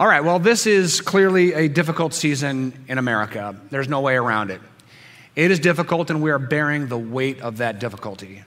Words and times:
All 0.00 0.08
right, 0.08 0.24
well, 0.24 0.40
this 0.40 0.66
is 0.66 1.00
clearly 1.00 1.52
a 1.52 1.68
difficult 1.68 2.14
season 2.14 2.72
in 2.88 2.98
America. 2.98 3.54
There's 3.70 3.88
no 3.88 4.00
way 4.00 4.16
around 4.16 4.50
it. 4.50 4.60
It 5.36 5.52
is 5.52 5.60
difficult, 5.60 6.10
and 6.10 6.20
we 6.20 6.32
are 6.32 6.40
bearing 6.40 6.88
the 6.88 6.98
weight 6.98 7.40
of 7.42 7.58
that 7.58 7.78
difficulty. 7.78 8.42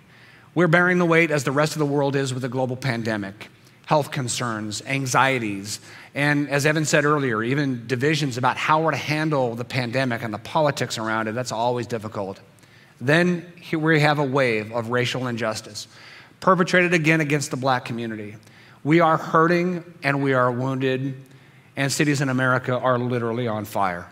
We're 0.55 0.67
bearing 0.67 0.97
the 0.97 1.05
weight 1.05 1.31
as 1.31 1.45
the 1.45 1.53
rest 1.53 1.71
of 1.71 1.79
the 1.79 1.85
world 1.85 2.17
is 2.17 2.33
with 2.33 2.41
the 2.41 2.49
global 2.49 2.75
pandemic, 2.75 3.47
health 3.85 4.11
concerns, 4.11 4.81
anxieties, 4.85 5.79
and 6.13 6.49
as 6.49 6.65
Evan 6.65 6.83
said 6.83 7.05
earlier, 7.05 7.41
even 7.41 7.87
divisions 7.87 8.37
about 8.37 8.57
how 8.57 8.81
we're 8.81 8.91
to 8.91 8.97
handle 8.97 9.55
the 9.55 9.63
pandemic 9.63 10.23
and 10.23 10.33
the 10.33 10.39
politics 10.39 10.97
around 10.97 11.29
it. 11.29 11.31
That's 11.31 11.53
always 11.53 11.87
difficult. 11.87 12.41
Then 12.99 13.45
we 13.71 14.01
have 14.01 14.19
a 14.19 14.23
wave 14.25 14.73
of 14.73 14.89
racial 14.89 15.27
injustice 15.27 15.87
perpetrated 16.41 16.93
again 16.93 17.21
against 17.21 17.51
the 17.51 17.57
black 17.57 17.85
community. 17.85 18.35
We 18.83 18.99
are 18.99 19.15
hurting 19.15 19.83
and 20.03 20.21
we 20.21 20.33
are 20.33 20.51
wounded, 20.51 21.15
and 21.77 21.91
cities 21.91 22.19
in 22.21 22.27
America 22.27 22.77
are 22.77 22.97
literally 22.97 23.47
on 23.47 23.63
fire. 23.63 24.07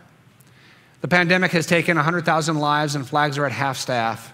The 1.01 1.07
pandemic 1.07 1.51
has 1.51 1.65
taken 1.65 1.97
100,000 1.97 2.57
lives, 2.57 2.95
and 2.95 3.05
flags 3.05 3.37
are 3.37 3.45
at 3.45 3.51
half 3.51 3.77
staff, 3.77 4.31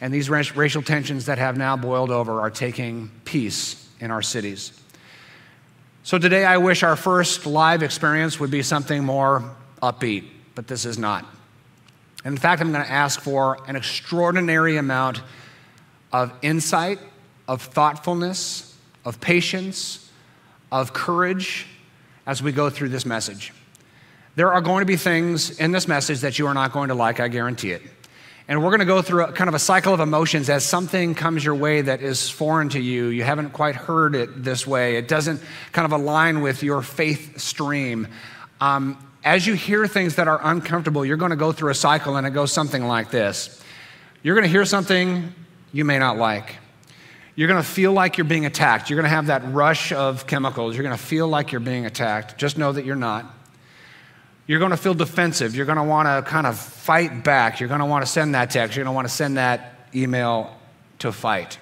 and 0.00 0.14
these 0.14 0.30
racial 0.30 0.82
tensions 0.82 1.26
that 1.26 1.38
have 1.38 1.56
now 1.58 1.76
boiled 1.76 2.10
over 2.10 2.40
are 2.40 2.50
taking 2.50 3.10
peace 3.24 3.88
in 4.00 4.12
our 4.12 4.22
cities. 4.22 4.80
So 6.04 6.18
today, 6.18 6.44
I 6.44 6.56
wish 6.56 6.84
our 6.84 6.96
first 6.96 7.44
live 7.44 7.82
experience 7.82 8.40
would 8.40 8.50
be 8.50 8.62
something 8.62 9.04
more 9.04 9.44
upbeat, 9.82 10.24
but 10.54 10.68
this 10.68 10.84
is 10.84 10.98
not. 10.98 11.26
And 12.24 12.34
in 12.34 12.40
fact, 12.40 12.62
I'm 12.62 12.72
going 12.72 12.84
to 12.84 12.90
ask 12.90 13.20
for 13.20 13.58
an 13.66 13.74
extraordinary 13.76 14.76
amount 14.76 15.20
of 16.12 16.32
insight, 16.42 17.00
of 17.48 17.62
thoughtfulness, 17.62 18.76
of 19.04 19.20
patience, 19.20 20.08
of 20.70 20.92
courage 20.92 21.66
as 22.28 22.42
we 22.42 22.52
go 22.52 22.68
through 22.68 22.90
this 22.90 23.06
message. 23.06 23.54
There 24.36 24.52
are 24.52 24.60
going 24.60 24.82
to 24.82 24.86
be 24.86 24.96
things 24.96 25.58
in 25.58 25.72
this 25.72 25.88
message 25.88 26.20
that 26.20 26.38
you 26.38 26.46
are 26.46 26.52
not 26.54 26.72
going 26.72 26.90
to 26.90 26.94
like, 26.94 27.20
I 27.20 27.28
guarantee 27.28 27.72
it. 27.72 27.82
And 28.46 28.62
we're 28.62 28.68
going 28.68 28.80
to 28.80 28.86
go 28.86 29.00
through 29.00 29.24
a, 29.24 29.32
kind 29.32 29.48
of 29.48 29.54
a 29.54 29.58
cycle 29.58 29.94
of 29.94 30.00
emotions 30.00 30.50
as 30.50 30.64
something 30.64 31.14
comes 31.14 31.42
your 31.42 31.54
way 31.54 31.80
that 31.80 32.02
is 32.02 32.28
foreign 32.28 32.68
to 32.70 32.80
you. 32.80 33.06
You 33.06 33.24
haven't 33.24 33.50
quite 33.50 33.76
heard 33.76 34.14
it 34.14 34.44
this 34.44 34.66
way. 34.66 34.96
It 34.96 35.08
doesn't 35.08 35.40
kind 35.72 35.86
of 35.86 35.92
align 35.92 36.42
with 36.42 36.62
your 36.62 36.82
faith 36.82 37.40
stream. 37.40 38.08
Um, 38.60 39.02
as 39.24 39.46
you 39.46 39.54
hear 39.54 39.86
things 39.86 40.16
that 40.16 40.28
are 40.28 40.40
uncomfortable, 40.42 41.06
you're 41.06 41.16
going 41.16 41.30
to 41.30 41.36
go 41.36 41.52
through 41.52 41.70
a 41.70 41.74
cycle 41.74 42.16
and 42.16 42.26
it 42.26 42.30
goes 42.30 42.52
something 42.52 42.84
like 42.84 43.10
this. 43.10 43.62
You're 44.22 44.34
going 44.34 44.46
to 44.46 44.50
hear 44.50 44.66
something 44.66 45.32
you 45.72 45.86
may 45.86 45.98
not 45.98 46.18
like. 46.18 46.56
You're 47.38 47.46
going 47.46 47.62
to 47.62 47.68
feel 47.68 47.92
like 47.92 48.18
you're 48.18 48.24
being 48.24 48.46
attacked. 48.46 48.90
You're 48.90 48.96
going 48.96 49.08
to 49.08 49.14
have 49.14 49.26
that 49.26 49.54
rush 49.54 49.92
of 49.92 50.26
chemicals. 50.26 50.74
You're 50.74 50.82
going 50.82 50.96
to 50.96 51.00
feel 51.00 51.28
like 51.28 51.52
you're 51.52 51.60
being 51.60 51.86
attacked. 51.86 52.36
Just 52.36 52.58
know 52.58 52.72
that 52.72 52.84
you're 52.84 52.96
not. 52.96 53.32
You're 54.48 54.58
going 54.58 54.72
to 54.72 54.76
feel 54.76 54.92
defensive. 54.92 55.54
You're 55.54 55.64
going 55.64 55.78
to 55.78 55.84
want 55.84 56.08
to 56.08 56.28
kind 56.28 56.48
of 56.48 56.58
fight 56.58 57.22
back. 57.22 57.60
You're 57.60 57.68
going 57.68 57.78
to 57.78 57.86
want 57.86 58.04
to 58.04 58.10
send 58.10 58.34
that 58.34 58.50
text. 58.50 58.76
You're 58.76 58.82
going 58.82 58.92
to 58.92 58.96
want 58.96 59.06
to 59.06 59.14
send 59.14 59.36
that 59.36 59.88
email 59.94 60.52
to 60.98 61.12
fight. 61.12 61.60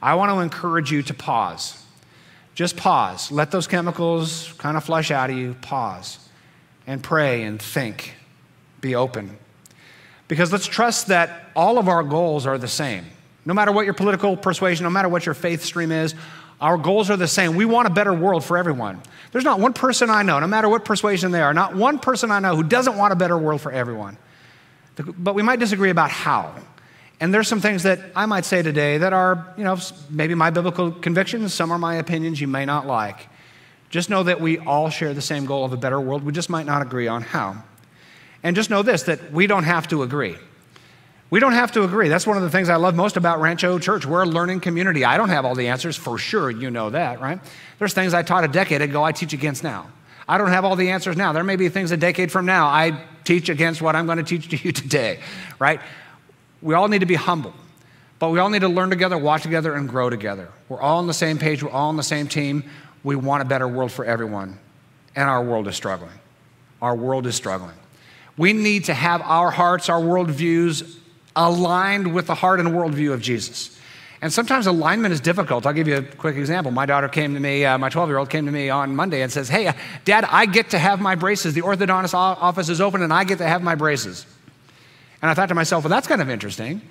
I 0.00 0.14
want 0.14 0.30
to 0.30 0.38
encourage 0.38 0.92
you 0.92 1.02
to 1.02 1.14
pause. 1.14 1.84
Just 2.54 2.76
pause. 2.76 3.32
Let 3.32 3.50
those 3.50 3.66
chemicals 3.66 4.54
kind 4.58 4.76
of 4.76 4.84
flush 4.84 5.10
out 5.10 5.30
of 5.30 5.36
you. 5.36 5.56
Pause 5.62 6.20
and 6.86 7.02
pray 7.02 7.42
and 7.42 7.60
think. 7.60 8.14
Be 8.80 8.94
open. 8.94 9.36
Because 10.28 10.52
let's 10.52 10.68
trust 10.68 11.08
that 11.08 11.50
all 11.56 11.78
of 11.78 11.88
our 11.88 12.04
goals 12.04 12.46
are 12.46 12.56
the 12.56 12.68
same. 12.68 13.06
No 13.44 13.54
matter 13.54 13.72
what 13.72 13.84
your 13.84 13.94
political 13.94 14.36
persuasion, 14.36 14.84
no 14.84 14.90
matter 14.90 15.08
what 15.08 15.26
your 15.26 15.34
faith 15.34 15.62
stream 15.62 15.90
is, 15.90 16.14
our 16.60 16.78
goals 16.78 17.10
are 17.10 17.16
the 17.16 17.26
same. 17.26 17.56
We 17.56 17.64
want 17.64 17.88
a 17.88 17.90
better 17.90 18.12
world 18.12 18.44
for 18.44 18.56
everyone. 18.56 19.02
There's 19.32 19.44
not 19.44 19.58
one 19.58 19.72
person 19.72 20.10
I 20.10 20.22
know, 20.22 20.38
no 20.38 20.46
matter 20.46 20.68
what 20.68 20.84
persuasion 20.84 21.32
they 21.32 21.42
are, 21.42 21.52
not 21.52 21.74
one 21.74 21.98
person 21.98 22.30
I 22.30 22.38
know 22.38 22.54
who 22.54 22.62
doesn't 22.62 22.96
want 22.96 23.12
a 23.12 23.16
better 23.16 23.36
world 23.36 23.60
for 23.60 23.72
everyone. 23.72 24.16
But 24.96 25.34
we 25.34 25.42
might 25.42 25.58
disagree 25.58 25.90
about 25.90 26.10
how. 26.10 26.54
And 27.18 27.32
there's 27.32 27.48
some 27.48 27.60
things 27.60 27.82
that 27.82 28.00
I 28.14 28.26
might 28.26 28.44
say 28.44 28.62
today 28.62 28.98
that 28.98 29.12
are, 29.12 29.54
you 29.56 29.64
know, 29.64 29.76
maybe 30.10 30.34
my 30.34 30.50
biblical 30.50 30.92
convictions, 30.92 31.52
some 31.52 31.72
are 31.72 31.78
my 31.78 31.96
opinions 31.96 32.40
you 32.40 32.48
may 32.48 32.64
not 32.64 32.86
like. 32.86 33.28
Just 33.90 34.08
know 34.08 34.22
that 34.22 34.40
we 34.40 34.58
all 34.58 34.88
share 34.88 35.14
the 35.14 35.20
same 35.20 35.46
goal 35.46 35.64
of 35.64 35.72
a 35.72 35.76
better 35.76 36.00
world. 36.00 36.22
We 36.22 36.32
just 36.32 36.48
might 36.48 36.66
not 36.66 36.82
agree 36.82 37.08
on 37.08 37.22
how. 37.22 37.62
And 38.42 38.56
just 38.56 38.70
know 38.70 38.82
this 38.82 39.04
that 39.04 39.32
we 39.32 39.46
don't 39.46 39.64
have 39.64 39.88
to 39.88 40.02
agree. 40.02 40.36
We 41.32 41.40
don't 41.40 41.54
have 41.54 41.72
to 41.72 41.84
agree. 41.84 42.08
That's 42.08 42.26
one 42.26 42.36
of 42.36 42.42
the 42.42 42.50
things 42.50 42.68
I 42.68 42.76
love 42.76 42.94
most 42.94 43.16
about 43.16 43.40
Rancho 43.40 43.78
Church. 43.78 44.04
We're 44.04 44.24
a 44.24 44.26
learning 44.26 44.60
community. 44.60 45.02
I 45.02 45.16
don't 45.16 45.30
have 45.30 45.46
all 45.46 45.54
the 45.54 45.68
answers, 45.68 45.96
for 45.96 46.18
sure. 46.18 46.50
You 46.50 46.70
know 46.70 46.90
that, 46.90 47.22
right? 47.22 47.40
There's 47.78 47.94
things 47.94 48.12
I 48.12 48.20
taught 48.20 48.44
a 48.44 48.48
decade 48.48 48.82
ago 48.82 49.02
I 49.02 49.12
teach 49.12 49.32
against 49.32 49.64
now. 49.64 49.88
I 50.28 50.36
don't 50.36 50.50
have 50.50 50.66
all 50.66 50.76
the 50.76 50.90
answers 50.90 51.16
now. 51.16 51.32
There 51.32 51.42
may 51.42 51.56
be 51.56 51.70
things 51.70 51.90
a 51.90 51.96
decade 51.96 52.30
from 52.30 52.44
now 52.44 52.66
I 52.66 53.02
teach 53.24 53.48
against 53.48 53.80
what 53.80 53.96
I'm 53.96 54.04
going 54.04 54.18
to 54.18 54.24
teach 54.24 54.50
to 54.50 54.58
you 54.58 54.72
today, 54.72 55.20
right? 55.58 55.80
We 56.60 56.74
all 56.74 56.88
need 56.88 56.98
to 56.98 57.06
be 57.06 57.14
humble, 57.14 57.54
but 58.18 58.28
we 58.28 58.38
all 58.38 58.50
need 58.50 58.60
to 58.60 58.68
learn 58.68 58.90
together, 58.90 59.16
walk 59.16 59.40
together, 59.40 59.72
and 59.72 59.88
grow 59.88 60.10
together. 60.10 60.50
We're 60.68 60.82
all 60.82 60.98
on 60.98 61.06
the 61.06 61.14
same 61.14 61.38
page, 61.38 61.62
we're 61.62 61.70
all 61.70 61.88
on 61.88 61.96
the 61.96 62.02
same 62.02 62.28
team. 62.28 62.62
We 63.04 63.16
want 63.16 63.40
a 63.40 63.46
better 63.46 63.66
world 63.66 63.90
for 63.90 64.04
everyone, 64.04 64.58
and 65.16 65.30
our 65.30 65.42
world 65.42 65.66
is 65.66 65.76
struggling. 65.76 66.12
Our 66.82 66.94
world 66.94 67.26
is 67.26 67.34
struggling. 67.34 67.76
We 68.36 68.52
need 68.52 68.84
to 68.84 68.94
have 68.94 69.22
our 69.22 69.50
hearts, 69.50 69.88
our 69.88 70.00
worldviews 70.00 70.98
aligned 71.36 72.14
with 72.14 72.26
the 72.26 72.34
heart 72.34 72.60
and 72.60 72.70
worldview 72.70 73.12
of 73.12 73.20
Jesus. 73.20 73.78
And 74.22 74.32
sometimes 74.32 74.68
alignment 74.68 75.12
is 75.12 75.20
difficult. 75.20 75.66
I'll 75.66 75.72
give 75.72 75.88
you 75.88 75.96
a 75.96 76.02
quick 76.02 76.36
example. 76.36 76.70
My 76.70 76.86
daughter 76.86 77.08
came 77.08 77.34
to 77.34 77.40
me, 77.40 77.64
uh, 77.64 77.76
my 77.76 77.88
12 77.88 78.08
year 78.08 78.18
old 78.18 78.30
came 78.30 78.46
to 78.46 78.52
me 78.52 78.70
on 78.70 78.94
Monday 78.94 79.22
and 79.22 79.32
says, 79.32 79.48
Hey, 79.48 79.66
uh, 79.66 79.72
Dad, 80.04 80.24
I 80.30 80.46
get 80.46 80.70
to 80.70 80.78
have 80.78 81.00
my 81.00 81.16
braces. 81.16 81.54
The 81.54 81.62
orthodontist 81.62 82.14
office 82.14 82.68
is 82.68 82.80
open 82.80 83.02
and 83.02 83.12
I 83.12 83.24
get 83.24 83.38
to 83.38 83.46
have 83.46 83.64
my 83.64 83.74
braces. 83.74 84.24
And 85.20 85.30
I 85.30 85.34
thought 85.34 85.48
to 85.48 85.56
myself, 85.56 85.82
Well, 85.82 85.90
that's 85.90 86.06
kind 86.06 86.22
of 86.22 86.30
interesting. 86.30 86.82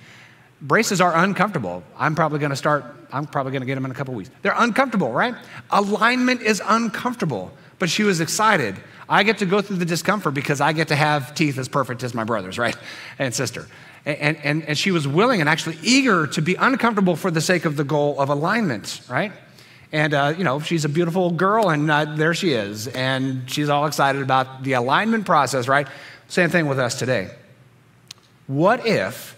Braces 0.60 1.00
are 1.00 1.16
uncomfortable. 1.16 1.82
I'm 1.98 2.14
probably 2.14 2.38
going 2.38 2.50
to 2.50 2.56
start, 2.56 2.84
I'm 3.10 3.26
probably 3.26 3.52
going 3.52 3.62
to 3.62 3.66
get 3.66 3.76
them 3.76 3.86
in 3.86 3.90
a 3.90 3.94
couple 3.94 4.12
weeks. 4.12 4.30
They're 4.42 4.54
uncomfortable, 4.54 5.10
right? 5.10 5.34
Alignment 5.70 6.42
is 6.42 6.62
uncomfortable. 6.64 7.50
But 7.78 7.90
she 7.90 8.04
was 8.04 8.20
excited. 8.20 8.76
I 9.08 9.24
get 9.24 9.38
to 9.38 9.46
go 9.46 9.60
through 9.60 9.78
the 9.78 9.84
discomfort 9.84 10.34
because 10.34 10.60
I 10.60 10.72
get 10.72 10.88
to 10.88 10.94
have 10.94 11.34
teeth 11.34 11.58
as 11.58 11.66
perfect 11.66 12.04
as 12.04 12.14
my 12.14 12.22
brothers, 12.22 12.58
right? 12.58 12.76
And 13.18 13.34
sister. 13.34 13.66
And, 14.04 14.36
and, 14.38 14.62
and 14.64 14.76
she 14.76 14.90
was 14.90 15.06
willing 15.06 15.40
and 15.40 15.48
actually 15.48 15.78
eager 15.82 16.26
to 16.28 16.42
be 16.42 16.56
uncomfortable 16.56 17.14
for 17.14 17.30
the 17.30 17.40
sake 17.40 17.64
of 17.64 17.76
the 17.76 17.84
goal 17.84 18.20
of 18.20 18.30
alignment, 18.30 19.00
right? 19.08 19.32
And, 19.92 20.14
uh, 20.14 20.34
you 20.36 20.42
know, 20.42 20.58
she's 20.58 20.84
a 20.84 20.88
beautiful 20.88 21.30
girl, 21.30 21.68
and 21.68 21.90
uh, 21.90 22.16
there 22.16 22.34
she 22.34 22.52
is. 22.52 22.88
And 22.88 23.48
she's 23.48 23.68
all 23.68 23.86
excited 23.86 24.22
about 24.22 24.64
the 24.64 24.72
alignment 24.72 25.26
process, 25.26 25.68
right? 25.68 25.86
Same 26.28 26.50
thing 26.50 26.66
with 26.66 26.78
us 26.78 26.98
today. 26.98 27.30
What 28.46 28.86
if 28.86 29.36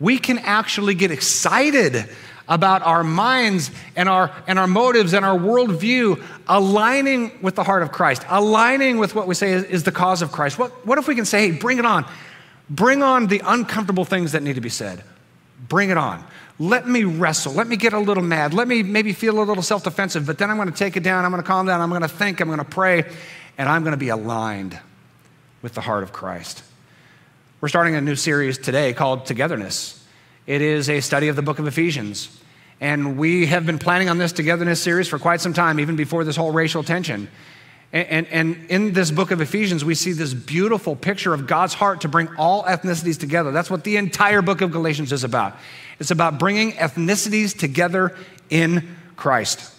we 0.00 0.18
can 0.18 0.38
actually 0.38 0.94
get 0.94 1.10
excited 1.10 2.08
about 2.48 2.82
our 2.82 3.04
minds 3.04 3.70
and 3.94 4.08
our, 4.08 4.32
and 4.48 4.58
our 4.58 4.66
motives 4.66 5.12
and 5.12 5.24
our 5.24 5.38
worldview 5.38 6.20
aligning 6.48 7.38
with 7.42 7.54
the 7.54 7.62
heart 7.62 7.82
of 7.82 7.92
Christ, 7.92 8.24
aligning 8.28 8.98
with 8.98 9.14
what 9.14 9.28
we 9.28 9.34
say 9.34 9.52
is, 9.52 9.64
is 9.64 9.82
the 9.84 9.92
cause 9.92 10.20
of 10.20 10.32
Christ? 10.32 10.58
What, 10.58 10.84
what 10.84 10.98
if 10.98 11.06
we 11.06 11.14
can 11.14 11.26
say, 11.26 11.50
hey, 11.50 11.58
bring 11.58 11.78
it 11.78 11.84
on? 11.84 12.04
Bring 12.70 13.02
on 13.02 13.26
the 13.26 13.42
uncomfortable 13.44 14.04
things 14.04 14.32
that 14.32 14.42
need 14.44 14.54
to 14.54 14.60
be 14.60 14.68
said. 14.68 15.02
Bring 15.68 15.90
it 15.90 15.98
on. 15.98 16.24
Let 16.60 16.86
me 16.86 17.04
wrestle. 17.04 17.52
Let 17.52 17.66
me 17.66 17.76
get 17.76 17.92
a 17.92 17.98
little 17.98 18.22
mad. 18.22 18.54
Let 18.54 18.68
me 18.68 18.82
maybe 18.82 19.12
feel 19.12 19.40
a 19.40 19.44
little 19.44 19.62
self 19.62 19.82
defensive, 19.82 20.24
but 20.24 20.38
then 20.38 20.50
I'm 20.50 20.56
going 20.56 20.70
to 20.70 20.76
take 20.76 20.96
it 20.96 21.02
down. 21.02 21.24
I'm 21.24 21.32
going 21.32 21.42
to 21.42 21.46
calm 21.46 21.66
down. 21.66 21.80
I'm 21.80 21.88
going 21.90 22.02
to 22.02 22.08
think. 22.08 22.40
I'm 22.40 22.48
going 22.48 22.58
to 22.58 22.64
pray, 22.64 23.04
and 23.58 23.68
I'm 23.68 23.82
going 23.82 23.92
to 23.92 23.98
be 23.98 24.10
aligned 24.10 24.78
with 25.62 25.74
the 25.74 25.80
heart 25.80 26.02
of 26.02 26.12
Christ. 26.12 26.62
We're 27.60 27.68
starting 27.68 27.94
a 27.96 28.00
new 28.00 28.14
series 28.14 28.56
today 28.56 28.92
called 28.92 29.26
Togetherness. 29.26 30.02
It 30.46 30.62
is 30.62 30.88
a 30.88 31.00
study 31.00 31.28
of 31.28 31.36
the 31.36 31.42
book 31.42 31.58
of 31.58 31.66
Ephesians. 31.66 32.40
And 32.80 33.18
we 33.18 33.46
have 33.46 33.66
been 33.66 33.78
planning 33.78 34.08
on 34.08 34.16
this 34.16 34.32
Togetherness 34.32 34.80
series 34.80 35.08
for 35.08 35.18
quite 35.18 35.42
some 35.42 35.52
time, 35.52 35.78
even 35.80 35.96
before 35.96 36.24
this 36.24 36.36
whole 36.36 36.52
racial 36.52 36.82
tension. 36.82 37.28
And, 37.92 38.08
and, 38.08 38.26
and, 38.28 38.70
in 38.70 38.92
this 38.92 39.10
book 39.10 39.32
of 39.32 39.40
Ephesians, 39.40 39.84
we 39.84 39.96
see 39.96 40.12
this 40.12 40.32
beautiful 40.32 40.94
picture 40.94 41.34
of 41.34 41.48
God's 41.48 41.74
heart 41.74 42.02
to 42.02 42.08
bring 42.08 42.28
all 42.36 42.62
ethnicities 42.62 43.18
together. 43.18 43.50
That's 43.50 43.70
what 43.70 43.82
the 43.82 43.96
entire 43.96 44.42
book 44.42 44.60
of 44.60 44.70
Galatians 44.70 45.12
is 45.12 45.24
about. 45.24 45.56
It's 45.98 46.12
about 46.12 46.38
bringing 46.38 46.72
ethnicities 46.72 47.56
together 47.58 48.16
in 48.48 48.96
Christ. 49.16 49.74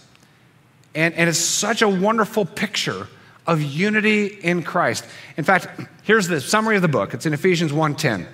And, 0.93 1.13
and 1.13 1.29
it's 1.29 1.39
such 1.39 1.81
a 1.81 1.87
wonderful 1.87 2.45
picture 2.45 3.07
of 3.47 3.61
unity 3.61 4.27
in 4.27 4.63
Christ. 4.63 5.05
In 5.37 5.43
fact, 5.43 5.67
here's 6.03 6.27
the 6.27 6.41
summary 6.41 6.75
of 6.75 6.81
the 6.81 6.87
book. 6.87 7.13
It's 7.13 7.25
in 7.25 7.33
Ephesians 7.33 7.71
1:10. 7.71 8.27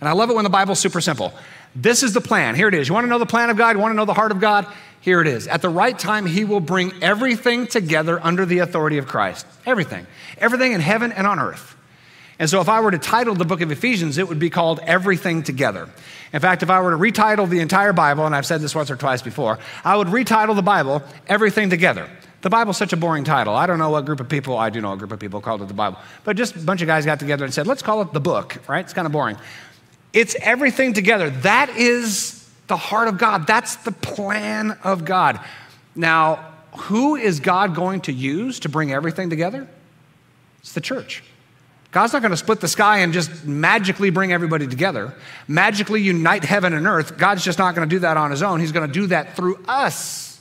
And 0.00 0.08
I 0.08 0.12
love 0.12 0.28
it 0.28 0.34
when 0.34 0.44
the 0.44 0.50
Bible's 0.50 0.78
super 0.78 1.00
simple. 1.00 1.32
This 1.74 2.02
is 2.02 2.12
the 2.12 2.20
plan. 2.20 2.54
Here 2.54 2.68
it 2.68 2.74
is. 2.74 2.88
You 2.88 2.94
want 2.94 3.04
to 3.04 3.08
know 3.08 3.18
the 3.18 3.26
plan 3.26 3.50
of 3.50 3.56
God? 3.56 3.76
You 3.76 3.80
want 3.80 3.92
to 3.92 3.96
know 3.96 4.04
the 4.04 4.14
heart 4.14 4.32
of 4.32 4.40
God? 4.40 4.66
Here 5.06 5.20
it 5.20 5.28
is. 5.28 5.46
At 5.46 5.62
the 5.62 5.68
right 5.68 5.96
time, 5.96 6.26
he 6.26 6.44
will 6.44 6.58
bring 6.58 6.92
everything 7.00 7.68
together 7.68 8.18
under 8.20 8.44
the 8.44 8.58
authority 8.58 8.98
of 8.98 9.06
Christ. 9.06 9.46
Everything. 9.64 10.04
Everything 10.36 10.72
in 10.72 10.80
heaven 10.80 11.12
and 11.12 11.28
on 11.28 11.38
earth. 11.38 11.76
And 12.40 12.50
so, 12.50 12.60
if 12.60 12.68
I 12.68 12.80
were 12.80 12.90
to 12.90 12.98
title 12.98 13.36
the 13.36 13.44
book 13.44 13.60
of 13.60 13.70
Ephesians, 13.70 14.18
it 14.18 14.26
would 14.26 14.40
be 14.40 14.50
called 14.50 14.80
Everything 14.80 15.44
Together. 15.44 15.88
In 16.32 16.40
fact, 16.40 16.64
if 16.64 16.70
I 16.70 16.80
were 16.80 16.90
to 16.90 16.96
retitle 16.96 17.48
the 17.48 17.60
entire 17.60 17.92
Bible, 17.92 18.26
and 18.26 18.34
I've 18.34 18.46
said 18.46 18.60
this 18.60 18.74
once 18.74 18.90
or 18.90 18.96
twice 18.96 19.22
before, 19.22 19.60
I 19.84 19.96
would 19.96 20.08
retitle 20.08 20.56
the 20.56 20.62
Bible 20.62 21.04
Everything 21.28 21.70
Together. 21.70 22.10
The 22.42 22.50
Bible's 22.50 22.76
such 22.76 22.92
a 22.92 22.96
boring 22.96 23.22
title. 23.22 23.54
I 23.54 23.68
don't 23.68 23.78
know 23.78 23.90
what 23.90 24.06
group 24.06 24.18
of 24.18 24.28
people, 24.28 24.58
I 24.58 24.70
do 24.70 24.80
know 24.80 24.92
a 24.92 24.96
group 24.96 25.12
of 25.12 25.20
people 25.20 25.40
called 25.40 25.62
it 25.62 25.68
the 25.68 25.74
Bible, 25.74 25.98
but 26.24 26.36
just 26.36 26.56
a 26.56 26.58
bunch 26.58 26.82
of 26.82 26.88
guys 26.88 27.06
got 27.06 27.20
together 27.20 27.44
and 27.44 27.54
said, 27.54 27.68
let's 27.68 27.80
call 27.80 28.02
it 28.02 28.12
the 28.12 28.18
book, 28.18 28.56
right? 28.66 28.84
It's 28.84 28.92
kind 28.92 29.06
of 29.06 29.12
boring. 29.12 29.36
It's 30.12 30.34
everything 30.40 30.94
together. 30.94 31.30
That 31.30 31.68
is 31.76 32.35
the 32.66 32.76
heart 32.76 33.08
of 33.08 33.18
God. 33.18 33.46
That's 33.46 33.76
the 33.76 33.92
plan 33.92 34.78
of 34.82 35.04
God. 35.04 35.40
Now, 35.94 36.52
who 36.76 37.16
is 37.16 37.40
God 37.40 37.74
going 37.74 38.02
to 38.02 38.12
use 38.12 38.60
to 38.60 38.68
bring 38.68 38.92
everything 38.92 39.30
together? 39.30 39.66
It's 40.60 40.72
the 40.72 40.80
church. 40.80 41.22
God's 41.92 42.12
not 42.12 42.20
going 42.20 42.32
to 42.32 42.36
split 42.36 42.60
the 42.60 42.68
sky 42.68 42.98
and 42.98 43.12
just 43.12 43.46
magically 43.46 44.10
bring 44.10 44.32
everybody 44.32 44.66
together, 44.66 45.14
magically 45.48 46.02
unite 46.02 46.44
heaven 46.44 46.74
and 46.74 46.86
earth. 46.86 47.16
God's 47.16 47.42
just 47.42 47.58
not 47.58 47.74
going 47.74 47.88
to 47.88 47.94
do 47.94 48.00
that 48.00 48.16
on 48.16 48.30
his 48.30 48.42
own. 48.42 48.60
He's 48.60 48.72
going 48.72 48.86
to 48.86 48.92
do 48.92 49.06
that 49.06 49.34
through 49.36 49.64
us. 49.66 50.38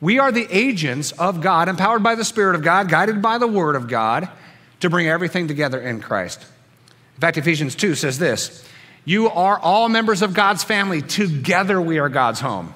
We 0.00 0.18
are 0.18 0.32
the 0.32 0.48
agents 0.50 1.12
of 1.12 1.40
God, 1.40 1.68
empowered 1.68 2.02
by 2.02 2.14
the 2.14 2.24
Spirit 2.24 2.56
of 2.56 2.62
God, 2.62 2.88
guided 2.88 3.22
by 3.22 3.38
the 3.38 3.46
Word 3.46 3.76
of 3.76 3.88
God, 3.88 4.28
to 4.80 4.90
bring 4.90 5.06
everything 5.06 5.46
together 5.46 5.80
in 5.80 6.00
Christ. 6.00 6.42
In 7.14 7.20
fact, 7.20 7.38
Ephesians 7.38 7.74
2 7.76 7.94
says 7.94 8.18
this 8.18 8.66
You 9.04 9.28
are 9.28 9.58
all 9.58 9.88
members 9.88 10.22
of 10.22 10.34
God's 10.34 10.64
family. 10.64 11.02
Together 11.02 11.80
we 11.80 11.98
are 11.98 12.08
God's 12.08 12.40
home. 12.40 12.74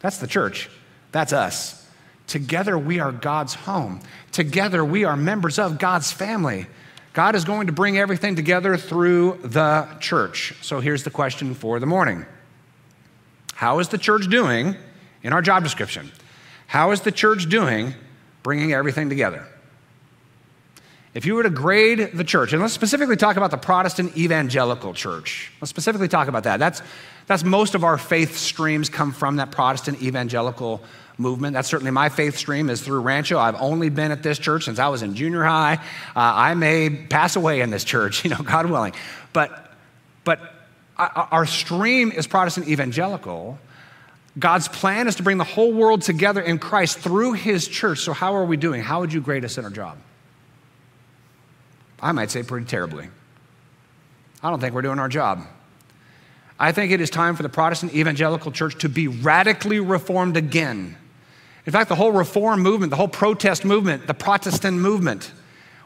That's 0.00 0.18
the 0.18 0.26
church. 0.26 0.68
That's 1.12 1.32
us. 1.32 1.76
Together 2.26 2.78
we 2.78 3.00
are 3.00 3.12
God's 3.12 3.54
home. 3.54 4.00
Together 4.32 4.84
we 4.84 5.04
are 5.04 5.16
members 5.16 5.58
of 5.58 5.78
God's 5.78 6.12
family. 6.12 6.66
God 7.12 7.34
is 7.34 7.44
going 7.44 7.66
to 7.66 7.72
bring 7.72 7.98
everything 7.98 8.36
together 8.36 8.76
through 8.76 9.40
the 9.42 9.88
church. 10.00 10.54
So 10.62 10.80
here's 10.80 11.02
the 11.02 11.10
question 11.10 11.54
for 11.54 11.80
the 11.80 11.86
morning 11.86 12.24
How 13.54 13.80
is 13.80 13.88
the 13.88 13.98
church 13.98 14.28
doing 14.28 14.76
in 15.22 15.32
our 15.32 15.42
job 15.42 15.64
description? 15.64 16.10
How 16.66 16.92
is 16.92 17.00
the 17.00 17.10
church 17.10 17.48
doing 17.48 17.94
bringing 18.42 18.72
everything 18.72 19.08
together? 19.08 19.46
If 21.12 21.26
you 21.26 21.34
were 21.34 21.42
to 21.42 21.50
grade 21.50 22.10
the 22.14 22.22
church, 22.22 22.52
and 22.52 22.62
let's 22.62 22.72
specifically 22.72 23.16
talk 23.16 23.36
about 23.36 23.50
the 23.50 23.56
Protestant 23.56 24.16
evangelical 24.16 24.94
church, 24.94 25.50
let's 25.60 25.70
specifically 25.70 26.06
talk 26.06 26.28
about 26.28 26.44
that. 26.44 26.58
That's, 26.58 26.82
that's 27.26 27.42
most 27.42 27.74
of 27.74 27.82
our 27.82 27.98
faith 27.98 28.36
streams 28.36 28.88
come 28.88 29.12
from 29.12 29.36
that 29.36 29.50
Protestant 29.50 30.00
evangelical 30.02 30.80
movement. 31.18 31.54
That's 31.54 31.68
certainly 31.68 31.90
my 31.90 32.10
faith 32.10 32.36
stream 32.36 32.70
is 32.70 32.80
through 32.80 33.00
Rancho. 33.00 33.38
I've 33.38 33.60
only 33.60 33.88
been 33.88 34.12
at 34.12 34.22
this 34.22 34.38
church 34.38 34.66
since 34.66 34.78
I 34.78 34.86
was 34.86 35.02
in 35.02 35.16
junior 35.16 35.42
high. 35.42 35.74
Uh, 35.74 35.78
I 36.14 36.54
may 36.54 36.90
pass 36.90 37.34
away 37.34 37.60
in 37.60 37.70
this 37.70 37.82
church, 37.82 38.24
you 38.24 38.30
know, 38.30 38.38
God 38.38 38.66
willing. 38.66 38.94
But, 39.32 39.72
but 40.22 40.40
our 40.96 41.46
stream 41.46 42.12
is 42.12 42.28
Protestant 42.28 42.68
evangelical. 42.68 43.58
God's 44.38 44.68
plan 44.68 45.08
is 45.08 45.16
to 45.16 45.24
bring 45.24 45.38
the 45.38 45.44
whole 45.44 45.72
world 45.72 46.02
together 46.02 46.40
in 46.40 46.60
Christ 46.60 46.98
through 46.98 47.32
his 47.32 47.66
church. 47.66 47.98
So, 47.98 48.12
how 48.12 48.36
are 48.36 48.44
we 48.44 48.56
doing? 48.56 48.80
How 48.80 49.00
would 49.00 49.12
you 49.12 49.20
grade 49.20 49.44
us 49.44 49.58
in 49.58 49.64
our 49.64 49.70
job? 49.70 49.98
I 52.02 52.12
might 52.12 52.30
say 52.30 52.42
pretty 52.42 52.66
terribly. 52.66 53.08
I 54.42 54.50
don't 54.50 54.60
think 54.60 54.74
we're 54.74 54.82
doing 54.82 54.98
our 54.98 55.08
job. 55.08 55.46
I 56.58 56.72
think 56.72 56.92
it 56.92 57.00
is 57.00 57.10
time 57.10 57.36
for 57.36 57.42
the 57.42 57.48
Protestant 57.48 57.94
evangelical 57.94 58.52
church 58.52 58.78
to 58.80 58.88
be 58.88 59.08
radically 59.08 59.80
reformed 59.80 60.36
again. 60.36 60.96
In 61.66 61.72
fact, 61.72 61.88
the 61.88 61.94
whole 61.94 62.12
reform 62.12 62.60
movement, 62.60 62.90
the 62.90 62.96
whole 62.96 63.08
protest 63.08 63.64
movement, 63.64 64.06
the 64.06 64.14
Protestant 64.14 64.78
movement 64.78 65.32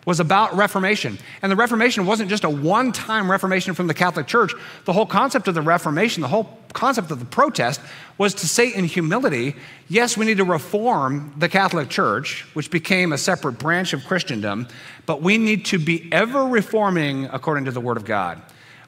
was 0.05 0.21
about 0.21 0.55
Reformation. 0.55 1.19
And 1.43 1.51
the 1.51 1.57
Reformation 1.57 2.07
wasn't 2.07 2.31
just 2.31 2.45
a 2.45 2.51
one 2.51 2.93
time 2.93 3.31
Reformation 3.31 3.75
from 3.75 3.87
the 3.87 3.95
Catholic 3.95 4.27
Church. 4.27 4.53
The 4.85 4.93
whole 4.93 5.07
concept 5.07 5.49
of 5.49 5.55
the 5.55 5.63
Reformation, 5.63 6.21
the 6.21 6.29
whole 6.29 6.59
concept 6.73 7.11
of 7.11 7.19
the 7.19 7.25
protest, 7.25 7.81
was 8.19 8.35
to 8.35 8.49
say 8.49 8.73
in 8.73 8.85
humility 8.85 9.57
yes, 9.89 10.17
we 10.17 10.27
need 10.27 10.39
to 10.39 10.45
reform 10.45 11.35
the 11.37 11.49
Catholic 11.49 11.89
Church, 11.89 12.47
which 12.55 12.71
became 12.71 13.13
a 13.13 13.19
separate 13.19 13.59
branch 13.59 13.93
of 13.93 14.05
Christendom, 14.05 14.69
but 15.07 15.23
we 15.23 15.39
need 15.39 15.65
to 15.67 15.79
be 15.79 16.09
ever 16.13 16.45
reforming 16.45 17.27
according 17.27 17.67
to 17.67 17.71
the 17.71 17.81
Word 17.81 17.97
of 17.97 18.05
God. 18.05 18.41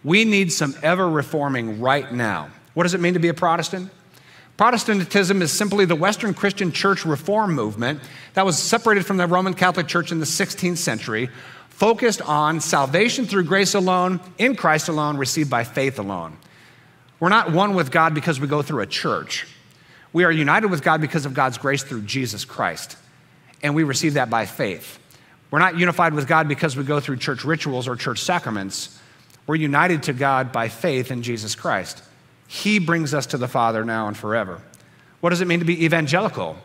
We 0.05 0.25
need 0.25 0.53
some 0.53 0.75
ever 0.83 1.09
reforming 1.09 1.81
right 1.81 2.13
now. 2.13 2.49
What 2.75 2.85
does 2.85 2.95
it 2.95 3.01
mean 3.01 3.15
to 3.15 3.21
be 3.21 3.29
a 3.29 3.35
Protestant? 3.35 3.91
Protestantism 4.57 5.43
is 5.43 5.53
simply 5.53 5.85
the 5.85 5.95
Western 5.95 6.33
Christian 6.33 6.73
church 6.73 7.05
reform 7.05 7.55
movement 7.55 8.01
that 8.35 8.47
was 8.47 8.59
separated 8.59 9.05
from 9.05 9.19
the 9.19 9.27
Roman 9.27 9.53
Catholic 9.53 9.87
Church 9.87 10.13
in 10.13 10.19
the 10.19 10.27
16th 10.27 10.79
century, 10.79 11.29
focused 11.69 12.23
on 12.23 12.61
salvation 12.61 13.27
through 13.27 13.45
grace 13.45 13.75
alone, 13.75 14.19
in 14.39 14.57
Christ 14.57 14.89
alone, 14.89 15.19
received 15.19 15.51
by 15.51 15.63
faith 15.63 15.99
alone. 15.99 16.39
We're 17.21 17.29
not 17.29 17.53
one 17.53 17.75
with 17.75 17.91
God 17.91 18.15
because 18.15 18.41
we 18.41 18.47
go 18.47 18.63
through 18.63 18.81
a 18.81 18.87
church. 18.87 19.47
We 20.15 20.25
are 20.25 20.33
united 20.33 20.69
with 20.69 20.83
God 20.83 21.03
because 21.03 21.27
of 21.27 21.35
God's 21.35 21.59
grace 21.59 21.83
through 21.83 22.03
Jesus 22.03 22.47
Christ, 22.47 22.97
and 23.63 23.75
we 23.75 23.83
receive 23.83 24.15
that 24.15 24.31
by 24.31 24.47
faith. 24.47 24.99
We're 25.51 25.59
not 25.59 25.79
unified 25.79 26.15
with 26.15 26.27
God 26.27 26.49
because 26.49 26.77
we 26.77 26.85
go 26.85 26.99
through 26.99 27.19
church 27.19 27.45
rituals 27.45 27.87
or 27.87 27.95
church 27.95 28.23
sacraments. 28.23 28.99
We're 29.47 29.57
united 29.57 30.05
to 30.05 30.15
God 30.15 30.51
by 30.51 30.69
faith 30.69 31.11
in 31.11 31.23
Jesus 31.23 31.55
Christ. 31.55 32.03
He 32.47 32.79
brings 32.79 33.13
us 33.15 33.27
to 33.27 33.39
the 33.39 33.49
Father 33.49 33.85
now 33.85 34.09
and 34.09 34.17
forever. 34.17 34.61
What 35.21 35.31
does 35.31 35.41
it 35.41 35.49
mean 35.49 35.61
to 35.61 35.65
be 35.65 35.85
evangelical? 35.85 36.57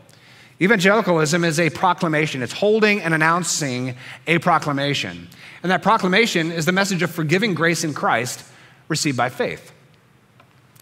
Evangelicalism 0.61 1.43
is 1.43 1.59
a 1.59 1.71
proclamation, 1.71 2.43
it's 2.43 2.53
holding 2.53 3.01
and 3.01 3.15
announcing 3.15 3.95
a 4.27 4.37
proclamation. 4.37 5.27
And 5.63 5.71
that 5.71 5.81
proclamation 5.81 6.51
is 6.51 6.65
the 6.65 6.71
message 6.71 7.01
of 7.01 7.09
forgiving 7.09 7.55
grace 7.55 7.83
in 7.83 7.95
Christ 7.95 8.43
received 8.87 9.17
by 9.17 9.29
faith. 9.29 9.71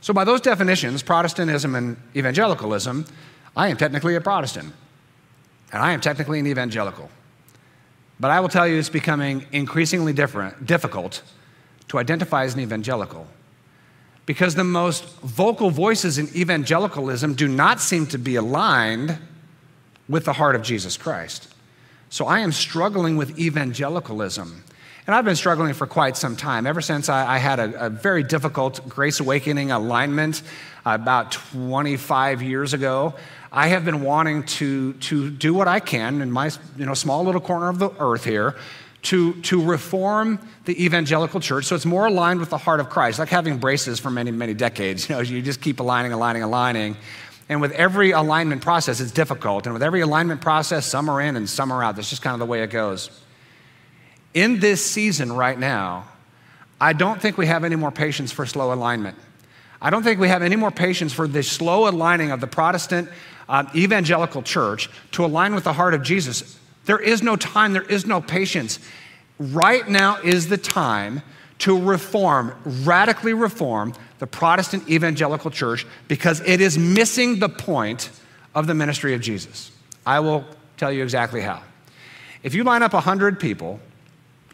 So, 0.02 0.14
by 0.14 0.26
those 0.26 0.42
definitions, 0.42 1.02
Protestantism 1.02 1.76
and 1.76 1.98
evangelicalism, 2.16 3.06
I 3.56 3.70
am 3.70 3.78
technically 3.78 4.16
a 4.16 4.22
Protestant, 4.22 4.74
and 5.72 5.82
I 5.82 5.94
am 5.94 6.02
technically 6.02 6.40
an 6.40 6.48
evangelical. 6.48 7.10
But 8.20 8.32
I 8.32 8.40
will 8.42 8.50
tell 8.50 8.68
you, 8.68 8.78
it's 8.78 8.90
becoming 8.90 9.46
increasingly 9.52 10.12
different, 10.12 10.66
difficult 10.66 11.22
to 11.88 12.00
identify 12.00 12.44
as 12.44 12.54
an 12.54 12.60
evangelical 12.60 13.28
because 14.30 14.54
the 14.54 14.64
most 14.64 15.06
vocal 15.22 15.72
voices 15.72 16.20
in 16.20 16.30
evangelicalism 16.36 17.34
do 17.34 17.48
not 17.48 17.82
seem 17.82 18.06
to 18.06 18.20
be 18.20 18.36
aligned 18.36 19.18
with 20.08 20.24
the 20.26 20.34
heart 20.34 20.56
of 20.56 20.62
Jesus 20.62 20.98
Christ. 20.98 21.52
So 22.12 22.28
I 22.28 22.42
am 22.42 22.52
struggling 22.52 23.18
with 23.18 23.40
evangelicalism. 23.40 24.64
And 25.08 25.16
I've 25.16 25.26
been 25.26 25.36
struggling 25.36 25.74
for 25.74 25.88
quite 25.88 26.16
some 26.16 26.36
time, 26.36 26.68
ever 26.68 26.80
since 26.80 27.10
I, 27.10 27.38
I 27.38 27.38
had 27.40 27.60
a, 27.60 27.88
a, 27.88 27.90
very 27.90 28.22
difficult 28.22 28.88
Grace 28.88 29.20
Awakening 29.20 29.72
alignment 29.72 30.44
about 30.86 31.32
25 31.32 32.44
years 32.44 32.76
ago. 32.76 33.16
I 33.52 33.70
have 33.70 33.84
been 33.84 34.04
wanting 34.04 34.44
to, 34.44 34.94
to 34.94 35.32
do 35.32 35.56
what 35.56 35.68
I 35.68 35.80
can 35.80 36.22
in 36.22 36.30
my 36.30 36.52
you 36.78 36.86
know, 36.86 36.94
small 36.94 37.24
little 37.24 37.42
corner 37.42 37.68
of 37.68 37.80
the 37.80 37.90
earth 37.98 38.26
here 38.26 38.56
to, 39.02 39.34
to 39.42 39.64
reform 39.64 40.40
the 40.66 40.84
evangelical 40.84 41.40
church 41.40 41.66
so 41.66 41.76
it's 41.76 41.86
more 41.86 42.08
aligned 42.08 42.40
with 42.40 42.50
the 42.50 42.58
heart 42.58 42.80
of 42.80 42.90
Christ, 42.90 43.20
like 43.20 43.30
having 43.30 43.58
braces 43.58 44.00
for 44.00 44.10
many, 44.10 44.32
many 44.32 44.54
decades. 44.54 45.08
You 45.10 45.16
know, 45.16 45.22
you 45.22 45.42
just 45.42 45.62
keep 45.62 45.80
aligning, 45.80 46.12
aligning, 46.12 46.44
aligning. 46.44 46.98
And 47.48 47.62
with 47.62 47.72
every 47.72 48.12
alignment 48.12 48.62
process, 48.62 49.00
it's 49.00 49.12
difficult. 49.12 49.66
And 49.66 49.74
with 49.74 49.82
every 49.82 50.02
alignment 50.02 50.42
process, 50.42 50.86
some 50.86 51.10
are 51.10 51.20
in 51.20 51.36
and 51.36 51.50
some 51.50 51.72
are 51.72 51.84
out. 51.84 51.96
That's 51.96 52.10
just 52.10 52.22
kind 52.22 52.34
of 52.34 52.40
the 52.40 52.46
way 52.46 52.62
it 52.62 52.70
goes. 52.70 53.10
In 54.34 54.60
this 54.60 54.86
season 54.86 55.32
right 55.32 55.58
now, 55.58 56.08
I 56.80 56.94
don't 56.94 57.20
think 57.22 57.38
we 57.38 57.48
have 57.48 57.64
any 57.64 57.76
more 57.76 57.92
patience 57.92 58.32
for 58.32 58.46
slow 58.46 58.72
alignment. 58.72 59.18
I 59.82 59.90
don't 59.90 60.04
think 60.04 60.20
we 60.20 60.28
have 60.28 60.44
any 60.44 60.56
more 60.56 60.72
patience 60.72 61.14
for 61.14 61.28
the 61.28 61.42
slow 61.42 61.90
aligning 61.90 62.32
of 62.32 62.42
the 62.42 62.48
Protestant 62.48 63.10
uh, 63.48 63.66
evangelical 63.74 64.44
church 64.44 64.90
to 65.12 65.26
align 65.26 65.56
with 65.56 65.64
the 65.64 65.74
heart 65.74 65.94
of 65.94 66.04
Jesus. 66.04 66.60
There 66.90 66.98
is 66.98 67.22
no 67.22 67.36
time, 67.36 67.74
there 67.74 67.84
is 67.84 68.08
no 68.08 68.20
patience. 68.20 68.80
Right 69.38 69.88
now 69.88 70.18
is 70.24 70.50
the 70.50 70.58
time 70.58 71.22
to 71.60 71.80
reform, 71.80 72.56
radically 72.66 73.36
reform 73.36 73.94
the 74.18 74.26
Protestant 74.26 74.90
evangelical 74.90 75.52
church 75.52 75.86
because 76.08 76.42
it 76.48 76.62
is 76.62 76.80
missing 76.80 77.38
the 77.38 77.48
point 77.48 78.10
of 78.56 78.66
the 78.66 78.74
ministry 78.74 79.14
of 79.14 79.22
Jesus. 79.22 79.70
I 80.04 80.20
will 80.22 80.44
tell 80.78 80.92
you 80.92 81.04
exactly 81.04 81.42
how. 81.42 81.62
If 82.42 82.56
you 82.56 82.64
line 82.64 82.82
up 82.82 82.94
100 82.94 83.40
people, 83.40 83.80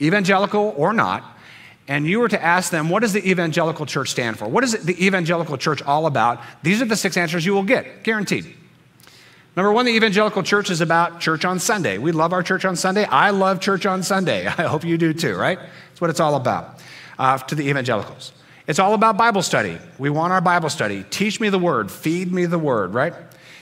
evangelical 0.02 0.74
or 0.76 0.92
not, 0.92 1.24
and 1.88 2.06
you 2.06 2.20
were 2.20 2.28
to 2.28 2.44
ask 2.44 2.70
them, 2.70 2.90
what 2.90 3.00
does 3.00 3.14
the 3.14 3.26
evangelical 3.32 3.86
church 3.86 4.10
stand 4.10 4.38
for? 4.38 4.50
What 4.50 4.66
is 4.66 4.74
the 4.74 5.06
evangelical 5.06 5.58
church 5.58 5.82
all 5.84 6.06
about? 6.06 6.42
These 6.64 6.82
are 6.82 6.86
the 6.86 6.98
six 6.98 7.16
answers 7.16 7.46
you 7.46 7.54
will 7.54 7.64
get, 7.64 8.04
guaranteed. 8.04 8.58
Number 9.56 9.72
one, 9.72 9.86
the 9.86 9.94
evangelical 9.94 10.44
church 10.44 10.70
is 10.70 10.82
about 10.82 11.22
church 11.22 11.46
on 11.46 11.60
Sunday. 11.60 11.98
We 11.98 12.12
love 12.12 12.34
our 12.34 12.44
church 12.44 12.66
on 12.66 12.76
Sunday. 12.76 13.06
I 13.06 13.30
love 13.30 13.62
church 13.62 13.86
on 13.86 14.04
Sunday. 14.04 14.46
I 14.58 14.64
hope 14.64 14.84
you 14.84 14.98
do 14.98 15.14
too, 15.14 15.36
right? 15.36 15.58
That's 15.58 16.02
what 16.02 16.10
it's 16.10 16.20
all 16.20 16.36
about 16.36 16.82
uh, 17.18 17.38
to 17.38 17.56
the 17.56 17.70
evangelicals. 17.70 18.34
It's 18.68 18.80
all 18.80 18.94
about 18.94 19.16
Bible 19.16 19.42
study. 19.42 19.78
We 19.98 20.10
want 20.10 20.34
our 20.34 20.42
Bible 20.42 20.70
study. 20.70 21.06
Teach 21.10 21.40
me 21.40 21.50
the 21.50 21.60
word, 21.60 21.90
feed 21.90 22.34
me 22.34 22.48
the 22.48 22.60
word, 22.60 22.94
right? 22.94 23.14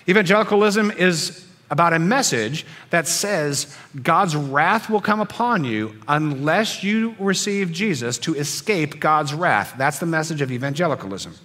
Evangelicalism 0.07 0.91
is 0.91 1.45
about 1.69 1.93
a 1.93 1.99
message 1.99 2.65
that 2.89 3.07
says 3.07 3.75
God's 4.01 4.35
wrath 4.35 4.89
will 4.89 5.01
come 5.01 5.19
upon 5.19 5.63
you 5.63 5.95
unless 6.07 6.83
you 6.83 7.15
receive 7.19 7.71
Jesus 7.71 8.17
to 8.19 8.35
escape 8.35 8.99
God's 8.99 9.33
wrath. 9.33 9.75
That's 9.77 9.99
the 9.99 10.05
message 10.05 10.41
of 10.41 10.51
evangelicalism. 10.51 11.35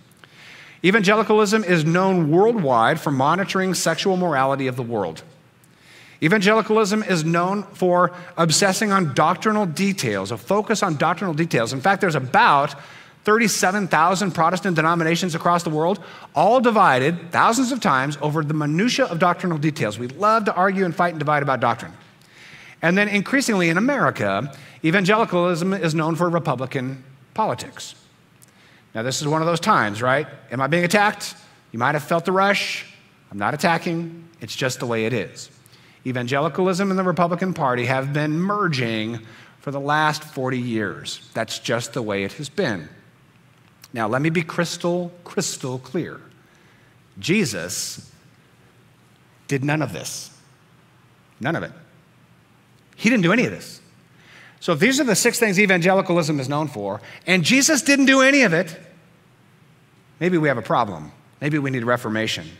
Evangelicalism 0.84 1.64
is 1.64 1.84
known 1.84 2.30
worldwide 2.30 3.00
for 3.00 3.10
monitoring 3.10 3.74
sexual 3.74 4.16
morality 4.16 4.66
of 4.68 4.76
the 4.76 4.82
world. 4.82 5.22
Evangelicalism 6.22 7.02
is 7.04 7.24
known 7.24 7.62
for 7.62 8.12
obsessing 8.36 8.90
on 8.90 9.14
doctrinal 9.14 9.66
details, 9.66 10.32
a 10.32 10.36
focus 10.36 10.82
on 10.82 10.96
doctrinal 10.96 11.34
details. 11.34 11.72
In 11.72 11.80
fact, 11.80 12.00
there's 12.00 12.16
about 12.16 12.74
37,000 13.24 14.32
Protestant 14.32 14.74
denominations 14.74 15.34
across 15.34 15.62
the 15.62 15.70
world, 15.70 16.02
all 16.34 16.60
divided 16.60 17.30
thousands 17.30 17.72
of 17.72 17.80
times 17.80 18.16
over 18.20 18.42
the 18.42 18.54
minutia 18.54 19.04
of 19.04 19.18
doctrinal 19.18 19.58
details. 19.58 19.98
We 19.98 20.08
love 20.08 20.44
to 20.46 20.54
argue 20.54 20.84
and 20.84 20.94
fight 20.94 21.10
and 21.10 21.18
divide 21.18 21.42
about 21.42 21.60
doctrine. 21.60 21.92
And 22.80 22.96
then 22.96 23.08
increasingly 23.08 23.68
in 23.68 23.76
America, 23.76 24.54
evangelicalism 24.84 25.74
is 25.74 25.94
known 25.94 26.16
for 26.16 26.28
Republican 26.28 27.04
politics. 27.34 27.94
Now, 28.94 29.02
this 29.02 29.20
is 29.20 29.28
one 29.28 29.42
of 29.42 29.46
those 29.46 29.60
times, 29.60 30.02
right? 30.02 30.26
Am 30.50 30.60
I 30.60 30.66
being 30.66 30.84
attacked? 30.84 31.34
You 31.72 31.78
might 31.78 31.94
have 31.94 32.04
felt 32.04 32.24
the 32.24 32.32
rush. 32.32 32.86
I'm 33.30 33.38
not 33.38 33.54
attacking, 33.54 34.28
it's 34.40 34.56
just 34.56 34.80
the 34.80 34.86
way 34.86 35.04
it 35.04 35.12
is. 35.12 35.50
Evangelicalism 36.06 36.90
and 36.90 36.98
the 36.98 37.04
Republican 37.04 37.52
Party 37.52 37.84
have 37.86 38.12
been 38.12 38.38
merging 38.38 39.20
for 39.60 39.70
the 39.70 39.80
last 39.80 40.24
40 40.24 40.58
years. 40.58 41.28
That's 41.34 41.58
just 41.58 41.92
the 41.92 42.02
way 42.02 42.24
it 42.24 42.32
has 42.34 42.48
been. 42.48 42.88
Now, 43.92 44.08
let 44.08 44.22
me 44.22 44.30
be 44.30 44.42
crystal, 44.42 45.12
crystal 45.24 45.78
clear. 45.78 46.20
Jesus 47.18 48.10
did 49.48 49.64
none 49.64 49.82
of 49.82 49.92
this. 49.92 50.30
None 51.40 51.56
of 51.56 51.62
it. 51.62 51.72
He 52.96 53.10
didn't 53.10 53.22
do 53.22 53.32
any 53.32 53.44
of 53.44 53.50
this. 53.50 53.80
So, 54.60 54.72
if 54.72 54.80
these 54.80 54.98
are 55.00 55.04
the 55.04 55.14
six 55.14 55.38
things 55.38 55.58
evangelicalism 55.58 56.40
is 56.40 56.48
known 56.48 56.68
for, 56.68 57.00
and 57.26 57.44
Jesus 57.44 57.82
didn't 57.82 58.06
do 58.06 58.22
any 58.22 58.42
of 58.42 58.52
it, 58.52 58.76
maybe 60.20 60.36
we 60.38 60.48
have 60.48 60.58
a 60.58 60.62
problem. 60.62 61.12
Maybe 61.40 61.58
we 61.58 61.70
need 61.70 61.84
reformation. 61.84 62.50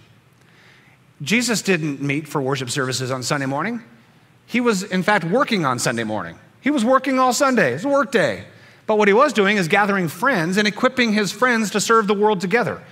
Jesus 1.23 1.63
didn't 1.63 2.01
meet 2.01 2.29
for 2.29 2.41
worship 2.41 2.71
services 2.71 3.11
on 3.11 3.23
Sunday 3.23 3.47
morning. 3.47 3.83
He 4.47 4.61
was, 4.61 4.85
in 4.85 5.03
fact, 5.03 5.25
working 5.25 5.65
on 5.65 5.79
Sunday 5.79 6.05
morning. 6.05 6.39
He 6.61 6.71
was 6.71 6.85
working 6.85 7.19
all 7.19 7.33
Sunday. 7.33 7.75
It's 7.75 7.85
a 7.85 7.89
work 7.89 8.13
day. 8.13 8.45
But 8.87 8.97
what 8.97 9.09
he 9.09 9.15
was 9.15 9.33
doing 9.33 9.57
is 9.57 9.69
gathering 9.69 10.09
friends 10.09 10.57
and 10.57 10.67
equipping 10.67 11.13
his 11.13 11.33
friends 11.33 11.71
to 11.73 11.81
serve 11.81 12.07
the 12.07 12.15
world 12.15 12.41
together. 12.41 12.83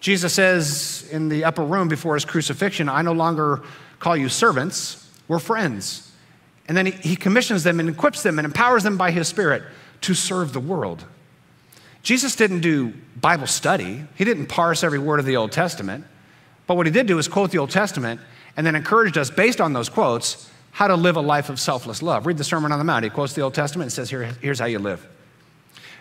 Jesus 0.00 0.32
says 0.32 1.06
in 1.10 1.28
the 1.28 1.44
upper 1.44 1.64
room 1.64 1.88
before 1.88 2.14
his 2.14 2.24
crucifixion, 2.24 2.88
I 2.88 3.02
no 3.02 3.12
longer 3.12 3.62
call 3.98 4.16
you 4.16 4.28
servants, 4.28 5.10
we're 5.28 5.38
friends. 5.38 6.05
And 6.68 6.76
then 6.76 6.86
he, 6.86 6.92
he 6.92 7.16
commissions 7.16 7.62
them 7.62 7.80
and 7.80 7.88
equips 7.88 8.22
them 8.22 8.38
and 8.38 8.46
empowers 8.46 8.82
them 8.82 8.96
by 8.96 9.10
his 9.10 9.28
Spirit 9.28 9.62
to 10.02 10.14
serve 10.14 10.52
the 10.52 10.60
world. 10.60 11.04
Jesus 12.02 12.36
didn't 12.36 12.60
do 12.60 12.92
Bible 13.20 13.46
study, 13.46 14.04
he 14.14 14.24
didn't 14.24 14.46
parse 14.46 14.84
every 14.84 14.98
word 14.98 15.18
of 15.18 15.26
the 15.26 15.36
Old 15.36 15.52
Testament. 15.52 16.04
But 16.66 16.76
what 16.76 16.86
he 16.86 16.92
did 16.92 17.06
do 17.06 17.18
is 17.18 17.28
quote 17.28 17.50
the 17.50 17.58
Old 17.58 17.70
Testament 17.70 18.20
and 18.56 18.66
then 18.66 18.74
encouraged 18.74 19.18
us, 19.18 19.30
based 19.30 19.60
on 19.60 19.72
those 19.72 19.88
quotes, 19.88 20.50
how 20.72 20.88
to 20.88 20.96
live 20.96 21.16
a 21.16 21.20
life 21.20 21.48
of 21.48 21.60
selfless 21.60 22.02
love. 22.02 22.26
Read 22.26 22.38
the 22.38 22.44
Sermon 22.44 22.72
on 22.72 22.78
the 22.78 22.84
Mount. 22.84 23.04
He 23.04 23.10
quotes 23.10 23.32
the 23.34 23.42
Old 23.42 23.54
Testament 23.54 23.86
and 23.86 23.92
says, 23.92 24.10
Here, 24.10 24.24
Here's 24.40 24.58
how 24.58 24.66
you 24.66 24.78
live. 24.78 25.06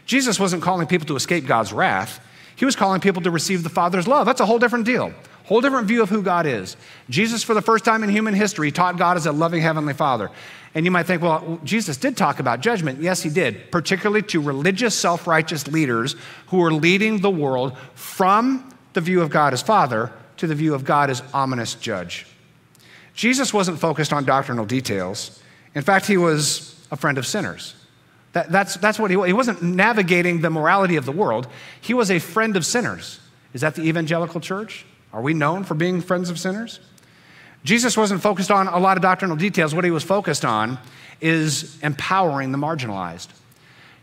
Jesus 0.05 0.39
wasn't 0.39 0.61
calling 0.61 0.87
people 0.87 1.07
to 1.07 1.15
escape 1.15 1.45
God's 1.45 1.73
wrath, 1.73 2.19
he 2.55 2.65
was 2.65 2.75
calling 2.75 3.01
people 3.01 3.21
to 3.23 3.31
receive 3.31 3.63
the 3.63 3.69
Father's 3.69 4.07
love. 4.07 4.25
That's 4.25 4.39
a 4.39 4.45
whole 4.45 4.59
different 4.59 4.85
deal. 4.85 5.13
Whole 5.45 5.61
different 5.61 5.87
view 5.87 6.01
of 6.01 6.09
who 6.09 6.23
God 6.23 6.45
is. 6.45 6.75
Jesus, 7.09 7.43
for 7.43 7.53
the 7.53 7.61
first 7.61 7.85
time 7.85 8.03
in 8.03 8.09
human 8.09 8.33
history, 8.33 8.71
taught 8.71 8.97
God 8.97 9.15
as 9.15 9.25
a 9.25 9.31
loving 9.31 9.61
Heavenly 9.61 9.93
Father. 9.93 10.31
And 10.73 10.85
you 10.85 10.91
might 10.91 11.05
think, 11.05 11.21
well, 11.21 11.59
Jesus 11.63 11.97
did 11.97 12.17
talk 12.17 12.39
about 12.39 12.61
judgment. 12.61 13.01
Yes, 13.01 13.21
he 13.21 13.29
did, 13.29 13.71
particularly 13.71 14.23
to 14.23 14.41
religious, 14.41 14.93
self 14.93 15.27
righteous 15.27 15.67
leaders 15.67 16.15
who 16.47 16.57
were 16.57 16.73
leading 16.73 17.19
the 17.19 17.29
world 17.29 17.77
from 17.93 18.73
the 18.93 19.01
view 19.01 19.21
of 19.21 19.29
God 19.29 19.53
as 19.53 19.61
Father 19.61 20.11
to 20.37 20.47
the 20.47 20.55
view 20.55 20.73
of 20.73 20.83
God 20.83 21.09
as 21.09 21.21
ominous 21.33 21.75
judge. 21.75 22.25
Jesus 23.13 23.53
wasn't 23.53 23.79
focused 23.79 24.11
on 24.11 24.25
doctrinal 24.25 24.65
details. 24.65 25.41
In 25.75 25.81
fact, 25.81 26.07
he 26.07 26.17
was 26.17 26.75
a 26.91 26.97
friend 26.97 27.17
of 27.17 27.25
sinners. 27.25 27.75
That, 28.33 28.51
that's, 28.51 28.75
that's 28.75 28.99
what 28.99 29.11
he 29.11 29.15
was. 29.15 29.27
He 29.27 29.33
wasn't 29.33 29.61
navigating 29.61 30.41
the 30.41 30.49
morality 30.49 30.97
of 30.97 31.05
the 31.05 31.11
world, 31.11 31.47
he 31.79 31.93
was 31.93 32.11
a 32.11 32.19
friend 32.19 32.57
of 32.57 32.65
sinners. 32.65 33.19
Is 33.53 33.61
that 33.61 33.75
the 33.75 33.83
evangelical 33.83 34.41
church? 34.41 34.85
Are 35.15 35.21
we 35.21 35.33
known 35.33 35.63
for 35.63 35.75
being 35.75 36.01
friends 36.01 36.29
of 36.29 36.37
sinners? 36.37 36.81
Jesus 37.63 37.95
wasn't 37.95 38.21
focused 38.21 38.51
on 38.51 38.67
a 38.67 38.77
lot 38.77 38.97
of 38.97 39.01
doctrinal 39.01 39.37
details. 39.37 39.73
What 39.73 39.85
he 39.85 39.89
was 39.89 40.03
focused 40.03 40.43
on 40.43 40.77
is 41.21 41.81
empowering 41.81 42.51
the 42.51 42.57
marginalized. 42.57 43.29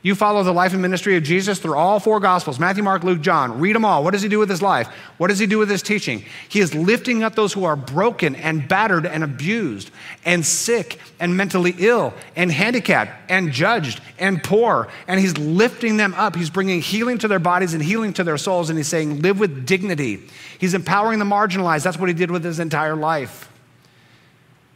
You 0.04 0.16
follow 0.16 0.42
the 0.42 0.52
life 0.52 0.72
and 0.72 0.82
ministry 0.82 1.16
of 1.16 1.22
Jesus 1.22 1.60
through 1.60 1.76
all 1.76 2.00
four 2.00 2.18
Gospels 2.18 2.58
Matthew, 2.58 2.82
Mark, 2.82 3.04
Luke, 3.04 3.20
John. 3.20 3.60
Read 3.60 3.76
them 3.76 3.84
all. 3.84 4.02
What 4.02 4.10
does 4.10 4.22
he 4.22 4.28
do 4.28 4.40
with 4.40 4.50
his 4.50 4.60
life? 4.60 4.88
What 5.16 5.28
does 5.28 5.38
he 5.38 5.46
do 5.46 5.58
with 5.58 5.70
his 5.70 5.80
teaching? 5.80 6.24
He 6.48 6.58
is 6.58 6.74
lifting 6.74 7.22
up 7.22 7.36
those 7.36 7.52
who 7.52 7.62
are 7.62 7.76
broken 7.76 8.34
and 8.34 8.66
battered 8.66 9.06
and 9.06 9.22
abused 9.22 9.92
and 10.24 10.44
sick 10.44 10.98
and 11.20 11.36
mentally 11.36 11.76
ill 11.78 12.14
and 12.34 12.50
handicapped 12.50 13.12
and 13.30 13.52
judged 13.52 14.00
and 14.18 14.42
poor. 14.42 14.88
And 15.06 15.20
he's 15.20 15.38
lifting 15.38 15.98
them 15.98 16.14
up. 16.14 16.34
He's 16.34 16.50
bringing 16.50 16.80
healing 16.80 17.18
to 17.18 17.28
their 17.28 17.38
bodies 17.38 17.72
and 17.72 17.82
healing 17.82 18.12
to 18.14 18.24
their 18.24 18.38
souls. 18.38 18.70
And 18.70 18.78
he's 18.78 18.88
saying, 18.88 19.22
live 19.22 19.38
with 19.38 19.66
dignity. 19.66 20.28
He's 20.58 20.74
empowering 20.74 21.20
the 21.20 21.24
marginalized. 21.24 21.84
That's 21.84 21.98
what 21.98 22.08
he 22.08 22.14
did 22.14 22.32
with 22.32 22.42
his 22.42 22.58
entire 22.58 22.96
life. 22.96 23.48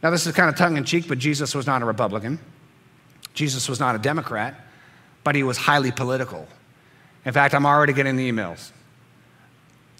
Now, 0.01 0.09
this 0.09 0.25
is 0.25 0.33
kind 0.33 0.49
of 0.49 0.55
tongue 0.55 0.77
in 0.77 0.85
cheek, 0.85 1.05
but 1.09 1.17
Jesus 1.17 1.53
was 1.53 1.67
not 1.67 1.81
a 1.81 1.85
Republican, 1.85 2.39
Jesus 3.33 3.67
was 3.67 3.81
not 3.81 3.93
a 3.93 3.99
Democrat 3.99 4.66
but 5.27 5.35
he 5.35 5.43
was 5.43 5.57
highly 5.57 5.91
political. 5.91 6.47
In 7.25 7.33
fact, 7.33 7.53
I'm 7.53 7.65
already 7.65 7.91
getting 7.91 8.15
the 8.15 8.31
emails. 8.31 8.71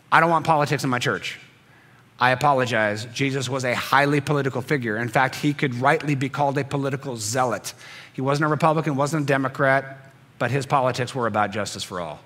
I 0.10 0.22
don't 0.22 0.30
want 0.30 0.46
politics 0.46 0.86
in 0.86 0.90
my 0.90 1.00
church. 1.00 1.38
I 2.18 2.30
apologize. 2.30 3.04
Jesus 3.14 3.50
was 3.50 3.66
a 3.66 3.76
highly 3.76 4.22
political 4.22 4.62
figure. 4.62 4.96
In 4.96 5.10
fact, 5.10 5.36
he 5.36 5.54
could 5.54 5.76
rightly 5.76 6.16
be 6.16 6.30
called 6.30 6.58
a 6.58 6.64
political 6.64 7.18
zealot. 7.18 7.74
He 8.14 8.22
wasn't 8.22 8.46
a 8.46 8.48
Republican, 8.48 8.96
wasn't 8.96 9.24
a 9.24 9.26
Democrat, 9.26 10.14
but 10.40 10.50
his 10.50 10.66
politics 10.66 11.14
were 11.14 11.28
about 11.28 11.52
justice 11.52 11.84
for 11.84 12.00
all. 12.00 12.22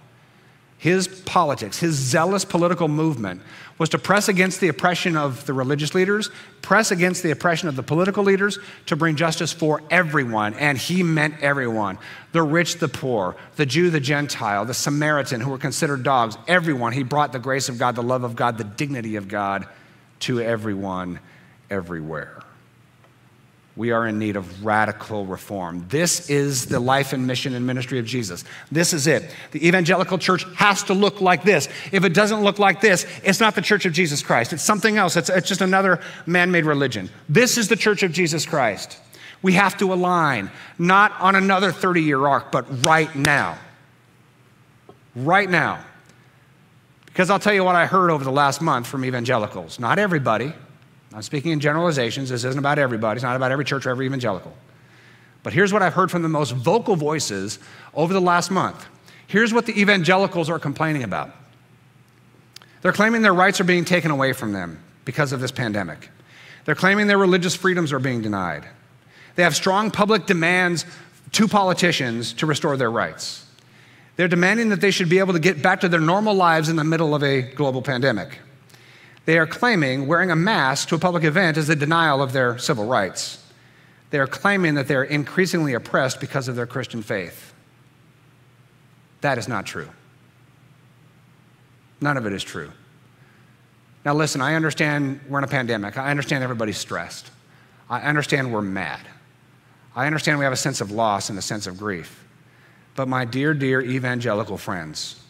His 0.81 1.07
politics, 1.07 1.77
his 1.77 1.93
zealous 1.93 2.43
political 2.43 2.87
movement 2.87 3.43
was 3.77 3.89
to 3.89 3.99
press 3.99 4.27
against 4.27 4.59
the 4.59 4.67
oppression 4.67 5.15
of 5.15 5.45
the 5.45 5.53
religious 5.53 5.93
leaders, 5.93 6.31
press 6.63 6.89
against 6.89 7.21
the 7.21 7.29
oppression 7.29 7.69
of 7.69 7.75
the 7.75 7.83
political 7.83 8.23
leaders 8.23 8.57
to 8.87 8.95
bring 8.95 9.15
justice 9.15 9.53
for 9.53 9.83
everyone. 9.91 10.55
And 10.55 10.79
he 10.79 11.03
meant 11.03 11.35
everyone 11.39 11.99
the 12.31 12.41
rich, 12.41 12.79
the 12.79 12.87
poor, 12.87 13.35
the 13.57 13.65
Jew, 13.67 13.91
the 13.91 13.99
Gentile, 13.99 14.65
the 14.65 14.73
Samaritan 14.73 15.39
who 15.39 15.51
were 15.51 15.59
considered 15.59 16.01
dogs, 16.01 16.35
everyone. 16.47 16.93
He 16.93 17.03
brought 17.03 17.31
the 17.31 17.37
grace 17.37 17.69
of 17.69 17.77
God, 17.77 17.93
the 17.93 18.01
love 18.01 18.23
of 18.23 18.35
God, 18.35 18.57
the 18.57 18.63
dignity 18.63 19.17
of 19.17 19.27
God 19.27 19.67
to 20.21 20.41
everyone, 20.41 21.19
everywhere. 21.69 22.41
We 23.75 23.91
are 23.91 24.05
in 24.05 24.19
need 24.19 24.35
of 24.35 24.65
radical 24.65 25.25
reform. 25.25 25.85
This 25.87 26.29
is 26.29 26.65
the 26.65 26.79
life 26.79 27.13
and 27.13 27.25
mission 27.25 27.55
and 27.55 27.65
ministry 27.65 27.99
of 27.99 28.05
Jesus. 28.05 28.43
This 28.69 28.91
is 28.91 29.07
it. 29.07 29.33
The 29.51 29.65
evangelical 29.65 30.17
church 30.17 30.45
has 30.55 30.83
to 30.83 30.93
look 30.93 31.21
like 31.21 31.43
this. 31.43 31.69
If 31.93 32.03
it 32.03 32.13
doesn't 32.13 32.43
look 32.43 32.59
like 32.59 32.81
this, 32.81 33.05
it's 33.23 33.39
not 33.39 33.55
the 33.55 33.61
church 33.61 33.85
of 33.85 33.93
Jesus 33.93 34.21
Christ. 34.21 34.51
It's 34.51 34.63
something 34.63 34.97
else. 34.97 35.15
It's, 35.15 35.29
it's 35.29 35.47
just 35.47 35.61
another 35.61 36.01
man 36.25 36.51
made 36.51 36.65
religion. 36.65 37.09
This 37.29 37.57
is 37.57 37.69
the 37.69 37.77
church 37.77 38.03
of 38.03 38.11
Jesus 38.11 38.45
Christ. 38.45 38.99
We 39.41 39.53
have 39.53 39.77
to 39.77 39.93
align, 39.93 40.51
not 40.77 41.13
on 41.19 41.35
another 41.35 41.71
30 41.71 42.01
year 42.01 42.27
arc, 42.27 42.51
but 42.51 42.85
right 42.85 43.13
now. 43.15 43.57
Right 45.15 45.49
now. 45.49 45.83
Because 47.05 47.29
I'll 47.29 47.39
tell 47.39 47.53
you 47.53 47.63
what 47.63 47.75
I 47.75 47.85
heard 47.85 48.11
over 48.11 48.23
the 48.23 48.31
last 48.31 48.61
month 48.61 48.87
from 48.87 49.05
evangelicals. 49.05 49.79
Not 49.79 49.97
everybody, 49.97 50.53
I'm 51.13 51.21
speaking 51.21 51.51
in 51.51 51.59
generalizations. 51.59 52.29
This 52.29 52.43
isn't 52.43 52.59
about 52.59 52.79
everybody, 52.79 53.17
it's 53.17 53.23
not 53.23 53.35
about 53.35 53.51
every 53.51 53.65
church 53.65 53.85
or 53.85 53.89
every 53.89 54.05
evangelical. 54.05 54.53
But 55.43 55.53
here's 55.53 55.73
what 55.73 55.81
I've 55.81 55.93
heard 55.93 56.11
from 56.11 56.21
the 56.21 56.29
most 56.29 56.51
vocal 56.51 56.95
voices 56.95 57.59
over 57.93 58.13
the 58.13 58.21
last 58.21 58.51
month. 58.51 58.85
Here's 59.27 59.53
what 59.53 59.65
the 59.65 59.79
evangelicals 59.79 60.49
are 60.49 60.59
complaining 60.59 61.03
about 61.03 61.31
they're 62.81 62.91
claiming 62.91 63.21
their 63.21 63.33
rights 63.33 63.61
are 63.61 63.63
being 63.63 63.85
taken 63.85 64.09
away 64.09 64.33
from 64.33 64.53
them 64.53 64.83
because 65.05 65.33
of 65.33 65.39
this 65.39 65.51
pandemic, 65.51 66.09
they're 66.65 66.75
claiming 66.75 67.07
their 67.07 67.17
religious 67.17 67.55
freedoms 67.55 67.91
are 67.93 67.99
being 67.99 68.21
denied. 68.21 68.65
They 69.35 69.43
have 69.43 69.55
strong 69.55 69.91
public 69.91 70.25
demands 70.25 70.85
to 71.33 71.47
politicians 71.47 72.33
to 72.33 72.45
restore 72.45 72.75
their 72.77 72.91
rights. 72.91 73.45
They're 74.17 74.27
demanding 74.27 74.69
that 74.69 74.81
they 74.81 74.91
should 74.91 75.09
be 75.09 75.19
able 75.19 75.33
to 75.33 75.39
get 75.39 75.61
back 75.61 75.81
to 75.81 75.89
their 75.89 76.01
normal 76.01 76.33
lives 76.33 76.69
in 76.69 76.75
the 76.75 76.83
middle 76.83 77.15
of 77.15 77.23
a 77.23 77.41
global 77.41 77.81
pandemic. 77.81 78.39
They 79.25 79.37
are 79.37 79.47
claiming 79.47 80.07
wearing 80.07 80.31
a 80.31 80.35
mask 80.35 80.89
to 80.89 80.95
a 80.95 80.99
public 80.99 81.23
event 81.23 81.57
is 81.57 81.69
a 81.69 81.75
denial 81.75 82.21
of 82.21 82.33
their 82.33 82.57
civil 82.57 82.85
rights. 82.85 83.43
They 84.09 84.19
are 84.19 84.27
claiming 84.27 84.75
that 84.75 84.87
they're 84.87 85.03
increasingly 85.03 85.73
oppressed 85.73 86.19
because 86.19 86.47
of 86.47 86.55
their 86.55 86.65
Christian 86.65 87.01
faith. 87.01 87.53
That 89.21 89.37
is 89.37 89.47
not 89.47 89.65
true. 89.65 89.87
None 92.01 92.17
of 92.17 92.25
it 92.25 92.33
is 92.33 92.43
true. 92.43 92.71
Now, 94.03 94.15
listen, 94.15 94.41
I 94.41 94.55
understand 94.55 95.19
we're 95.29 95.37
in 95.37 95.43
a 95.43 95.47
pandemic. 95.47 95.97
I 95.97 96.09
understand 96.09 96.43
everybody's 96.43 96.77
stressed. 96.77 97.29
I 97.89 98.01
understand 98.01 98.51
we're 98.51 98.61
mad. 98.61 99.01
I 99.95 100.07
understand 100.07 100.39
we 100.39 100.45
have 100.45 100.53
a 100.53 100.57
sense 100.57 100.81
of 100.81 100.89
loss 100.91 101.29
and 101.29 101.37
a 101.37 101.41
sense 101.41 101.67
of 101.67 101.77
grief. 101.77 102.25
But, 102.95 103.07
my 103.07 103.25
dear, 103.25 103.53
dear 103.53 103.81
evangelical 103.81 104.57
friends, 104.57 105.20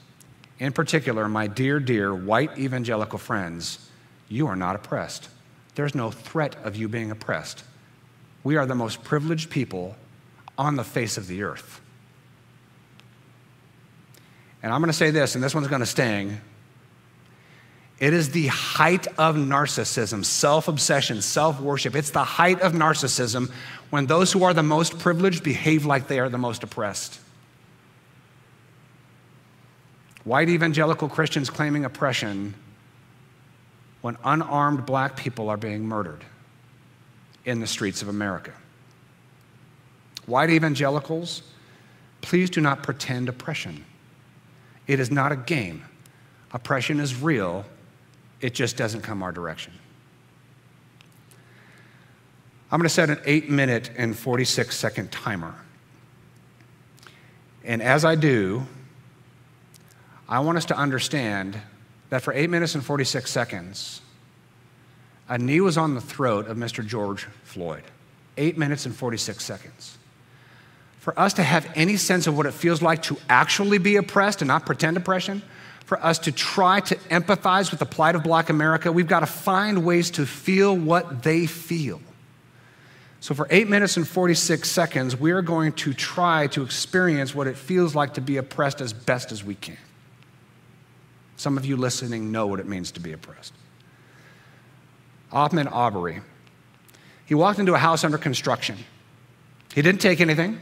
in 0.62 0.72
particular, 0.72 1.28
my 1.28 1.48
dear, 1.48 1.80
dear 1.80 2.14
white 2.14 2.56
evangelical 2.60 3.18
friends, 3.18 3.90
you 4.30 4.46
are 4.46 4.56
not 4.56 4.76
oppressed. 4.76 5.28
there's 5.74 5.96
no 5.96 6.12
threat 6.12 6.56
of 6.64 6.76
you 6.76 6.88
being 6.88 7.10
oppressed. 7.10 7.64
We 8.44 8.58
are 8.58 8.66
the 8.68 8.76
most 8.76 9.04
privileged 9.04 9.50
people 9.50 9.96
on 10.58 10.76
the 10.76 10.84
face 10.84 11.18
of 11.18 11.26
the 11.26 11.42
earth. 11.42 11.82
And 14.62 14.72
I'm 14.72 14.82
going 14.82 14.92
to 14.92 14.98
say 14.98 15.10
this, 15.10 15.34
and 15.34 15.44
this 15.44 15.56
one's 15.56 15.68
going 15.68 15.80
to 15.80 15.86
sting. 15.88 16.40
It 18.00 18.14
is 18.14 18.30
the 18.30 18.48
height 18.48 19.08
of 19.18 19.36
narcissism, 19.36 20.24
self 20.24 20.68
obsession, 20.68 21.24
self 21.24 21.60
worship. 21.60 21.96
It's 21.96 22.12
the 22.12 22.24
height 22.24 22.62
of 22.62 22.74
narcissism 22.74 23.52
when 23.90 24.06
those 24.06 24.32
who 24.32 24.44
are 24.44 24.54
the 24.54 24.62
most 24.62 25.00
privileged 25.00 25.44
behave 25.44 25.86
like 25.86 26.08
they 26.08 26.20
are 26.20 26.30
the 26.30 26.38
most 26.38 26.62
oppressed. 26.62 27.20
White 30.24 30.50
evangelical 30.50 31.10
Christians 31.10 31.50
claiming 31.50 31.86
oppression 31.86 32.54
when 34.02 34.18
unarmed 34.24 34.86
black 34.86 35.16
people 35.16 35.50
are 35.50 35.58
being 35.58 35.84
murdered 35.84 36.24
in 37.46 37.60
the 37.60 37.68
streets 37.68 38.02
of 38.02 38.08
America. 38.08 38.54
White 40.26 40.50
evangelicals, 40.50 41.42
please 42.22 42.50
do 42.50 42.62
not 42.62 42.84
pretend 42.84 43.30
oppression. 43.30 43.84
It 44.88 45.00
is 45.00 45.12
not 45.12 45.32
a 45.32 45.36
game. 45.36 45.84
Oppression 46.54 47.00
is 47.00 47.16
real, 47.16 47.66
it 48.42 48.54
just 48.54 48.78
doesn't 48.78 49.02
come 49.02 49.24
our 49.24 49.32
direction. 49.32 49.74
I'm 52.72 52.80
going 52.80 52.88
to 52.88 52.94
set 52.94 53.10
an 53.10 53.20
eight 53.26 53.50
minute 53.50 53.92
and 53.98 54.18
46 54.18 54.76
second 54.76 55.12
timer. 55.12 55.56
And 57.64 57.82
as 57.82 58.06
I 58.06 58.16
do, 58.16 58.66
I 60.32 60.40
want 60.40 60.58
us 60.58 60.66
to 60.66 60.78
understand 60.78 61.60
that 62.10 62.22
for 62.22 62.34
eight 62.34 62.50
minutes 62.50 62.74
and 62.74 62.84
46 62.84 63.30
seconds, 63.30 64.02
a 65.28 65.38
knee 65.38 65.60
was 65.60 65.78
on 65.78 65.94
the 65.94 66.00
throat 66.00 66.48
of 66.48 66.56
Mr. 66.56 66.86
George 66.88 67.26
Floyd. 67.44 67.84
Eight 68.38 68.58
minutes 68.58 68.86
and 68.86 68.96
46 68.96 69.44
seconds. 69.44 69.98
For 71.00 71.18
us 71.20 71.34
to 71.34 71.44
have 71.44 71.70
any 71.76 71.98
sense 71.98 72.28
of 72.28 72.38
what 72.38 72.46
it 72.46 72.54
feels 72.54 72.82
like 72.82 73.02
to 73.04 73.18
actually 73.28 73.78
be 73.78 73.98
oppressed 73.98 74.42
and 74.42 74.48
not 74.48 74.66
pretend 74.66 74.96
oppression, 74.96 75.42
for 75.86 76.02
us 76.02 76.18
to 76.20 76.32
try 76.32 76.80
to 76.80 76.96
empathize 77.10 77.70
with 77.70 77.82
the 77.82 77.86
plight 77.86 78.16
of 78.16 78.24
black 78.24 78.50
America, 78.50 78.90
we've 78.90 79.08
got 79.08 79.20
to 79.20 79.26
find 79.26 79.84
ways 79.84 80.12
to 80.12 80.26
feel 80.26 80.74
what 80.74 81.24
they 81.24 81.46
feel. 81.46 82.00
So, 83.20 83.36
for 83.36 83.48
eight 83.50 83.68
minutes 83.68 83.98
and 83.98 84.08
46 84.08 84.70
seconds, 84.70 85.16
we're 85.16 85.42
going 85.42 85.74
to 85.74 85.94
try 85.94 86.48
to 86.48 86.64
experience 86.64 87.36
what 87.36 87.48
it 87.48 87.58
feels 87.58 87.94
like 87.96 88.14
to 88.14 88.22
be 88.22 88.38
oppressed 88.38 88.80
as 88.80 88.94
best 88.94 89.34
as 89.34 89.44
we 89.44 89.56
can. 89.56 89.78
Some 91.42 91.58
of 91.58 91.66
you 91.66 91.76
listening 91.76 92.32
know 92.32 92.46
what 92.46 92.60
it 92.60 92.68
means 92.68 92.92
to 92.92 93.00
be 93.00 93.14
oppressed. 93.14 93.52
Ahmaud 95.34 95.72
Arbery, 95.72 96.22
he 97.26 97.34
walked 97.34 97.58
into 97.58 97.74
a 97.74 97.80
house 97.80 98.04
under 98.04 98.20
construction. 98.20 98.78
He 99.74 99.82
didn't 99.82 100.02
take 100.02 100.22
anything. 100.22 100.62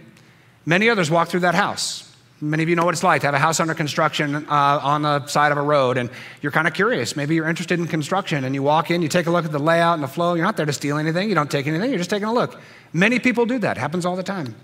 Many 0.65 0.89
others 0.89 1.11
walked 1.11 1.31
through 1.31 1.41
that 1.41 1.53
house. 1.53 2.09
Many 2.39 2.63
of 2.63 2.69
you 2.69 2.77
know 2.77 2.85
what 2.85 2.93
it's 2.93 3.03
like 3.03 3.19
to 3.21 3.27
have 3.27 3.33
a 3.33 3.39
house 3.39 3.59
under 3.59 3.73
construction 3.73 4.35
uh, 4.35 4.79
on 4.81 5.01
the 5.01 5.27
side 5.27 5.51
of 5.51 5.57
a 5.57 5.61
road, 5.61 5.97
and 5.97 6.09
you're 6.41 6.53
kind 6.53 6.65
of 6.65 6.73
curious. 6.73 7.13
Maybe 7.13 7.35
you're 7.35 7.49
interested 7.49 7.77
in 7.77 7.85
construction, 7.85 8.45
and 8.45 8.55
you 8.55 8.63
walk 8.63 8.89
in, 8.89 9.01
you 9.01 9.09
take 9.09 9.27
a 9.27 9.31
look 9.31 9.43
at 9.43 9.51
the 9.51 9.59
layout 9.59 9.95
and 9.95 10.03
the 10.03 10.07
flow. 10.07 10.35
You're 10.35 10.45
not 10.45 10.55
there 10.55 10.65
to 10.65 10.71
steal 10.71 10.97
anything, 10.97 11.27
you 11.27 11.35
don't 11.35 11.51
take 11.51 11.67
anything, 11.67 11.89
you're 11.89 11.99
just 11.99 12.09
taking 12.09 12.29
a 12.29 12.33
look. 12.33 12.57
Many 12.93 13.19
people 13.19 13.45
do 13.45 13.59
that, 13.59 13.77
happens 13.77 14.05
all 14.05 14.15
the 14.15 14.23
time. 14.23 14.55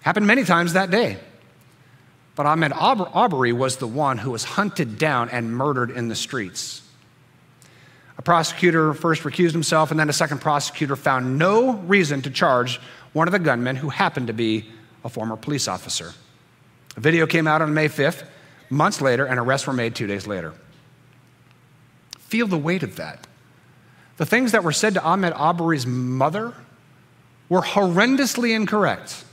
Happened 0.00 0.26
many 0.26 0.44
times 0.44 0.72
that 0.72 0.90
day. 0.90 1.18
But 2.36 2.44
Ahmaud 2.44 3.10
Arbery 3.14 3.52
was 3.52 3.78
the 3.78 3.86
one 3.86 4.18
who 4.18 4.30
was 4.30 4.44
hunted 4.44 4.98
down 4.98 5.30
and 5.30 5.56
murdered 5.56 5.90
in 5.90 6.08
the 6.08 6.14
streets. 6.14 6.82
A 8.18 8.22
prosecutor 8.22 8.94
first 8.94 9.22
recused 9.22 9.52
himself, 9.52 9.90
and 9.90 9.98
then 9.98 10.08
a 10.08 10.12
second 10.12 10.40
prosecutor 10.40 10.96
found 10.96 11.38
no 11.38 11.72
reason 11.72 12.22
to 12.22 12.30
charge 12.30 12.78
one 13.14 13.26
of 13.26 13.32
the 13.32 13.38
gunmen 13.38 13.76
who 13.76 13.88
happened 13.88 14.26
to 14.28 14.32
be 14.32 14.66
a 15.02 15.08
former 15.08 15.36
police 15.36 15.66
officer. 15.66 16.12
A 16.96 17.00
video 17.00 17.26
came 17.26 17.46
out 17.46 17.62
on 17.62 17.74
May 17.74 17.88
5th, 17.88 18.26
months 18.70 19.00
later, 19.00 19.24
and 19.24 19.38
arrests 19.38 19.66
were 19.66 19.72
made 19.72 19.94
two 19.94 20.06
days 20.06 20.26
later. 20.26 20.52
Feel 22.18 22.46
the 22.46 22.58
weight 22.58 22.82
of 22.82 22.96
that. 22.96 23.26
The 24.16 24.26
things 24.26 24.52
that 24.52 24.64
were 24.64 24.72
said 24.72 24.94
to 24.94 25.00
Ahmaud 25.00 25.38
Arbery's 25.38 25.86
mother 25.86 26.54
were 27.48 27.60
horrendously 27.62 28.54
incorrect. 28.54 29.24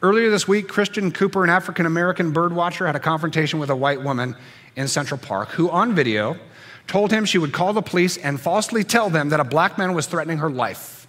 Earlier 0.00 0.30
this 0.30 0.46
week, 0.46 0.68
Christian 0.68 1.10
Cooper, 1.10 1.42
an 1.42 1.50
African 1.50 1.84
American 1.84 2.30
bird 2.30 2.52
watcher, 2.52 2.86
had 2.86 2.94
a 2.94 3.00
confrontation 3.00 3.58
with 3.58 3.68
a 3.68 3.74
white 3.74 4.00
woman 4.00 4.36
in 4.76 4.86
Central 4.86 5.18
Park 5.18 5.48
who, 5.50 5.68
on 5.70 5.94
video, 5.94 6.36
told 6.86 7.10
him 7.10 7.24
she 7.24 7.38
would 7.38 7.52
call 7.52 7.72
the 7.72 7.82
police 7.82 8.16
and 8.16 8.40
falsely 8.40 8.84
tell 8.84 9.10
them 9.10 9.30
that 9.30 9.40
a 9.40 9.44
black 9.44 9.76
man 9.76 9.94
was 9.94 10.06
threatening 10.06 10.38
her 10.38 10.50
life. 10.50 11.06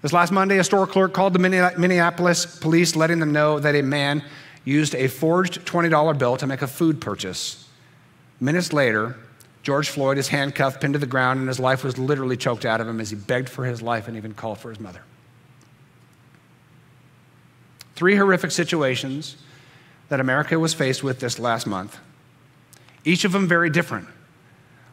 This 0.00 0.12
last 0.12 0.30
Monday, 0.30 0.58
a 0.58 0.64
store 0.64 0.86
clerk 0.86 1.12
called 1.12 1.32
the 1.32 1.38
Minneapolis 1.38 2.58
police, 2.60 2.94
letting 2.94 3.18
them 3.18 3.32
know 3.32 3.58
that 3.58 3.74
a 3.74 3.82
man 3.82 4.24
used 4.64 4.94
a 4.94 5.08
forged 5.08 5.64
$20 5.66 6.18
bill 6.18 6.36
to 6.36 6.46
make 6.46 6.62
a 6.62 6.68
food 6.68 7.00
purchase. 7.00 7.68
Minutes 8.40 8.72
later, 8.72 9.16
George 9.64 9.88
Floyd 9.88 10.18
is 10.18 10.28
handcuffed, 10.28 10.80
pinned 10.80 10.94
to 10.94 10.98
the 10.98 11.06
ground, 11.06 11.40
and 11.40 11.48
his 11.48 11.60
life 11.60 11.82
was 11.84 11.98
literally 11.98 12.36
choked 12.36 12.64
out 12.64 12.80
of 12.80 12.86
him 12.86 13.00
as 13.00 13.10
he 13.10 13.16
begged 13.16 13.48
for 13.48 13.64
his 13.64 13.82
life 13.82 14.06
and 14.06 14.16
even 14.16 14.34
called 14.34 14.58
for 14.58 14.70
his 14.70 14.80
mother. 14.80 15.02
Three 17.94 18.16
horrific 18.16 18.50
situations 18.50 19.36
that 20.08 20.20
America 20.20 20.58
was 20.58 20.74
faced 20.74 21.02
with 21.02 21.20
this 21.20 21.38
last 21.38 21.66
month, 21.66 21.98
each 23.04 23.24
of 23.24 23.32
them 23.32 23.48
very 23.48 23.70
different. 23.70 24.08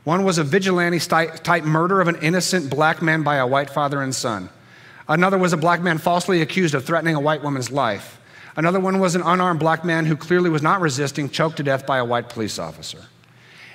One 0.04 0.24
was 0.24 0.38
a 0.38 0.44
vigilante 0.44 1.00
type 1.00 1.64
murder 1.64 2.02
of 2.02 2.08
an 2.08 2.16
innocent 2.18 2.70
black 2.70 3.02
man 3.02 3.24
by 3.24 3.36
a 3.36 3.48
white 3.48 3.70
father 3.70 4.02
and 4.02 4.16
son. 4.16 4.50
Another 5.08 5.38
was 5.38 5.54
a 5.54 5.58
black 5.58 5.82
man 5.82 5.98
falsely 5.98 6.42
accused 6.42 6.74
of 6.74 6.86
threatening 6.86 7.16
a 7.16 7.20
white 7.20 7.44
woman's 7.44 7.72
life. 7.72 8.20
Another 8.56 8.80
one 8.80 9.00
was 9.00 9.16
an 9.16 9.22
unarmed 9.22 9.60
black 9.60 9.86
man 9.86 10.06
who 10.06 10.16
clearly 10.16 10.50
was 10.50 10.62
not 10.62 10.82
resisting, 10.82 11.30
choked 11.30 11.58
to 11.58 11.64
death 11.64 11.86
by 11.86 11.98
a 11.98 12.06
white 12.06 12.30
police 12.30 12.60
officer. 12.60 13.06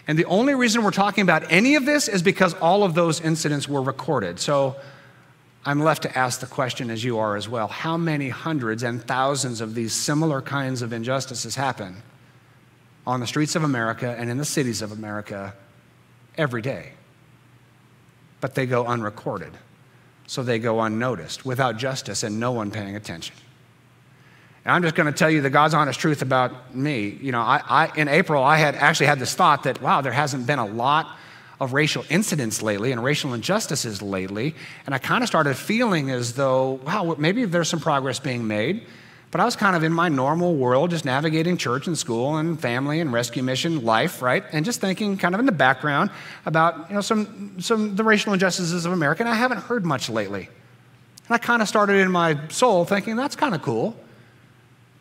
And 0.07 0.19
the 0.19 0.27
only 0.27 0.55
reason 0.55 0.85
we're 0.85 0.91
talking 0.91 1.23
about 1.23 1.51
any 1.51 1.75
of 1.77 1.87
this 1.87 2.09
is 2.09 2.23
because 2.23 2.55
all 2.55 2.85
of 2.85 2.95
those 2.95 3.21
incidents 3.21 3.69
were 3.69 3.83
recorded. 3.83 4.39
So 4.39 4.77
I'm 5.67 5.81
left 5.81 6.03
to 6.03 6.19
ask 6.19 6.41
the 6.41 6.47
question, 6.47 6.91
as 6.91 7.03
you 7.03 7.19
are 7.19 7.37
as 7.37 7.49
well 7.49 7.69
how 7.69 7.97
many 7.97 8.29
hundreds 8.29 8.83
and 8.83 9.03
thousands 9.03 9.61
of 9.61 9.75
these 9.75 9.93
similar 9.93 10.43
kinds 10.43 10.83
of 10.83 10.93
injustices 10.93 11.57
happen 11.57 12.03
on 13.07 13.21
the 13.21 13.27
streets 13.27 13.57
of 13.57 13.65
America 13.65 14.15
and 14.19 14.31
in 14.31 14.37
the 14.37 14.45
cities 14.45 14.83
of 14.83 14.93
America 14.93 15.55
every 16.37 16.61
day? 16.61 16.93
But 18.41 18.55
they 18.55 18.67
go 18.67 18.85
unrecorded, 18.87 19.53
so 20.27 20.43
they 20.43 20.59
go 20.59 20.83
unnoticed, 20.83 21.47
without 21.47 21.79
justice 21.79 22.23
and 22.23 22.39
no 22.39 22.53
one 22.53 22.71
paying 22.71 22.95
attention. 22.95 23.35
And 24.65 24.73
I'm 24.73 24.83
just 24.83 24.95
going 24.95 25.07
to 25.07 25.19
tell 25.19 25.31
you 25.31 25.41
the 25.41 25.51
God's 25.51 25.75
honest 25.75 26.01
truth 26.01 26.23
about 26.23 26.75
me. 26.75 27.19
You 27.21 27.33
know, 27.33 27.41
I, 27.41 27.63
I, 27.67 27.93
in 27.97 28.09
April, 28.09 28.43
I 28.43 28.57
had 28.57 28.75
actually 28.75 29.07
had 29.07 29.19
this 29.19 29.35
thought 29.35 29.63
that, 29.65 29.81
wow, 29.81 30.01
there 30.01 30.13
hasn't 30.13 30.47
been 30.47 30.59
a 30.59 30.67
lot 30.67 31.19
of 31.61 31.73
racial 31.73 32.05
incidents 32.11 32.63
lately 32.63 32.93
and 32.93 33.03
racial 33.03 33.35
injustices 33.35 34.03
lately. 34.03 34.55
And 34.87 34.95
I 34.95 34.99
kind 34.99 35.23
of 35.23 35.29
started 35.29 35.57
feeling 35.57 36.11
as 36.11 36.35
though, 36.35 36.81
wow, 36.85 37.15
maybe 37.19 37.45
there's 37.45 37.69
some 37.69 37.81
progress 37.81 38.19
being 38.19 38.47
made. 38.47 38.87
But 39.31 39.41
I 39.41 39.45
was 39.47 39.57
kind 39.57 39.75
of 39.75 39.83
in 39.83 39.93
my 39.93 40.09
normal 40.09 40.55
world, 40.55 40.91
just 40.91 41.05
navigating 41.05 41.57
church 41.57 41.89
and 41.89 41.99
school 41.99 42.37
and 42.37 42.61
family 42.61 43.01
and 43.01 43.13
rescue 43.13 43.43
mission 43.43 43.85
life, 43.85 44.23
right? 44.23 44.45
And 44.53 44.65
just 44.65 44.81
thinking 44.81 45.17
kind 45.19 45.35
of 45.35 45.41
in 45.41 45.47
the 45.47 45.51
background 45.53 46.11
about, 46.47 46.89
you 46.89 46.95
know, 46.95 47.01
some, 47.01 47.61
some 47.61 47.97
the 47.97 48.05
racial 48.05 48.33
injustices 48.33 48.87
of 48.87 48.93
America. 48.93 49.23
And 49.23 49.29
I 49.29 49.35
haven't 49.35 49.59
heard 49.59 49.85
much 49.85 50.09
lately. 50.09 50.49
And 51.27 51.35
I 51.35 51.39
kind 51.39 51.63
of 51.63 51.69
started 51.69 51.95
in 51.95 52.13
my 52.13 52.39
soul 52.49 52.85
thinking, 52.85 53.17
that's 53.17 53.35
kind 53.35 53.57
of 53.57 53.63
cool. 53.63 53.97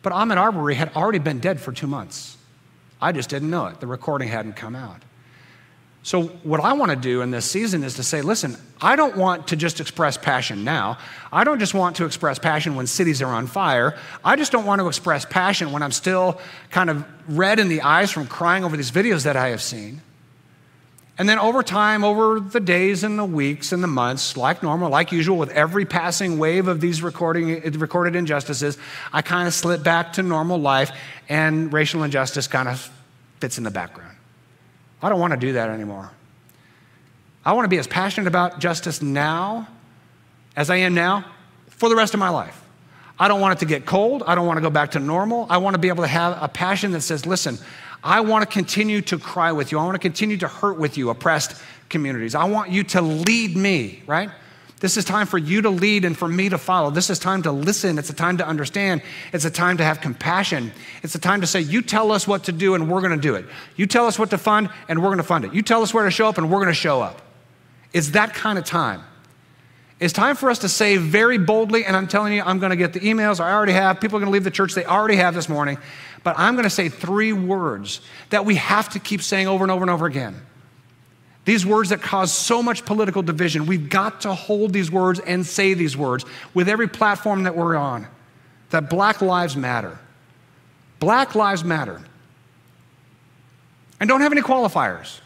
But 0.02 0.12
Ahmaud 0.12 0.36
Arbery 0.36 0.74
had 0.74 0.94
already 0.96 1.20
been 1.20 1.38
dead 1.38 1.60
for 1.60 1.70
two 1.70 1.86
months. 1.86 2.36
I 3.00 3.12
just 3.12 3.30
didn't 3.30 3.50
know 3.50 3.66
it. 3.66 3.78
The 3.78 3.86
recording 3.86 4.28
hadn't 4.28 4.56
come 4.56 4.74
out. 4.74 5.02
So, 6.04 6.24
what 6.42 6.60
I 6.60 6.74
want 6.74 6.90
to 6.90 6.96
do 6.96 7.22
in 7.22 7.30
this 7.30 7.46
season 7.46 7.82
is 7.82 7.94
to 7.94 8.02
say, 8.02 8.20
listen, 8.20 8.58
I 8.78 8.94
don't 8.94 9.16
want 9.16 9.48
to 9.48 9.56
just 9.56 9.80
express 9.80 10.18
passion 10.18 10.62
now. 10.62 10.98
I 11.32 11.44
don't 11.44 11.58
just 11.58 11.72
want 11.72 11.96
to 11.96 12.04
express 12.04 12.38
passion 12.38 12.76
when 12.76 12.86
cities 12.86 13.22
are 13.22 13.32
on 13.32 13.46
fire. 13.46 13.98
I 14.22 14.36
just 14.36 14.52
don't 14.52 14.66
want 14.66 14.82
to 14.82 14.86
express 14.86 15.24
passion 15.24 15.72
when 15.72 15.82
I'm 15.82 15.92
still 15.92 16.38
kind 16.70 16.90
of 16.90 17.06
red 17.26 17.58
in 17.58 17.68
the 17.68 17.80
eyes 17.80 18.10
from 18.10 18.26
crying 18.26 18.64
over 18.64 18.76
these 18.76 18.90
videos 18.90 19.24
that 19.24 19.34
I 19.34 19.48
have 19.48 19.62
seen. 19.62 20.02
And 21.16 21.26
then 21.26 21.38
over 21.38 21.62
time, 21.62 22.04
over 22.04 22.38
the 22.38 22.60
days 22.60 23.02
and 23.02 23.18
the 23.18 23.24
weeks 23.24 23.72
and 23.72 23.82
the 23.82 23.88
months, 23.88 24.36
like 24.36 24.62
normal, 24.62 24.90
like 24.90 25.10
usual, 25.10 25.38
with 25.38 25.52
every 25.52 25.86
passing 25.86 26.38
wave 26.38 26.68
of 26.68 26.82
these 26.82 27.00
recorded 27.02 28.14
injustices, 28.14 28.76
I 29.10 29.22
kind 29.22 29.48
of 29.48 29.54
slip 29.54 29.82
back 29.82 30.12
to 30.14 30.22
normal 30.22 30.58
life 30.58 30.90
and 31.30 31.72
racial 31.72 32.02
injustice 32.02 32.46
kind 32.46 32.68
of 32.68 32.90
fits 33.40 33.56
in 33.56 33.64
the 33.64 33.70
background. 33.70 34.13
I 35.04 35.10
don't 35.10 35.20
want 35.20 35.32
to 35.32 35.36
do 35.36 35.52
that 35.52 35.68
anymore. 35.68 36.10
I 37.44 37.52
want 37.52 37.66
to 37.66 37.68
be 37.68 37.76
as 37.76 37.86
passionate 37.86 38.26
about 38.26 38.58
justice 38.58 39.02
now 39.02 39.68
as 40.56 40.70
I 40.70 40.76
am 40.76 40.94
now 40.94 41.26
for 41.68 41.90
the 41.90 41.94
rest 41.94 42.14
of 42.14 42.20
my 42.20 42.30
life. 42.30 42.64
I 43.18 43.28
don't 43.28 43.42
want 43.42 43.58
it 43.58 43.58
to 43.58 43.66
get 43.66 43.84
cold. 43.84 44.22
I 44.26 44.34
don't 44.34 44.46
want 44.46 44.56
to 44.56 44.62
go 44.62 44.70
back 44.70 44.92
to 44.92 44.98
normal. 44.98 45.46
I 45.50 45.58
want 45.58 45.74
to 45.74 45.78
be 45.78 45.88
able 45.88 46.04
to 46.04 46.08
have 46.08 46.42
a 46.42 46.48
passion 46.48 46.92
that 46.92 47.02
says, 47.02 47.26
listen, 47.26 47.58
I 48.02 48.20
want 48.20 48.48
to 48.48 48.50
continue 48.50 49.02
to 49.02 49.18
cry 49.18 49.52
with 49.52 49.72
you. 49.72 49.78
I 49.78 49.84
want 49.84 49.94
to 49.94 49.98
continue 49.98 50.38
to 50.38 50.48
hurt 50.48 50.78
with 50.78 50.96
you, 50.96 51.10
oppressed 51.10 51.60
communities. 51.90 52.34
I 52.34 52.44
want 52.44 52.70
you 52.70 52.82
to 52.84 53.02
lead 53.02 53.58
me, 53.58 54.02
right? 54.06 54.30
This 54.84 54.98
is 54.98 55.06
time 55.06 55.26
for 55.26 55.38
you 55.38 55.62
to 55.62 55.70
lead 55.70 56.04
and 56.04 56.14
for 56.14 56.28
me 56.28 56.50
to 56.50 56.58
follow. 56.58 56.90
This 56.90 57.08
is 57.08 57.18
time 57.18 57.40
to 57.44 57.52
listen. 57.52 57.96
It's 57.96 58.10
a 58.10 58.12
time 58.12 58.36
to 58.36 58.46
understand. 58.46 59.00
It's 59.32 59.46
a 59.46 59.50
time 59.50 59.78
to 59.78 59.82
have 59.82 60.02
compassion. 60.02 60.72
It's 61.02 61.14
a 61.14 61.18
time 61.18 61.40
to 61.40 61.46
say, 61.46 61.62
You 61.62 61.80
tell 61.80 62.12
us 62.12 62.28
what 62.28 62.44
to 62.44 62.52
do 62.52 62.74
and 62.74 62.90
we're 62.90 63.00
going 63.00 63.18
to 63.18 63.28
do 63.28 63.34
it. 63.34 63.46
You 63.76 63.86
tell 63.86 64.06
us 64.06 64.18
what 64.18 64.28
to 64.28 64.36
fund 64.36 64.68
and 64.86 65.02
we're 65.02 65.08
going 65.08 65.16
to 65.16 65.22
fund 65.22 65.46
it. 65.46 65.54
You 65.54 65.62
tell 65.62 65.80
us 65.80 65.94
where 65.94 66.04
to 66.04 66.10
show 66.10 66.28
up 66.28 66.36
and 66.36 66.50
we're 66.50 66.58
going 66.58 66.68
to 66.68 66.74
show 66.74 67.00
up. 67.00 67.22
It's 67.94 68.10
that 68.10 68.34
kind 68.34 68.58
of 68.58 68.66
time. 68.66 69.02
It's 70.00 70.12
time 70.12 70.36
for 70.36 70.50
us 70.50 70.58
to 70.58 70.68
say 70.68 70.98
very 70.98 71.38
boldly, 71.38 71.86
and 71.86 71.96
I'm 71.96 72.06
telling 72.06 72.34
you, 72.34 72.42
I'm 72.42 72.58
going 72.58 72.68
to 72.68 72.76
get 72.76 72.92
the 72.92 73.00
emails. 73.00 73.40
I 73.40 73.54
already 73.54 73.72
have. 73.72 74.02
People 74.02 74.18
are 74.18 74.20
going 74.20 74.30
to 74.30 74.34
leave 74.34 74.44
the 74.44 74.50
church. 74.50 74.74
They 74.74 74.84
already 74.84 75.16
have 75.16 75.34
this 75.34 75.48
morning. 75.48 75.78
But 76.24 76.38
I'm 76.38 76.56
going 76.56 76.64
to 76.64 76.68
say 76.68 76.90
three 76.90 77.32
words 77.32 78.02
that 78.28 78.44
we 78.44 78.56
have 78.56 78.90
to 78.90 78.98
keep 78.98 79.22
saying 79.22 79.48
over 79.48 79.64
and 79.64 79.70
over 79.70 79.82
and 79.82 79.90
over 79.90 80.04
again. 80.04 80.42
These 81.44 81.66
words 81.66 81.90
that 81.90 82.00
cause 82.00 82.32
so 82.32 82.62
much 82.62 82.84
political 82.84 83.22
division, 83.22 83.66
we've 83.66 83.90
got 83.90 84.22
to 84.22 84.32
hold 84.32 84.72
these 84.72 84.90
words 84.90 85.20
and 85.20 85.44
say 85.44 85.74
these 85.74 85.96
words 85.96 86.24
with 86.54 86.68
every 86.68 86.88
platform 86.88 87.42
that 87.42 87.54
we're 87.54 87.76
on 87.76 88.06
that 88.70 88.88
Black 88.88 89.20
Lives 89.20 89.56
Matter. 89.56 89.98
Black 91.00 91.34
Lives 91.34 91.62
Matter. 91.62 92.00
And 94.00 94.08
don't 94.08 94.22
have 94.22 94.32
any 94.32 94.42
qualifiers, 94.42 95.20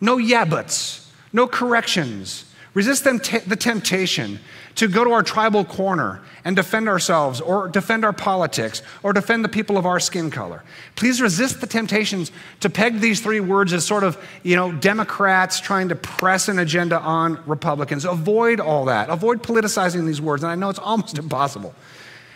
no 0.00 0.18
yeah 0.18 0.44
buts, 0.44 1.10
no 1.32 1.46
corrections. 1.46 2.44
Resist 2.74 3.04
the 3.04 3.56
temptation 3.58 4.38
to 4.76 4.88
go 4.88 5.04
to 5.04 5.12
our 5.12 5.22
tribal 5.22 5.64
corner 5.64 6.20
and 6.44 6.56
defend 6.56 6.88
ourselves 6.88 7.40
or 7.40 7.68
defend 7.68 8.04
our 8.04 8.12
politics 8.12 8.82
or 9.02 9.12
defend 9.12 9.44
the 9.44 9.48
people 9.48 9.76
of 9.76 9.86
our 9.86 10.00
skin 10.00 10.30
color. 10.30 10.62
Please 10.96 11.20
resist 11.20 11.60
the 11.60 11.66
temptations 11.66 12.32
to 12.60 12.70
peg 12.70 13.00
these 13.00 13.20
three 13.20 13.40
words 13.40 13.72
as 13.72 13.84
sort 13.84 14.04
of, 14.04 14.18
you 14.42 14.56
know, 14.56 14.72
Democrats 14.72 15.60
trying 15.60 15.88
to 15.88 15.94
press 15.94 16.48
an 16.48 16.58
agenda 16.58 16.98
on 16.98 17.42
Republicans. 17.46 18.04
Avoid 18.04 18.60
all 18.60 18.86
that. 18.86 19.10
Avoid 19.10 19.42
politicizing 19.42 20.06
these 20.06 20.20
words. 20.20 20.42
And 20.42 20.50
I 20.50 20.54
know 20.54 20.70
it's 20.70 20.78
almost 20.78 21.18
impossible, 21.18 21.74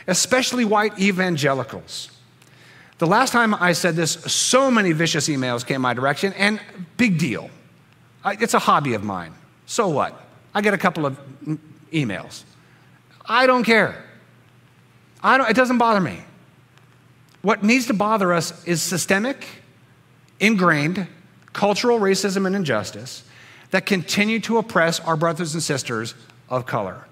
especially 0.06 0.64
white 0.64 0.98
evangelicals. 0.98 2.10
The 2.98 3.06
last 3.06 3.30
time 3.30 3.54
I 3.54 3.72
said 3.72 3.94
this, 3.94 4.12
so 4.12 4.70
many 4.70 4.92
vicious 4.92 5.28
emails 5.28 5.66
came 5.66 5.82
my 5.82 5.92
direction, 5.92 6.32
and 6.34 6.60
big 6.96 7.18
deal. 7.18 7.50
It's 8.24 8.54
a 8.54 8.58
hobby 8.58 8.94
of 8.94 9.04
mine. 9.04 9.34
So 9.66 9.88
what? 9.88 10.18
I 10.54 10.62
get 10.62 10.72
a 10.72 10.78
couple 10.78 11.04
of 11.04 11.18
emails. 11.92 12.42
I 13.24 13.46
don't 13.46 13.64
care. 13.64 14.04
I 15.22 15.38
don't, 15.38 15.48
it 15.50 15.56
doesn't 15.56 15.78
bother 15.78 16.00
me. 16.00 16.20
What 17.42 17.62
needs 17.62 17.86
to 17.86 17.94
bother 17.94 18.32
us 18.32 18.64
is 18.66 18.82
systemic, 18.82 19.46
ingrained 20.40 21.06
cultural 21.52 21.98
racism 21.98 22.46
and 22.46 22.54
injustice 22.54 23.24
that 23.70 23.86
continue 23.86 24.40
to 24.40 24.58
oppress 24.58 25.00
our 25.00 25.16
brothers 25.16 25.54
and 25.54 25.62
sisters 25.62 26.14
of 26.48 26.66
color. 26.66 27.06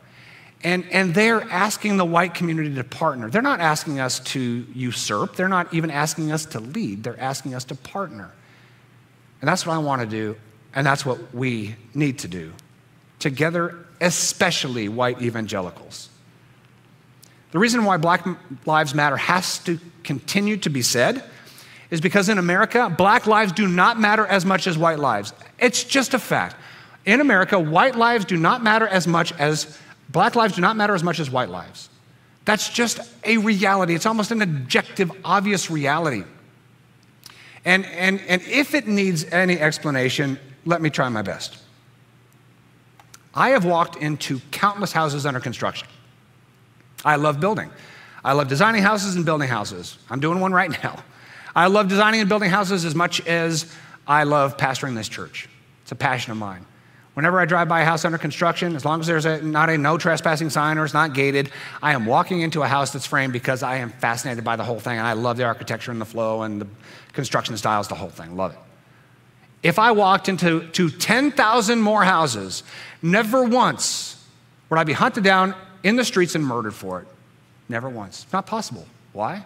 And, 0.62 0.84
and 0.90 1.14
they're 1.14 1.42
asking 1.42 1.98
the 1.98 2.04
white 2.04 2.34
community 2.34 2.74
to 2.74 2.84
partner. 2.84 3.28
They're 3.28 3.42
not 3.42 3.60
asking 3.60 4.00
us 4.00 4.20
to 4.20 4.66
usurp, 4.74 5.36
they're 5.36 5.48
not 5.48 5.72
even 5.74 5.90
asking 5.90 6.32
us 6.32 6.46
to 6.46 6.60
lead, 6.60 7.02
they're 7.02 7.20
asking 7.20 7.54
us 7.54 7.64
to 7.64 7.74
partner. 7.74 8.32
And 9.40 9.48
that's 9.48 9.66
what 9.66 9.74
I 9.74 9.78
want 9.78 10.00
to 10.00 10.06
do, 10.06 10.36
and 10.74 10.86
that's 10.86 11.04
what 11.04 11.34
we 11.34 11.76
need 11.94 12.18
to 12.20 12.28
do 12.28 12.52
together, 13.18 13.86
especially 14.04 14.88
white 14.88 15.22
evangelicals. 15.22 16.10
The 17.52 17.58
reason 17.58 17.84
why 17.84 17.96
Black 17.96 18.26
Lives 18.66 18.94
Matter 18.94 19.16
has 19.16 19.58
to 19.60 19.80
continue 20.02 20.56
to 20.58 20.68
be 20.68 20.82
said 20.82 21.24
is 21.90 22.00
because 22.00 22.28
in 22.28 22.38
America, 22.38 22.90
black 22.90 23.26
lives 23.26 23.52
do 23.52 23.66
not 23.66 23.98
matter 23.98 24.26
as 24.26 24.44
much 24.44 24.66
as 24.66 24.76
white 24.76 24.98
lives. 24.98 25.32
It's 25.58 25.84
just 25.84 26.12
a 26.12 26.18
fact. 26.18 26.56
In 27.06 27.20
America, 27.20 27.58
white 27.58 27.96
lives 27.96 28.24
do 28.24 28.36
not 28.36 28.62
matter 28.62 28.86
as 28.86 29.06
much 29.06 29.32
as 29.38 29.78
black 30.08 30.34
lives 30.34 30.56
do 30.56 30.60
not 30.60 30.76
matter 30.76 30.94
as 30.94 31.02
much 31.02 31.20
as 31.20 31.30
white 31.30 31.48
lives. 31.48 31.88
That's 32.44 32.68
just 32.68 33.00
a 33.24 33.38
reality. 33.38 33.94
It's 33.94 34.06
almost 34.06 34.30
an 34.32 34.42
objective, 34.42 35.10
obvious 35.24 35.70
reality. 35.70 36.24
And, 37.64 37.86
and, 37.86 38.20
and 38.28 38.42
if 38.42 38.74
it 38.74 38.86
needs 38.86 39.24
any 39.24 39.58
explanation, 39.58 40.38
let 40.66 40.82
me 40.82 40.90
try 40.90 41.08
my 41.08 41.22
best. 41.22 41.63
I 43.34 43.50
have 43.50 43.64
walked 43.64 43.96
into 43.96 44.40
countless 44.50 44.92
houses 44.92 45.26
under 45.26 45.40
construction. 45.40 45.88
I 47.04 47.16
love 47.16 47.40
building. 47.40 47.70
I 48.24 48.32
love 48.32 48.48
designing 48.48 48.82
houses 48.82 49.16
and 49.16 49.24
building 49.24 49.48
houses. 49.48 49.98
I'm 50.08 50.20
doing 50.20 50.40
one 50.40 50.52
right 50.52 50.70
now. 50.82 51.02
I 51.54 51.66
love 51.66 51.88
designing 51.88 52.20
and 52.20 52.28
building 52.28 52.50
houses 52.50 52.84
as 52.84 52.94
much 52.94 53.24
as 53.26 53.72
I 54.06 54.24
love 54.24 54.56
pastoring 54.56 54.94
this 54.94 55.08
church. 55.08 55.48
It's 55.82 55.92
a 55.92 55.96
passion 55.96 56.32
of 56.32 56.38
mine. 56.38 56.64
Whenever 57.14 57.38
I 57.38 57.44
drive 57.44 57.68
by 57.68 57.82
a 57.82 57.84
house 57.84 58.04
under 58.04 58.18
construction, 58.18 58.74
as 58.74 58.84
long 58.84 58.98
as 58.98 59.06
there's 59.06 59.24
a, 59.24 59.40
not 59.40 59.70
a 59.70 59.78
no 59.78 59.96
trespassing 59.96 60.50
sign 60.50 60.78
or 60.78 60.84
it's 60.84 60.94
not 60.94 61.14
gated, 61.14 61.50
I 61.80 61.92
am 61.92 62.06
walking 62.06 62.40
into 62.40 62.62
a 62.62 62.66
house 62.66 62.92
that's 62.92 63.06
framed 63.06 63.32
because 63.32 63.62
I 63.62 63.76
am 63.76 63.90
fascinated 63.90 64.42
by 64.42 64.56
the 64.56 64.64
whole 64.64 64.80
thing 64.80 64.98
and 64.98 65.06
I 65.06 65.12
love 65.12 65.36
the 65.36 65.44
architecture 65.44 65.92
and 65.92 66.00
the 66.00 66.06
flow 66.06 66.42
and 66.42 66.60
the 66.60 66.66
construction 67.12 67.56
styles, 67.56 67.86
the 67.86 67.94
whole 67.94 68.08
thing. 68.08 68.36
Love 68.36 68.52
it. 68.52 68.58
If 69.64 69.78
I 69.78 69.92
walked 69.92 70.28
into 70.28 70.68
to 70.72 70.90
10,000 70.90 71.80
more 71.80 72.04
houses, 72.04 72.62
never 73.00 73.42
once 73.42 74.22
would 74.68 74.78
I 74.78 74.84
be 74.84 74.92
hunted 74.92 75.24
down 75.24 75.54
in 75.82 75.96
the 75.96 76.04
streets 76.04 76.34
and 76.34 76.44
murdered 76.44 76.74
for 76.74 77.00
it. 77.00 77.08
Never 77.68 77.88
once. 77.88 78.24
It's 78.24 78.32
not 78.32 78.46
possible. 78.46 78.86
Why? 79.14 79.42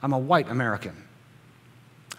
I'm 0.00 0.12
a 0.12 0.18
white 0.18 0.48
American. 0.48 0.92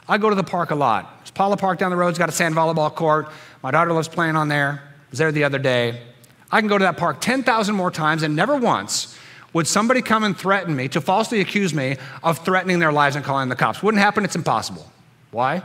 I 0.07 0.17
go 0.17 0.29
to 0.29 0.35
the 0.35 0.43
park 0.43 0.71
a 0.71 0.75
lot. 0.75 1.19
There's 1.19 1.31
Paula 1.31 1.55
Park 1.55 1.79
down 1.79 1.91
the 1.91 1.97
road. 1.97 2.09
It's 2.09 2.19
got 2.19 2.27
a 2.27 2.33
sand 2.33 2.55
volleyball 2.55 2.93
court. 2.93 3.29
My 3.61 3.71
daughter 3.71 3.93
loves 3.93 4.09
playing 4.09 4.35
on 4.35 4.49
there. 4.49 4.81
I 4.83 5.09
was 5.09 5.19
there 5.19 5.31
the 5.31 5.45
other 5.45 5.59
day. 5.59 6.01
I 6.51 6.59
can 6.59 6.67
go 6.67 6.77
to 6.77 6.83
that 6.83 6.97
park 6.97 7.21
10,000 7.21 7.73
more 7.73 7.89
times, 7.89 8.23
and 8.23 8.35
never 8.35 8.57
once 8.57 9.17
would 9.53 9.65
somebody 9.65 10.01
come 10.01 10.25
and 10.25 10.37
threaten 10.37 10.75
me 10.75 10.89
to 10.89 10.99
falsely 10.99 11.39
accuse 11.39 11.73
me 11.73 11.95
of 12.21 12.43
threatening 12.43 12.79
their 12.79 12.91
lives 12.91 13.15
and 13.15 13.23
calling 13.23 13.47
the 13.47 13.55
cops. 13.55 13.81
Wouldn't 13.81 14.03
happen. 14.03 14.25
It's 14.25 14.35
impossible. 14.35 14.91
Why? 15.31 15.63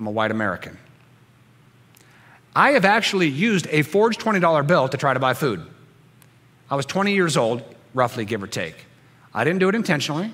I'm 0.00 0.06
a 0.06 0.10
white 0.10 0.30
American. 0.30 0.78
I 2.56 2.70
have 2.70 2.86
actually 2.86 3.28
used 3.28 3.66
a 3.70 3.82
forged 3.82 4.18
$20 4.18 4.66
bill 4.66 4.88
to 4.88 4.96
try 4.96 5.12
to 5.12 5.20
buy 5.20 5.34
food. 5.34 5.62
I 6.70 6.76
was 6.76 6.86
20 6.86 7.12
years 7.12 7.36
old, 7.36 7.62
roughly, 7.92 8.24
give 8.24 8.42
or 8.42 8.46
take. 8.46 8.86
I 9.34 9.44
didn't 9.44 9.58
do 9.58 9.68
it 9.68 9.74
intentionally. 9.74 10.32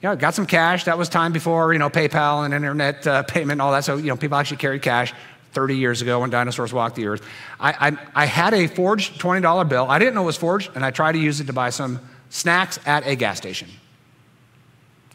Yeah, 0.00 0.16
got 0.16 0.32
some 0.32 0.46
cash. 0.46 0.84
That 0.84 0.96
was 0.96 1.10
time 1.10 1.30
before, 1.30 1.74
you 1.74 1.78
know, 1.78 1.90
PayPal 1.90 2.46
and 2.46 2.54
internet 2.54 3.06
uh, 3.06 3.22
payment 3.24 3.52
and 3.52 3.60
all 3.60 3.72
that. 3.72 3.84
So, 3.84 3.98
you 3.98 4.06
know, 4.06 4.16
people 4.16 4.38
actually 4.38 4.56
carried 4.56 4.80
cash 4.80 5.12
30 5.52 5.76
years 5.76 6.00
ago 6.00 6.20
when 6.20 6.30
dinosaurs 6.30 6.72
walked 6.72 6.96
the 6.96 7.06
earth. 7.06 7.22
I, 7.60 7.90
I, 7.90 8.22
I 8.22 8.24
had 8.24 8.54
a 8.54 8.66
forged 8.66 9.20
$20 9.20 9.68
bill. 9.68 9.90
I 9.90 9.98
didn't 9.98 10.14
know 10.14 10.22
it 10.22 10.26
was 10.26 10.38
forged, 10.38 10.70
and 10.74 10.82
I 10.82 10.90
tried 10.90 11.12
to 11.12 11.18
use 11.18 11.38
it 11.38 11.48
to 11.48 11.52
buy 11.52 11.68
some 11.68 12.00
snacks 12.30 12.78
at 12.86 13.06
a 13.06 13.14
gas 13.14 13.36
station. 13.36 13.68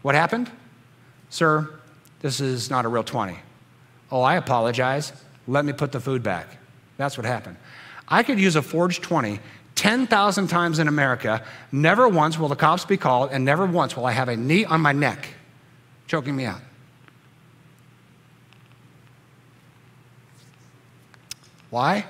What 0.04 0.14
happened? 0.14 0.52
Sir, 1.32 1.80
this 2.20 2.40
is 2.40 2.70
not 2.70 2.86
a 2.86 2.90
real 2.90 3.04
20. 3.04 3.40
Oh, 4.12 4.22
I 4.22 4.36
apologize. 4.36 5.14
Let 5.48 5.66
me 5.66 5.74
put 5.74 5.92
the 5.92 6.00
food 6.00 6.24
back. 6.24 6.58
That's 6.98 7.18
what 7.18 7.26
happened. 7.26 7.58
I 8.08 8.24
could 8.24 8.40
use 8.40 8.56
a 8.56 8.62
forged 8.62 9.04
20 9.04 9.40
10,000 9.78 10.48
times 10.48 10.80
in 10.80 10.88
America. 10.88 11.44
Never 11.72 12.08
once 12.08 12.40
will 12.40 12.48
the 12.48 12.56
cops 12.56 12.84
be 12.84 12.98
called, 12.98 13.30
and 13.32 13.46
never 13.46 13.64
once 13.66 13.96
will 13.96 14.08
I 14.08 14.12
have 14.12 14.28
a 14.28 14.36
knee 14.36 14.66
on 14.66 14.82
my 14.82 14.92
neck 14.92 15.28
choking 16.08 16.36
me 16.36 16.46
out. 16.46 16.62
Why? 21.70 22.06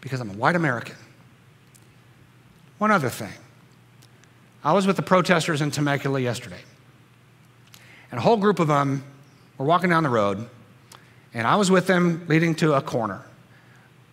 Because 0.00 0.20
I'm 0.20 0.30
a 0.30 0.34
white 0.34 0.56
American. 0.56 0.96
One 2.78 2.90
other 2.90 3.10
thing. 3.10 3.32
I 4.64 4.72
was 4.72 4.86
with 4.86 4.96
the 4.96 5.02
protesters 5.02 5.60
in 5.60 5.70
Temecula 5.70 6.20
yesterday, 6.20 6.62
and 8.10 8.18
a 8.18 8.22
whole 8.22 8.38
group 8.38 8.60
of 8.60 8.68
them 8.68 9.04
were 9.58 9.66
walking 9.66 9.90
down 9.90 10.04
the 10.04 10.08
road 10.08 10.48
and 11.34 11.46
I 11.46 11.56
was 11.56 11.70
with 11.70 11.86
them 11.86 12.24
leading 12.28 12.54
to 12.56 12.74
a 12.74 12.80
corner. 12.80 13.20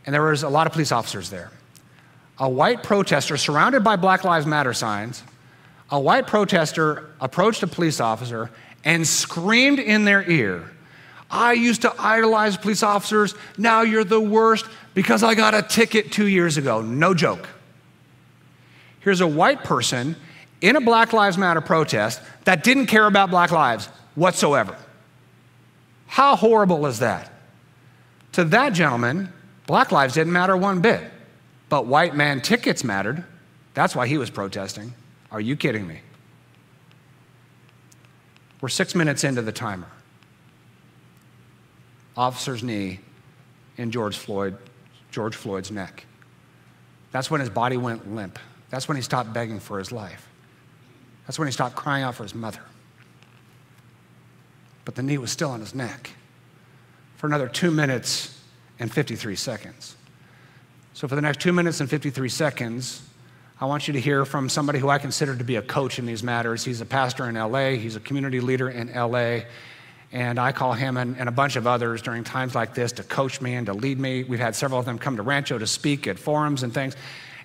And 0.05 0.13
there 0.13 0.23
was 0.23 0.43
a 0.43 0.49
lot 0.49 0.67
of 0.67 0.73
police 0.73 0.91
officers 0.91 1.29
there. 1.29 1.51
A 2.39 2.49
white 2.49 2.83
protester 2.83 3.37
surrounded 3.37 3.83
by 3.83 3.95
Black 3.95 4.23
Lives 4.23 4.45
Matter 4.45 4.73
signs, 4.73 5.23
a 5.91 5.99
white 5.99 6.27
protester 6.27 7.11
approached 7.21 7.61
a 7.61 7.67
police 7.67 7.99
officer 7.99 8.49
and 8.83 9.07
screamed 9.07 9.77
in 9.79 10.05
their 10.05 10.29
ear, 10.29 10.71
I 11.31 11.53
used 11.53 11.83
to 11.83 11.93
idolize 11.97 12.57
police 12.57 12.83
officers. 12.83 13.33
Now 13.57 13.81
you're 13.81 14.03
the 14.03 14.19
worst 14.19 14.65
because 14.93 15.23
I 15.23 15.33
got 15.33 15.53
a 15.53 15.61
ticket 15.61 16.11
two 16.11 16.27
years 16.27 16.57
ago. 16.57 16.81
No 16.81 17.13
joke. 17.13 17.47
Here's 18.99 19.21
a 19.21 19.27
white 19.27 19.63
person 19.63 20.17
in 20.59 20.75
a 20.75 20.81
Black 20.81 21.13
Lives 21.13 21.37
Matter 21.37 21.61
protest 21.61 22.21
that 22.43 22.63
didn't 22.63 22.87
care 22.87 23.07
about 23.07 23.31
black 23.31 23.51
lives 23.51 23.87
whatsoever. 24.15 24.77
How 26.11 26.35
horrible 26.35 26.87
is 26.87 26.99
that? 26.99 27.31
To 28.33 28.43
that 28.43 28.73
gentleman, 28.73 29.31
black 29.65 29.93
lives 29.93 30.13
didn't 30.13 30.33
matter 30.33 30.57
one 30.57 30.81
bit, 30.81 31.09
but 31.69 31.85
white 31.85 32.13
man 32.13 32.41
tickets 32.41 32.83
mattered. 32.83 33.23
That's 33.75 33.95
why 33.95 34.07
he 34.07 34.17
was 34.17 34.29
protesting. 34.29 34.93
Are 35.31 35.39
you 35.39 35.55
kidding 35.55 35.87
me? 35.87 36.01
We're 38.59 38.67
six 38.67 38.93
minutes 38.93 39.23
into 39.23 39.41
the 39.41 39.53
timer. 39.53 39.87
officer's 42.17 42.61
knee 42.61 42.99
in 43.77 43.89
George 43.89 44.17
Floyd, 44.17 44.57
George 45.11 45.37
Floyd's 45.37 45.71
neck. 45.71 46.05
That's 47.13 47.31
when 47.31 47.39
his 47.39 47.49
body 47.49 47.77
went 47.77 48.13
limp. 48.13 48.37
That's 48.69 48.89
when 48.89 48.97
he 48.97 49.01
stopped 49.01 49.31
begging 49.31 49.61
for 49.61 49.79
his 49.79 49.93
life. 49.93 50.27
That's 51.25 51.39
when 51.39 51.47
he 51.47 51.53
stopped 51.53 51.77
crying 51.77 52.03
out 52.03 52.15
for 52.15 52.23
his 52.23 52.35
mother. 52.35 52.59
But 54.85 54.95
the 54.95 55.03
knee 55.03 55.17
was 55.17 55.31
still 55.31 55.51
on 55.51 55.59
his 55.59 55.75
neck 55.75 56.11
for 57.17 57.27
another 57.27 57.47
two 57.47 57.71
minutes 57.71 58.39
and 58.79 58.91
53 58.91 59.35
seconds. 59.35 59.95
So, 60.93 61.07
for 61.07 61.15
the 61.15 61.21
next 61.21 61.39
two 61.39 61.53
minutes 61.53 61.79
and 61.79 61.89
53 61.89 62.29
seconds, 62.29 63.01
I 63.59 63.65
want 63.65 63.87
you 63.87 63.93
to 63.93 63.99
hear 64.01 64.25
from 64.25 64.49
somebody 64.49 64.79
who 64.79 64.89
I 64.89 64.97
consider 64.97 65.35
to 65.35 65.43
be 65.43 65.55
a 65.55 65.61
coach 65.61 65.99
in 65.99 66.07
these 66.07 66.23
matters. 66.23 66.65
He's 66.65 66.81
a 66.81 66.85
pastor 66.85 67.29
in 67.29 67.35
LA, 67.35 67.71
he's 67.71 67.95
a 67.95 67.99
community 67.99 68.39
leader 68.39 68.69
in 68.69 68.91
LA. 68.91 69.41
And 70.11 70.39
I 70.39 70.51
call 70.51 70.73
him 70.73 70.97
and, 70.97 71.15
and, 71.17 71.29
a 71.29 71.31
bunch 71.31 71.55
of 71.55 71.67
others 71.67 72.01
during 72.01 72.25
times 72.25 72.53
like 72.53 72.73
this 72.73 72.91
to 72.93 73.03
coach 73.03 73.39
me 73.39 73.53
and 73.53 73.67
to 73.67 73.73
lead 73.73 73.97
me. 73.97 74.23
We've 74.23 74.41
had 74.41 74.57
several 74.57 74.79
of 74.79 74.85
them 74.85 74.97
come 74.97 75.15
to 75.15 75.21
Rancho 75.21 75.57
to 75.57 75.67
speak 75.67 76.05
at 76.05 76.19
forums 76.19 76.63
and 76.63 76.73
things. 76.73 76.97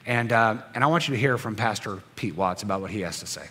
And, 0.05 0.33
uh, 0.33 0.57
and 0.75 0.83
I 0.83 0.89
want 0.89 1.07
you 1.07 1.15
to 1.15 1.21
hear 1.21 1.39
from 1.39 1.55
Pastor 1.55 2.01
Pete 2.17 2.35
Watts 2.35 2.65
about 2.65 2.81
what 2.81 2.91
he 2.91 3.03
has 3.03 3.21
to 3.21 3.27
say. 3.27 3.47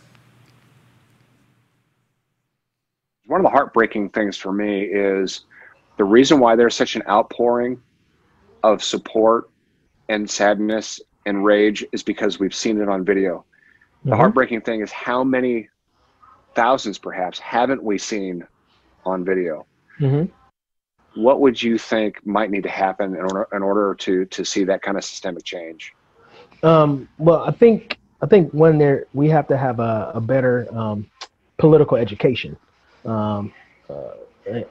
One 3.27 3.39
of 3.39 3.43
the 3.43 3.49
heartbreaking 3.49 4.09
things 4.09 4.37
for 4.37 4.51
me 4.51 4.81
is 4.81 5.45
the 5.97 6.03
reason 6.03 6.39
why 6.39 6.55
there's 6.55 6.75
such 6.75 6.95
an 6.95 7.03
outpouring 7.07 7.81
of 8.63 8.83
support 8.83 9.49
and 10.09 10.29
sadness 10.29 11.01
and 11.25 11.43
rage 11.43 11.85
is 11.91 12.03
because 12.03 12.39
we've 12.39 12.53
seen 12.53 12.79
it 12.81 12.89
on 12.89 13.03
video. 13.03 13.45
The 14.03 14.11
mm-hmm. 14.11 14.19
heartbreaking 14.19 14.61
thing 14.61 14.81
is 14.81 14.91
how 14.91 15.23
many 15.23 15.69
thousands, 16.53 16.97
perhaps, 16.97 17.39
haven't 17.39 17.83
we 17.83 17.97
seen 17.97 18.45
on 19.05 19.25
video? 19.25 19.65
Mm-hmm. 19.99 20.31
What 21.21 21.39
would 21.41 21.61
you 21.61 21.77
think 21.77 22.25
might 22.25 22.51
need 22.51 22.63
to 22.63 22.69
happen 22.69 23.15
in 23.15 23.21
order, 23.21 23.47
in 23.53 23.63
order 23.63 23.95
to 23.95 24.25
to 24.25 24.43
see 24.43 24.65
that 24.65 24.81
kind 24.81 24.97
of 24.97 25.03
systemic 25.03 25.43
change? 25.43 25.93
Um, 26.61 27.07
well, 27.17 27.43
I 27.43 27.51
think 27.51 27.97
I 28.21 28.25
think 28.25 28.51
when 28.51 28.77
there 28.77 29.05
we 29.13 29.29
have 29.29 29.47
to 29.47 29.57
have 29.57 29.79
a, 29.79 30.11
a 30.15 30.21
better 30.21 30.67
um, 30.75 31.09
political 31.57 31.97
education, 31.97 32.57
um, 33.05 33.53
uh, 33.89 34.11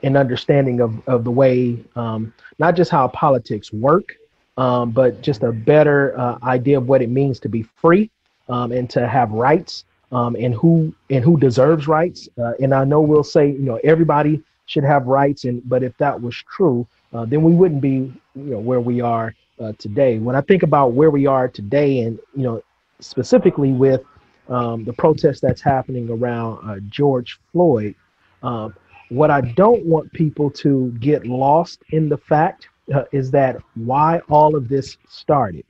an 0.03 0.17
understanding 0.17 0.81
of 0.81 1.07
of 1.09 1.25
the 1.25 1.31
way 1.31 1.79
um, 1.97 2.33
not 2.59 2.77
just 2.77 2.91
how 2.91 3.09
politics 3.09 3.73
work, 3.73 4.17
um, 4.57 4.91
but 4.91 5.21
just 5.23 5.43
a 5.43 5.53
better 5.53 6.19
uh, 6.19 6.39
idea 6.45 6.79
of 6.79 6.89
what 6.89 7.03
it 7.03 7.09
means 7.09 7.41
to 7.41 7.49
be 7.49 7.63
free 7.63 8.11
um, 8.49 8.73
and 8.73 8.89
to 8.91 9.09
have 9.09 9.31
rights 9.33 9.85
um, 10.13 10.37
and 10.37 10.55
who 10.55 10.95
and 11.11 11.25
who 11.25 11.39
deserves 11.39 11.89
rights. 11.89 12.29
Uh, 12.39 12.53
and 12.61 12.75
I 12.75 12.85
know 12.85 13.01
we'll 13.01 13.25
say 13.25 13.51
you 13.51 13.59
know 13.59 13.81
everybody 13.85 14.43
should 14.67 14.85
have 14.85 15.07
rights, 15.07 15.45
and 15.45 15.67
but 15.69 15.83
if 15.83 15.97
that 15.99 16.21
was 16.21 16.37
true, 16.37 16.87
uh, 17.13 17.25
then 17.25 17.43
we 17.43 17.53
wouldn't 17.53 17.81
be 17.81 18.13
you 18.35 18.51
know 18.51 18.59
where 18.59 18.81
we 18.81 19.01
are 19.01 19.35
uh, 19.61 19.73
today. 19.79 20.19
When 20.19 20.37
I 20.37 20.41
think 20.41 20.63
about 20.63 20.93
where 20.93 21.11
we 21.11 21.27
are 21.27 21.49
today, 21.49 22.01
and 22.01 22.19
you 22.37 22.45
know 22.45 22.63
specifically 23.01 23.73
with 23.73 24.03
um, 24.49 24.85
the 24.85 24.93
protest 24.93 25.43
that's 25.43 25.63
happening 25.63 26.09
around 26.11 26.69
uh, 26.69 26.81
George 26.89 27.39
Floyd. 27.53 27.95
Um, 28.45 28.75
what 29.09 29.31
I 29.31 29.41
don't 29.41 29.85
want 29.85 30.13
people 30.13 30.51
to 30.51 30.91
get 31.01 31.27
lost 31.27 31.83
in 31.91 32.09
the 32.09 32.19
fact 32.19 32.69
uh, 32.95 33.05
is 33.11 33.31
that 33.31 33.57
why 33.75 34.21
all 34.29 34.55
of 34.55 34.69
this 34.69 34.99
started. 35.09 35.65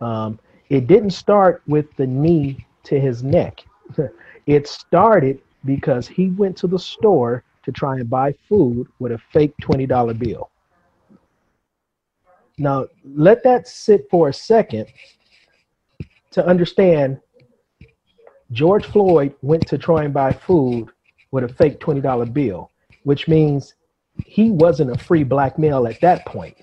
Um, 0.00 0.38
it 0.70 0.86
didn't 0.86 1.10
start 1.10 1.62
with 1.66 1.94
the 1.96 2.06
knee 2.06 2.66
to 2.84 2.98
his 2.98 3.22
neck. 3.22 3.62
it 4.46 4.66
started 4.66 5.40
because 5.64 6.08
he 6.08 6.30
went 6.30 6.56
to 6.58 6.66
the 6.66 6.78
store 6.78 7.44
to 7.62 7.72
try 7.72 7.96
and 7.96 8.08
buy 8.08 8.34
food 8.48 8.86
with 8.98 9.12
a 9.12 9.18
fake 9.32 9.54
$20 9.62 10.18
bill. 10.18 10.50
Now, 12.56 12.86
let 13.04 13.42
that 13.44 13.68
sit 13.68 14.08
for 14.10 14.28
a 14.28 14.34
second 14.34 14.86
to 16.30 16.46
understand 16.46 17.20
George 18.52 18.86
Floyd 18.86 19.34
went 19.42 19.66
to 19.66 19.78
try 19.78 20.04
and 20.04 20.14
buy 20.14 20.32
food 20.32 20.88
with 21.34 21.42
a 21.42 21.48
fake 21.48 21.80
$20 21.80 22.32
bill, 22.32 22.70
which 23.02 23.26
means 23.26 23.74
he 24.24 24.52
wasn't 24.52 24.88
a 24.88 24.96
free 24.96 25.24
black 25.24 25.58
male 25.58 25.88
at 25.88 26.00
that 26.00 26.24
point, 26.24 26.56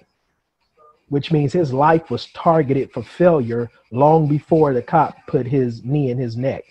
which 1.10 1.30
means 1.30 1.52
his 1.52 1.74
life 1.74 2.10
was 2.10 2.28
targeted 2.28 2.90
for 2.94 3.04
failure 3.04 3.70
long 3.92 4.30
before 4.30 4.74
the 4.74 4.82
cop 4.82 5.14
put 5.28 5.46
his 5.46 5.84
knee 5.84 6.10
in 6.10 6.18
his 6.18 6.38
neck. 6.38 6.64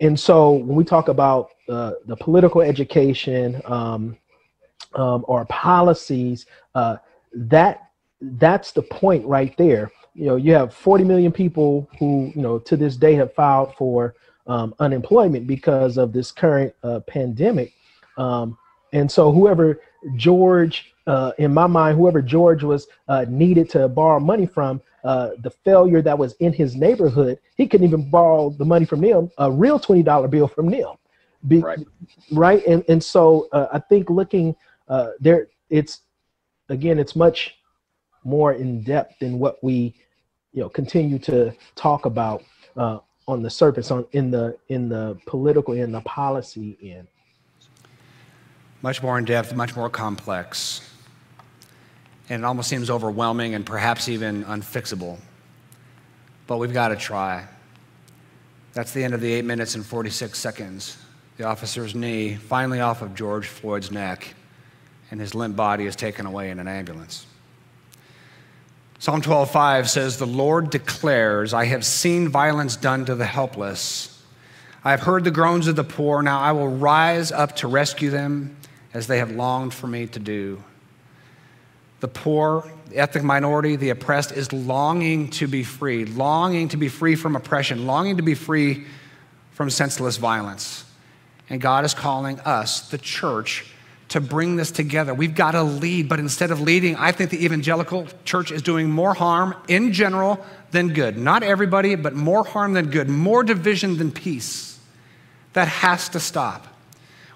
And 0.00 0.18
so 0.18 0.50
when 0.50 0.74
we 0.74 0.82
talk 0.82 1.06
about 1.06 1.50
uh, 1.68 1.92
the 2.06 2.16
political 2.16 2.60
education 2.60 3.62
um, 3.66 4.16
um, 4.94 5.24
or 5.28 5.44
policies, 5.44 6.46
uh, 6.74 6.96
that 7.32 7.90
that's 8.20 8.72
the 8.72 8.82
point 8.82 9.24
right 9.24 9.56
there. 9.56 9.92
You 10.12 10.26
know, 10.26 10.36
you 10.36 10.54
have 10.54 10.74
40 10.74 11.04
million 11.04 11.30
people 11.30 11.88
who, 12.00 12.32
you 12.34 12.42
know, 12.42 12.58
to 12.58 12.76
this 12.76 12.96
day 12.96 13.14
have 13.14 13.32
filed 13.32 13.76
for 13.76 14.16
um, 14.46 14.74
unemployment 14.78 15.46
because 15.46 15.96
of 15.96 16.12
this 16.12 16.30
current 16.30 16.74
uh, 16.82 17.00
pandemic. 17.00 17.72
Um, 18.16 18.56
and 18.92 19.10
so 19.10 19.32
whoever 19.32 19.80
George, 20.16 20.94
uh, 21.06 21.32
in 21.38 21.52
my 21.52 21.66
mind, 21.66 21.98
whoever 21.98 22.22
George 22.22 22.62
was 22.62 22.86
uh, 23.08 23.24
needed 23.28 23.68
to 23.70 23.88
borrow 23.88 24.20
money 24.20 24.46
from, 24.46 24.80
uh, 25.04 25.30
the 25.42 25.50
failure 25.50 26.02
that 26.02 26.18
was 26.18 26.34
in 26.34 26.52
his 26.52 26.76
neighborhood, 26.76 27.38
he 27.56 27.66
couldn't 27.66 27.86
even 27.86 28.10
borrow 28.10 28.50
the 28.50 28.64
money 28.64 28.84
from 28.84 29.00
them, 29.00 29.30
a 29.38 29.50
real 29.50 29.78
$20 29.78 30.30
bill 30.30 30.48
from 30.48 30.70
them. 30.70 30.94
Be, 31.46 31.60
right. 31.60 31.78
right. 32.32 32.66
And, 32.66 32.84
and 32.88 33.02
so 33.02 33.48
uh, 33.52 33.68
I 33.72 33.78
think 33.78 34.10
looking 34.10 34.56
uh, 34.88 35.10
there, 35.20 35.48
it's, 35.70 36.00
again, 36.68 36.98
it's 36.98 37.14
much 37.14 37.56
more 38.24 38.54
in 38.54 38.82
depth 38.82 39.18
than 39.20 39.38
what 39.38 39.62
we, 39.62 39.94
you 40.52 40.62
know, 40.62 40.68
continue 40.68 41.18
to 41.20 41.54
talk 41.76 42.06
about 42.06 42.42
uh, 42.76 42.98
on 43.28 43.42
the 43.42 43.50
surface, 43.50 43.90
on 43.90 44.06
in 44.12 44.30
the 44.30 44.56
in 44.68 44.88
the 44.88 45.18
political 45.26 45.74
and 45.74 45.94
the 45.94 46.00
policy 46.02 46.76
end 46.82 47.08
much 48.82 49.02
more 49.02 49.18
in 49.18 49.24
depth, 49.24 49.54
much 49.54 49.74
more 49.74 49.90
complex. 49.90 50.80
And 52.28 52.42
it 52.42 52.46
almost 52.46 52.68
seems 52.68 52.90
overwhelming 52.90 53.54
and 53.54 53.64
perhaps 53.64 54.08
even 54.08 54.44
unfixable. 54.44 55.18
But 56.46 56.58
we've 56.58 56.72
got 56.72 56.88
to 56.88 56.96
try. 56.96 57.46
That's 58.74 58.92
the 58.92 59.02
end 59.02 59.14
of 59.14 59.20
the 59.20 59.32
eight 59.32 59.44
minutes 59.44 59.74
and 59.74 59.84
46 59.84 60.38
seconds. 60.38 60.98
The 61.36 61.44
officer's 61.44 61.94
knee 61.94 62.36
finally 62.36 62.80
off 62.80 63.02
of 63.02 63.14
George 63.14 63.48
Floyd's 63.48 63.90
neck, 63.90 64.34
and 65.10 65.20
his 65.20 65.34
limp 65.34 65.56
body 65.56 65.86
is 65.86 65.96
taken 65.96 66.26
away 66.26 66.50
in 66.50 66.58
an 66.58 66.68
ambulance. 66.68 67.26
Psalm 68.98 69.20
12:5 69.20 69.90
says, 69.90 70.16
"The 70.16 70.26
Lord 70.26 70.70
declares, 70.70 71.52
I 71.52 71.66
have 71.66 71.84
seen 71.84 72.28
violence 72.28 72.76
done 72.76 73.04
to 73.04 73.14
the 73.14 73.26
helpless. 73.26 74.22
I 74.84 74.90
have 74.92 75.02
heard 75.02 75.24
the 75.24 75.30
groans 75.30 75.66
of 75.66 75.76
the 75.76 75.84
poor. 75.84 76.22
Now 76.22 76.40
I 76.40 76.52
will 76.52 76.68
rise 76.68 77.30
up 77.30 77.56
to 77.56 77.68
rescue 77.68 78.08
them 78.08 78.56
as 78.94 79.06
they 79.06 79.18
have 79.18 79.30
longed 79.30 79.74
for 79.74 79.86
me 79.86 80.06
to 80.06 80.18
do. 80.18 80.62
The 82.00 82.08
poor, 82.08 82.64
the 82.88 82.98
ethnic 82.98 83.24
minority, 83.24 83.76
the 83.76 83.90
oppressed 83.90 84.32
is 84.32 84.52
longing 84.52 85.28
to 85.30 85.46
be 85.46 85.62
free, 85.62 86.04
longing 86.04 86.68
to 86.68 86.76
be 86.76 86.88
free 86.88 87.16
from 87.16 87.36
oppression, 87.36 87.86
longing 87.86 88.16
to 88.16 88.22
be 88.22 88.34
free 88.34 88.86
from 89.52 89.70
senseless 89.70 90.16
violence. 90.16 90.84
And 91.50 91.60
God 91.60 91.84
is 91.84 91.94
calling 91.94 92.40
us, 92.40 92.80
the 92.80 92.98
church, 92.98 93.66
to 94.08 94.20
bring 94.20 94.56
this 94.56 94.70
together. 94.70 95.12
We've 95.12 95.34
got 95.34 95.52
to 95.52 95.62
lead, 95.62 96.08
but 96.08 96.20
instead 96.20 96.50
of 96.50 96.60
leading, 96.60 96.96
I 96.96 97.12
think 97.12 97.30
the 97.30 97.44
evangelical 97.44 98.06
church 98.24 98.52
is 98.52 98.62
doing 98.62 98.90
more 98.90 99.14
harm 99.14 99.54
in 99.68 99.92
general 99.92 100.44
than 100.70 100.92
good. 100.92 101.18
Not 101.18 101.42
everybody, 101.42 101.94
but 101.96 102.14
more 102.14 102.44
harm 102.44 102.72
than 102.72 102.90
good, 102.90 103.08
more 103.08 103.42
division 103.42 103.98
than 103.98 104.12
peace. 104.12 104.78
That 105.54 105.68
has 105.68 106.08
to 106.10 106.20
stop. 106.20 106.66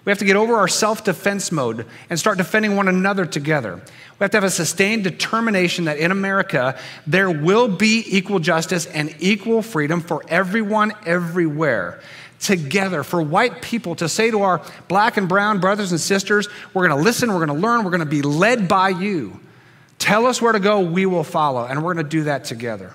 We 0.04 0.10
have 0.10 0.18
to 0.18 0.24
get 0.24 0.36
over 0.36 0.56
our 0.56 0.68
self 0.68 1.04
defense 1.04 1.52
mode 1.52 1.86
and 2.08 2.18
start 2.18 2.38
defending 2.38 2.76
one 2.76 2.88
another 2.88 3.26
together. 3.26 3.76
We 3.76 4.24
have 4.24 4.30
to 4.30 4.36
have 4.38 4.44
a 4.44 4.50
sustained 4.50 5.04
determination 5.04 5.84
that 5.84 5.98
in 5.98 6.10
America, 6.10 6.78
there 7.06 7.30
will 7.30 7.68
be 7.68 8.04
equal 8.06 8.38
justice 8.38 8.86
and 8.86 9.14
equal 9.18 9.62
freedom 9.62 10.00
for 10.00 10.22
everyone, 10.28 10.92
everywhere. 11.04 12.00
Together, 12.40 13.02
for 13.02 13.20
white 13.20 13.60
people 13.60 13.94
to 13.96 14.08
say 14.08 14.30
to 14.30 14.42
our 14.42 14.62
black 14.88 15.16
and 15.16 15.28
brown 15.28 15.60
brothers 15.60 15.92
and 15.92 16.00
sisters, 16.00 16.48
we're 16.72 16.88
gonna 16.88 17.00
listen, 17.00 17.32
we're 17.32 17.44
gonna 17.44 17.58
learn, 17.58 17.84
we're 17.84 17.90
gonna 17.90 18.06
be 18.06 18.22
led 18.22 18.66
by 18.66 18.88
you. 18.88 19.38
Tell 19.98 20.26
us 20.26 20.40
where 20.40 20.52
to 20.52 20.60
go, 20.60 20.80
we 20.80 21.04
will 21.04 21.24
follow, 21.24 21.66
and 21.66 21.84
we're 21.84 21.94
gonna 21.94 22.08
do 22.08 22.24
that 22.24 22.44
together. 22.44 22.94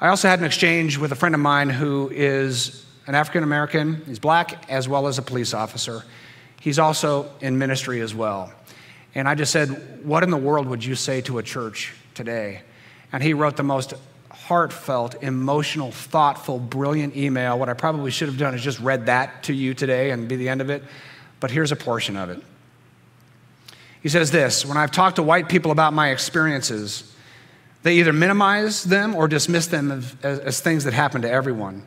I 0.00 0.08
also 0.08 0.28
had 0.28 0.38
an 0.38 0.44
exchange 0.44 0.96
with 0.98 1.12
a 1.12 1.16
friend 1.16 1.34
of 1.34 1.40
mine 1.40 1.70
who 1.70 2.10
is 2.12 2.84
an 3.06 3.14
African 3.14 3.42
American. 3.42 4.02
He's 4.06 4.18
black 4.18 4.70
as 4.70 4.88
well 4.88 5.06
as 5.06 5.18
a 5.18 5.22
police 5.22 5.54
officer. 5.54 6.04
He's 6.60 6.78
also 6.78 7.30
in 7.40 7.58
ministry 7.58 8.00
as 8.00 8.14
well. 8.14 8.52
And 9.14 9.28
I 9.28 9.34
just 9.34 9.52
said, 9.52 10.04
What 10.04 10.22
in 10.22 10.30
the 10.30 10.36
world 10.36 10.66
would 10.66 10.84
you 10.84 10.94
say 10.94 11.20
to 11.22 11.38
a 11.38 11.42
church 11.42 11.92
today? 12.14 12.62
And 13.12 13.22
he 13.22 13.34
wrote 13.34 13.56
the 13.56 13.62
most 13.62 13.94
heartfelt, 14.46 15.22
emotional, 15.22 15.90
thoughtful, 15.90 16.58
brilliant 16.58 17.16
email. 17.16 17.58
What 17.58 17.70
I 17.70 17.72
probably 17.72 18.10
should 18.10 18.28
have 18.28 18.36
done 18.36 18.54
is 18.54 18.62
just 18.62 18.78
read 18.78 19.06
that 19.06 19.44
to 19.44 19.54
you 19.54 19.72
today 19.72 20.10
and 20.10 20.28
be 20.28 20.36
the 20.36 20.50
end 20.50 20.60
of 20.60 20.68
it. 20.68 20.82
But 21.40 21.50
here's 21.50 21.72
a 21.72 21.76
portion 21.76 22.14
of 22.16 22.28
it. 22.28 22.42
He 24.02 24.10
says 24.10 24.30
this 24.30 24.66
When 24.66 24.76
I've 24.76 24.90
talked 24.90 25.16
to 25.16 25.22
white 25.22 25.48
people 25.48 25.70
about 25.70 25.94
my 25.94 26.10
experiences, 26.10 27.10
they 27.84 27.96
either 27.96 28.12
minimize 28.12 28.84
them 28.84 29.14
or 29.14 29.28
dismiss 29.28 29.66
them 29.68 29.90
as, 29.90 30.14
as, 30.22 30.60
things 30.60 30.84
that 30.84 30.92
happen 30.92 31.22
to 31.22 31.30
everyone. 31.30 31.82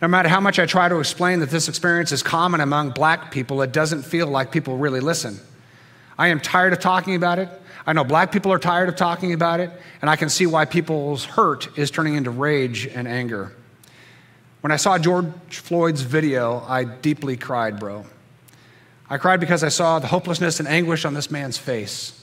No 0.00 0.08
matter 0.08 0.28
how 0.28 0.40
much 0.40 0.58
I 0.58 0.66
try 0.66 0.88
to 0.88 0.98
explain 0.98 1.38
that 1.38 1.50
this 1.50 1.68
experience 1.68 2.10
is 2.10 2.22
common 2.22 2.60
among 2.60 2.90
black 2.90 3.30
people, 3.30 3.62
it 3.62 3.72
doesn't 3.72 4.02
feel 4.02 4.26
like 4.26 4.50
people 4.50 4.76
really 4.76 4.98
listen. 4.98 5.38
I 6.18 6.28
am 6.28 6.40
tired 6.40 6.72
of 6.72 6.80
talking 6.80 7.14
about 7.14 7.38
it. 7.38 7.48
I 7.86 7.92
know 7.92 8.04
black 8.04 8.30
people 8.30 8.52
are 8.52 8.58
tired 8.58 8.88
of 8.88 8.96
talking 8.96 9.32
about 9.32 9.60
it, 9.60 9.70
and 10.00 10.08
I 10.08 10.16
can 10.16 10.28
see 10.28 10.46
why 10.46 10.64
people's 10.64 11.24
hurt 11.24 11.76
is 11.76 11.90
turning 11.90 12.14
into 12.14 12.30
rage 12.30 12.86
and 12.86 13.08
anger. 13.08 13.52
When 14.60 14.70
I 14.70 14.76
saw 14.76 14.98
George 14.98 15.26
Floyd's 15.50 16.02
video, 16.02 16.64
I 16.68 16.84
deeply 16.84 17.36
cried, 17.36 17.80
bro. 17.80 18.06
I 19.10 19.18
cried 19.18 19.40
because 19.40 19.64
I 19.64 19.68
saw 19.68 19.98
the 19.98 20.06
hopelessness 20.06 20.60
and 20.60 20.68
anguish 20.68 21.04
on 21.04 21.14
this 21.14 21.30
man's 21.30 21.58
face. 21.58 22.18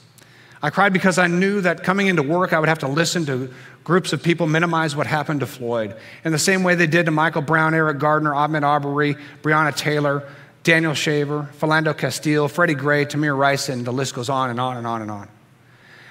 I 0.62 0.70
cried 0.70 0.94
because 0.94 1.18
I 1.18 1.28
knew 1.28 1.62
that 1.62 1.84
coming 1.84 2.08
into 2.08 2.24
work, 2.24 2.52
I 2.54 2.60
would 2.60 2.70
have 2.70 2.80
to 2.80 2.88
listen 2.88 3.26
to 3.26 3.54
groups 3.84 4.14
of 4.14 4.24
people 4.24 4.48
minimize 4.48 4.96
what 4.96 5.08
happened 5.08 5.42
to 5.42 5.46
Floyd 5.46 5.96
in 6.24 6.32
the 6.32 6.40
same 6.40 6.64
way 6.64 6.76
they 6.76 6.88
did 6.88 7.06
to 7.06 7.12
Michael 7.12 7.42
Brown, 7.42 7.74
Eric 7.74 8.00
Gardner, 8.00 8.32
Ahmaud 8.32 8.64
Arbery, 8.64 9.16
Breonna 9.42 9.76
Taylor, 9.76 10.28
Daniel 10.64 10.94
Shaver, 10.94 11.50
Philando 11.60 11.98
Castile, 11.98 12.48
Freddie 12.48 12.74
Gray, 12.74 13.06
Tamir 13.06 13.38
Rice, 13.38 13.70
and 13.70 13.86
the 13.86 13.94
list 13.94 14.16
goes 14.16 14.30
on 14.30 14.50
and 14.50 14.60
on 14.60 14.78
and 14.78 14.86
on 14.86 15.02
and 15.02 15.12
on. 15.12 15.30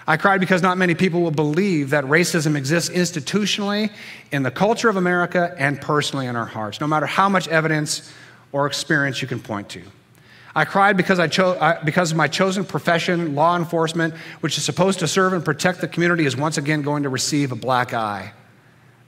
I 0.09 0.17
cried 0.17 0.41
because 0.41 0.63
not 0.63 0.79
many 0.79 0.95
people 0.95 1.21
will 1.21 1.31
believe 1.31 1.91
that 1.91 2.03
racism 2.05 2.57
exists 2.57 2.89
institutionally 2.89 3.91
in 4.33 4.43
the 4.43 4.51
culture 4.51 4.89
of 4.89 4.97
America 4.97 5.55
and 5.59 5.79
personally 5.79 6.27
in 6.27 6.35
our 6.35 6.47
hearts, 6.47 6.81
no 6.81 6.87
matter 6.87 7.05
how 7.05 7.29
much 7.29 7.47
evidence 7.49 8.11
or 8.51 8.67
experience 8.67 9.21
you 9.21 9.29
can 9.29 9.39
point 9.39 9.69
to. 9.69 9.83
I 10.57 10.65
cried 10.65 10.97
because, 10.97 11.19
I 11.19 11.27
cho- 11.27 11.59
I, 11.61 11.83
because 11.85 12.15
my 12.15 12.27
chosen 12.27 12.65
profession, 12.65 13.35
law 13.35 13.55
enforcement, 13.55 14.15
which 14.41 14.57
is 14.57 14.65
supposed 14.65 15.01
to 15.01 15.07
serve 15.07 15.35
and 15.35 15.45
protect 15.45 15.83
the 15.83 15.89
community, 15.89 16.25
is 16.25 16.35
once 16.35 16.57
again 16.57 16.81
going 16.81 17.03
to 17.03 17.11
receive 17.11 17.53
a 17.53 17.57
black 17.57 17.93
eye. 17.93 18.33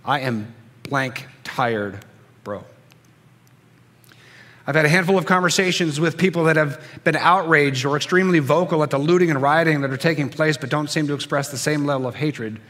I 0.04 0.20
am 0.20 0.54
blank 0.82 1.26
tired, 1.44 2.04
bro. 2.44 2.62
I've 4.70 4.76
had 4.76 4.85
a 4.85 4.88
handful 4.88 5.18
of 5.18 5.26
conversations 5.26 5.98
with 5.98 6.16
people 6.16 6.44
that 6.44 6.54
have 6.54 6.80
been 7.02 7.16
outraged 7.16 7.85
or 7.85 7.96
extremely 7.96 8.38
vocal 8.38 8.85
at 8.85 8.90
the 8.90 8.98
looting 8.98 9.28
and 9.28 9.42
rioting 9.42 9.80
that 9.80 9.90
are 9.90 9.96
taking 9.96 10.28
place, 10.28 10.56
but 10.56 10.70
don't 10.70 10.88
seem 10.88 11.09
to 11.09 11.14
express 11.14 11.48
the 11.48 11.59
same 11.59 11.87
level 11.87 12.06
of 12.06 12.14
hatred 12.14 12.61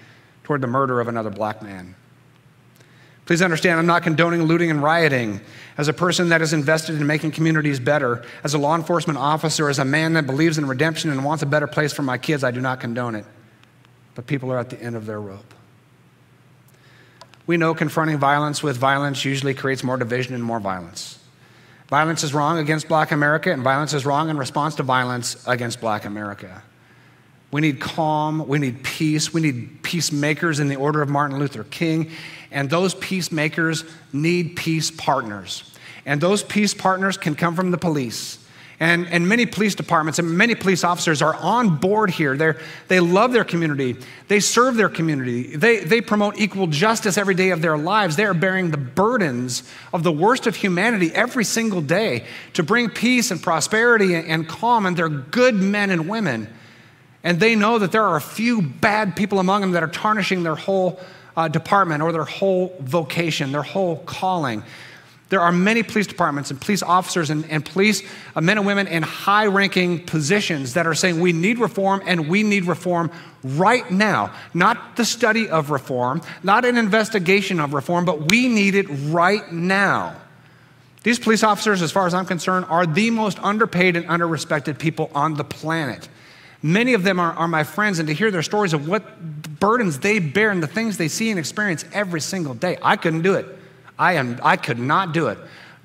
toward 0.43 0.63
the 0.63 0.67
murder 0.67 0.99
of 0.99 1.09
another 1.09 1.29
black 1.29 1.61
man. 1.61 1.95
Please 3.27 3.43
understand, 3.43 3.79
I'm 3.79 3.85
not 3.85 4.03
condoning 4.03 4.45
looting 4.45 4.71
and 4.71 4.83
rioting. 4.83 5.43
As 5.77 5.89
a 5.89 5.93
person 5.93 6.31
that 6.31 6.41
is 6.41 6.55
invested 6.55 6.99
in 6.99 7.07
making 7.07 7.33
communities 7.33 7.79
better, 7.79 8.25
as 8.45 8.55
a 8.55 8.59
law 8.59 8.77
enforcement 8.77 9.19
officer, 9.19 9.69
as 9.69 9.79
a 9.79 9.85
man 9.85 10.15
that 10.15 10.27
believes 10.27 10.57
in 10.57 10.65
redemption 10.65 11.11
and 11.11 11.23
wants 11.23 11.43
a 11.43 11.47
better 11.47 11.67
place 11.67 11.93
for 11.93 12.01
my 12.01 12.17
kids, 12.17 12.43
I 12.43 12.51
do 12.51 12.63
not 12.63 12.81
condone 12.81 13.15
it. 13.15 13.27
But 14.15 14.27
people 14.27 14.51
are 14.51 14.59
at 14.59 14.71
the 14.71 14.83
end 14.83 14.97
of 14.97 15.05
their 15.05 15.21
rope. 15.21 15.53
We 17.47 17.59
know 17.59 17.75
confronting 17.75 18.17
violence 18.17 18.63
with 18.63 18.79
violence 18.79 19.23
usually 19.27 19.53
creates 19.53 19.85
more 19.85 19.99
division 19.99 20.35
and 20.35 20.43
more 20.43 20.61
violence. 20.61 21.19
Violence 21.91 22.23
is 22.23 22.33
wrong 22.33 22.59
against 22.59 22.87
black 22.87 23.11
America, 23.11 23.53
and 23.53 23.65
violence 23.65 23.93
is 23.93 24.07
wrong 24.07 24.31
in 24.31 24.39
response 24.39 24.77
to 24.77 24.85
violence 24.85 25.45
against 25.47 25.81
black 25.81 26.05
America. 26.05 26.63
We 27.51 27.61
need 27.61 27.81
calm. 27.81 28.47
We 28.47 28.61
need 28.61 28.85
peace. 28.85 29.35
We 29.35 29.41
need 29.41 29.83
peacemakers 29.83 30.61
in 30.61 30.69
the 30.69 30.77
order 30.77 31.03
of 31.03 31.09
Martin 31.09 31.41
Luther 31.41 31.65
King. 31.65 32.13
And 32.53 32.71
those 32.71 32.95
peacemakers 32.95 33.85
need 34.13 34.55
peace 34.55 34.93
partners. 34.93 35.65
And 36.07 36.21
those 36.21 36.45
peace 36.45 36.75
partners 36.75 37.17
can 37.17 37.35
come 37.35 37.57
from 37.57 37.73
the 37.73 37.79
police. 37.79 38.39
And, 38.81 39.07
and 39.09 39.29
many 39.29 39.45
police 39.45 39.75
departments 39.75 40.19
and 40.19 40.39
many 40.39 40.55
police 40.55 40.85
officers 40.85 41.21
are 41.21 41.35
on 41.35 41.77
board 41.77 42.09
here. 42.09 42.35
They're, 42.35 42.59
they 42.89 42.99
love 42.99 43.35
their 43.35 43.45
community. 43.45 43.99
They 44.29 44.41
serve 44.41 44.77
their 44.77 44.89
community. 44.89 45.55
They, 45.55 45.81
they 45.81 46.01
promote 46.01 46.39
equal 46.39 46.67
justice 46.67 47.19
every 47.19 47.35
day 47.35 47.51
of 47.51 47.61
their 47.61 47.77
lives. 47.77 48.17
They 48.17 48.25
are 48.25 48.33
bearing 48.33 48.71
the 48.71 48.79
burdens 48.79 49.71
of 49.93 50.03
the 50.03 50.11
worst 50.11 50.47
of 50.47 50.57
humanity 50.57 51.13
every 51.15 51.45
single 51.45 51.83
day 51.83 52.25
to 52.55 52.63
bring 52.63 52.89
peace 52.89 53.31
and 53.31 53.43
prosperity 53.43 54.15
and, 54.15 54.27
and 54.27 54.49
calm. 54.49 54.87
And 54.87 54.97
they're 54.97 55.11
good 55.11 55.57
men 55.57 55.91
and 55.91 56.09
women. 56.09 56.49
And 57.23 57.39
they 57.39 57.55
know 57.55 57.79
that 57.79 57.93
there 57.93 58.05
are 58.05 58.17
a 58.17 58.21
few 58.21 58.63
bad 58.63 59.15
people 59.15 59.41
among 59.41 59.61
them 59.61 59.73
that 59.73 59.83
are 59.83 59.89
tarnishing 59.89 60.43
their 60.43 60.55
whole 60.55 60.99
uh, 61.37 61.49
department 61.49 62.03
or 62.03 62.13
their 62.13 62.25
whole 62.25 62.75
vocation, 62.81 63.53
their 63.53 63.63
whole 63.63 63.97
calling. 64.07 64.65
There 65.31 65.41
are 65.41 65.53
many 65.53 65.85
police 65.85 66.09
departments 66.09 66.51
and 66.51 66.61
police 66.61 66.83
officers 66.83 67.31
and, 67.31 67.49
and 67.49 67.65
police 67.65 68.03
uh, 68.35 68.41
men 68.41 68.59
and 68.59 68.67
women 68.67 68.89
in 68.89 69.05
high 69.05 69.47
ranking 69.47 70.05
positions 70.05 70.75
that 70.75 70.89
are 70.89 70.95
saying 70.95 71.21
we 71.21 71.33
need 71.33 71.61
reform 71.61 72.03
and 72.05 72.29
we 72.29 72.43
need 72.43 72.65
reform 72.65 73.13
right 73.45 73.89
now. 73.93 74.35
Not 74.55 74.97
the 74.97 75.05
study 75.05 75.49
of 75.49 75.71
reform, 75.71 76.21
not 76.43 76.65
an 76.65 76.77
investigation 76.77 77.61
of 77.61 77.75
reform, 77.75 78.05
but 78.05 78.29
we 78.29 78.49
need 78.49 78.75
it 78.75 78.87
right 78.89 79.51
now. 79.53 80.17
These 81.05 81.21
police 81.21 81.45
officers, 81.45 81.81
as 81.81 81.93
far 81.93 82.09
as 82.09 82.13
I'm 82.13 82.27
concerned, 82.27 82.67
are 82.69 82.85
the 82.85 83.11
most 83.11 83.39
underpaid 83.39 83.95
and 83.95 84.07
underrespected 84.07 84.79
people 84.79 85.13
on 85.15 85.35
the 85.35 85.45
planet. 85.45 86.09
Many 86.61 86.93
of 86.93 87.05
them 87.05 87.21
are, 87.21 87.33
are 87.35 87.49
my 87.49 87.63
friends, 87.63 88.01
and 88.01 88.09
to 88.09 88.15
hear 88.15 88.33
their 88.33 88.43
stories 88.43 88.75
of 88.75 88.89
what 88.89 89.61
burdens 89.61 90.01
they 90.01 90.19
bear 90.19 90.51
and 90.51 90.61
the 90.61 90.67
things 90.67 90.99
they 90.99 91.09
see 91.09 91.31
and 91.31 91.39
experience 91.39 91.85
every 91.93 92.21
single 92.21 92.53
day, 92.53 92.79
I 92.83 92.97
couldn't 92.97 93.23
do 93.23 93.35
it. 93.35 93.60
I, 94.01 94.15
am, 94.15 94.41
I 94.43 94.57
could 94.57 94.79
not 94.79 95.13
do 95.13 95.29
it. 95.29 95.39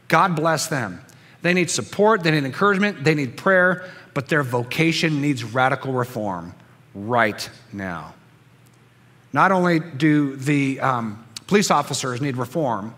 God 0.07 0.35
bless 0.35 0.67
them. 0.67 1.01
They 1.41 1.53
need 1.53 1.69
support, 1.69 2.23
they 2.23 2.31
need 2.31 2.45
encouragement, 2.45 3.03
they 3.03 3.13
need 3.13 3.37
prayer, 3.37 3.87
but 4.15 4.29
their 4.29 4.41
vocation 4.41 5.21
needs 5.21 5.43
radical 5.43 5.93
reform 5.93 6.55
right 6.95 7.47
now. 7.71 8.15
Not 9.33 9.51
only 9.51 9.79
do 9.79 10.35
the 10.37 10.79
um, 10.79 11.23
police 11.45 11.69
officers 11.69 12.21
need 12.21 12.37
reform, 12.37 12.95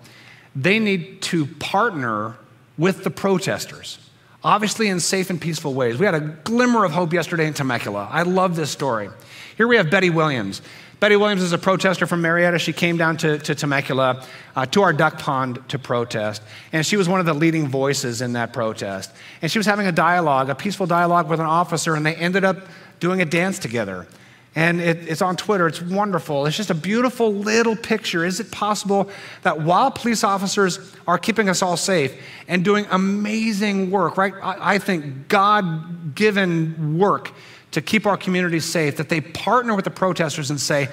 they 0.56 0.80
need 0.80 1.22
to 1.24 1.46
partner 1.46 2.38
with 2.78 3.04
the 3.04 3.10
protesters 3.10 3.98
obviously 4.44 4.88
in 4.88 5.00
safe 5.00 5.30
and 5.30 5.42
peaceful 5.42 5.74
ways. 5.74 5.98
We 5.98 6.06
had 6.06 6.16
a 6.16 6.22
glimmer 6.22 6.86
of 6.86 6.92
hope 6.92 7.12
yesterday 7.12 7.48
in 7.48 7.54
Temecula. 7.54 8.08
I 8.10 8.22
love 8.22 8.56
this 8.56 8.72
story. 8.72 9.10
Here 9.58 9.68
we 9.68 9.76
have 9.76 9.90
Betty 9.90 10.10
Williams. 10.10 10.62
Betty 11.00 11.16
Williams 11.16 11.44
is 11.44 11.54
a 11.54 11.60
protester 11.60 12.08
from 12.08 12.24
Murrieta. 12.24 12.60
She 12.60 12.74
came 12.74 12.98
down 12.98 13.18
to, 13.18 13.38
to 13.38 13.54
Temecula 13.54 14.26
uh, 14.56 14.66
to 14.68 14.82
our 14.82 14.94
duck 14.94 15.20
pond 15.20 15.60
to 15.70 15.78
protest. 15.78 16.42
And 16.72 16.84
she 16.84 16.98
was 16.98 17.08
one 17.08 17.20
of 17.20 17.28
the 17.28 17.36
leading 17.36 17.68
voices 17.68 18.22
in 18.22 18.34
that 18.34 18.52
protest. 18.52 19.12
And 19.44 19.52
she 19.52 19.60
was 19.60 19.68
having 19.68 19.86
a 19.86 19.92
dialogue, 19.92 20.50
a 20.50 20.56
peaceful 20.56 20.88
dialogue 20.88 21.30
with 21.30 21.40
an 21.40 21.46
officer, 21.46 21.94
and 21.94 22.04
they 22.04 22.16
ended 22.16 22.44
up 22.44 22.58
doing 23.00 23.22
a 23.22 23.26
dance 23.26 23.60
together. 23.60 24.08
And 24.56 24.82
it, 24.82 25.08
it's 25.08 25.22
on 25.22 25.36
Twitter. 25.36 25.68
It's 25.68 25.84
wonderful. 25.84 26.48
It's 26.48 26.58
just 26.58 26.72
a 26.72 26.76
beautiful 26.76 27.32
little 27.32 27.76
picture. 27.76 28.26
Is 28.26 28.40
it 28.40 28.50
possible 28.50 29.12
that 29.44 29.62
while 29.62 29.92
police 29.92 30.24
officers 30.24 30.96
are 31.06 31.20
keeping 31.20 31.48
us 31.48 31.62
all 31.62 31.78
safe 31.78 32.20
and 32.48 32.66
doing 32.66 32.88
amazing 32.90 33.92
work, 33.92 34.18
right? 34.18 34.34
I, 34.42 34.74
I 34.74 34.78
think 34.80 35.28
God 35.28 36.16
given 36.16 36.98
work 36.98 37.34
to 37.78 37.82
keep 37.82 38.08
our 38.08 38.18
communities 38.18 38.66
safe, 38.66 38.98
that 38.98 39.08
they 39.08 39.22
partner 39.22 39.76
with 39.76 39.86
the 39.86 39.92
protesters 39.92 40.50
and 40.50 40.60
say, 40.60 40.90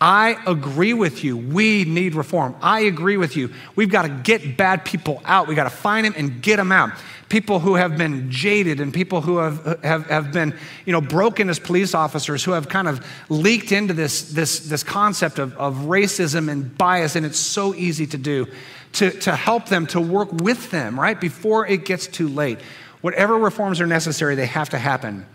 I 0.00 0.38
agree 0.46 0.94
with 0.94 1.22
you. 1.22 1.36
We 1.36 1.84
need 1.84 2.14
reform. 2.14 2.56
I 2.62 2.80
agree 2.80 3.18
with 3.18 3.36
you. 3.36 3.52
We've 3.76 3.90
got 3.90 4.02
to 4.02 4.08
get 4.08 4.56
bad 4.56 4.82
people 4.86 5.20
out. 5.26 5.46
We've 5.46 5.56
got 5.56 5.64
to 5.64 5.76
find 5.76 6.06
them 6.06 6.14
and 6.16 6.40
get 6.40 6.56
them 6.56 6.72
out. 6.72 6.92
People 7.28 7.60
who 7.60 7.74
have 7.74 7.98
been 7.98 8.30
jaded 8.30 8.80
and 8.80 8.94
people 8.94 9.20
who 9.20 9.36
have, 9.36 9.78
have, 9.82 10.06
have 10.06 10.32
been 10.32 10.58
you 10.86 10.92
know, 10.92 11.02
broken 11.02 11.50
as 11.50 11.58
police 11.58 11.94
officers, 11.94 12.42
who 12.42 12.52
have 12.52 12.70
kind 12.70 12.88
of 12.88 13.06
leaked 13.28 13.70
into 13.70 13.92
this, 13.92 14.32
this, 14.32 14.60
this 14.60 14.82
concept 14.82 15.38
of, 15.38 15.54
of 15.58 15.74
racism 15.80 16.50
and 16.50 16.78
bias, 16.78 17.14
and 17.14 17.26
it's 17.26 17.38
so 17.38 17.74
easy 17.74 18.06
to 18.06 18.16
do, 18.16 18.46
to, 18.94 19.10
to 19.10 19.36
help 19.36 19.66
them, 19.66 19.86
to 19.88 20.00
work 20.00 20.32
with 20.32 20.70
them, 20.70 20.98
right, 20.98 21.20
before 21.20 21.66
it 21.66 21.84
gets 21.84 22.06
too 22.06 22.28
late. 22.28 22.58
Whatever 23.02 23.36
reforms 23.36 23.82
are 23.82 23.86
necessary, 23.86 24.34
they 24.34 24.46
have 24.46 24.70
to 24.70 24.78
happen. 24.78 25.26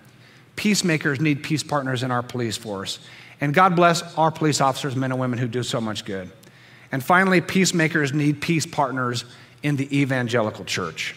Peacemakers 0.57 1.21
need 1.21 1.41
peace 1.41 1.63
partners 1.63 2.03
in 2.03 2.11
our 2.11 2.21
police 2.21 2.57
force. 2.57 2.99
And 3.39 3.53
God 3.53 3.75
bless 3.75 4.01
our 4.17 4.31
police 4.31 4.59
officers, 4.59 4.95
men 4.95 5.11
and 5.11 5.21
women 5.21 5.39
who 5.39 5.47
do 5.47 5.63
so 5.63 5.79
much 5.79 6.03
good. 6.03 6.29
And 6.91 7.03
finally, 7.03 7.39
peacemakers 7.39 8.13
need 8.13 8.41
peace 8.41 8.65
partners 8.65 9.23
in 9.63 9.77
the 9.77 9.99
evangelical 9.99 10.65
church. 10.65 11.15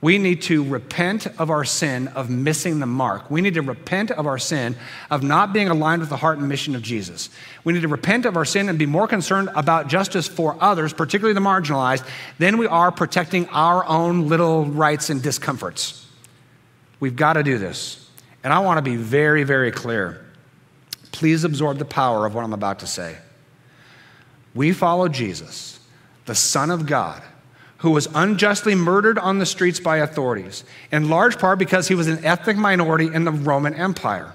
We 0.00 0.18
need 0.18 0.42
to 0.42 0.62
repent 0.62 1.26
of 1.38 1.48
our 1.48 1.64
sin 1.64 2.08
of 2.08 2.28
missing 2.28 2.78
the 2.78 2.86
mark. 2.86 3.30
We 3.30 3.40
need 3.40 3.54
to 3.54 3.62
repent 3.62 4.10
of 4.10 4.26
our 4.26 4.36
sin 4.36 4.76
of 5.10 5.22
not 5.22 5.54
being 5.54 5.68
aligned 5.68 6.00
with 6.00 6.10
the 6.10 6.18
heart 6.18 6.36
and 6.36 6.46
mission 6.46 6.76
of 6.76 6.82
Jesus. 6.82 7.30
We 7.64 7.72
need 7.72 7.80
to 7.80 7.88
repent 7.88 8.26
of 8.26 8.36
our 8.36 8.44
sin 8.44 8.68
and 8.68 8.78
be 8.78 8.84
more 8.84 9.08
concerned 9.08 9.48
about 9.56 9.88
justice 9.88 10.28
for 10.28 10.58
others, 10.60 10.92
particularly 10.92 11.32
the 11.32 11.40
marginalized, 11.40 12.06
than 12.38 12.58
we 12.58 12.66
are 12.66 12.92
protecting 12.92 13.48
our 13.48 13.82
own 13.86 14.28
little 14.28 14.66
rights 14.66 15.08
and 15.08 15.22
discomforts. 15.22 16.06
We've 17.00 17.16
got 17.16 17.32
to 17.32 17.42
do 17.42 17.56
this. 17.56 18.03
And 18.44 18.52
I 18.52 18.60
want 18.60 18.78
to 18.78 18.82
be 18.82 18.96
very, 18.96 19.42
very 19.42 19.72
clear. 19.72 20.24
Please 21.10 21.42
absorb 21.42 21.78
the 21.78 21.84
power 21.84 22.26
of 22.26 22.34
what 22.34 22.44
I'm 22.44 22.52
about 22.52 22.80
to 22.80 22.86
say. 22.86 23.16
We 24.54 24.72
follow 24.72 25.08
Jesus, 25.08 25.80
the 26.26 26.34
Son 26.36 26.70
of 26.70 26.86
God 26.86 27.22
who 27.84 27.90
was 27.90 28.08
unjustly 28.14 28.74
murdered 28.74 29.18
on 29.18 29.38
the 29.38 29.44
streets 29.44 29.78
by 29.78 29.98
authorities, 29.98 30.64
in 30.90 31.10
large 31.10 31.38
part 31.38 31.58
because 31.58 31.86
he 31.86 31.94
was 31.94 32.08
an 32.08 32.24
ethnic 32.24 32.56
minority 32.56 33.10
in 33.12 33.24
the 33.24 33.30
Roman 33.30 33.74
Empire. 33.74 34.32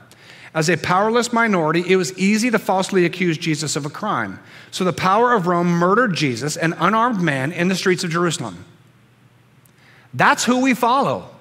As 0.53 0.69
a 0.69 0.77
powerless 0.77 1.33
minority, 1.33 1.83
it 1.87 1.95
was 1.95 2.15
easy 2.15 2.51
to 2.51 2.59
falsely 2.59 3.05
accuse 3.05 3.39
Jesus 3.39 3.75
of 3.75 3.87
a 3.87 3.89
crime. 3.89 4.39
So 4.69 4.83
the 4.83 4.93
power 4.93 5.33
of 5.33 5.47
Rome 5.47 5.67
murdered 5.67 6.13
Jesus, 6.13 6.57
an 6.57 6.73
unarmed 6.73 7.21
man, 7.21 7.51
in 7.51 7.69
the 7.69 7.75
streets 7.75 8.03
of 8.03 8.11
Jerusalem. 8.11 8.65
That's 10.13 10.43
who 10.43 10.61
we 10.61 10.75
follow. 10.75 11.31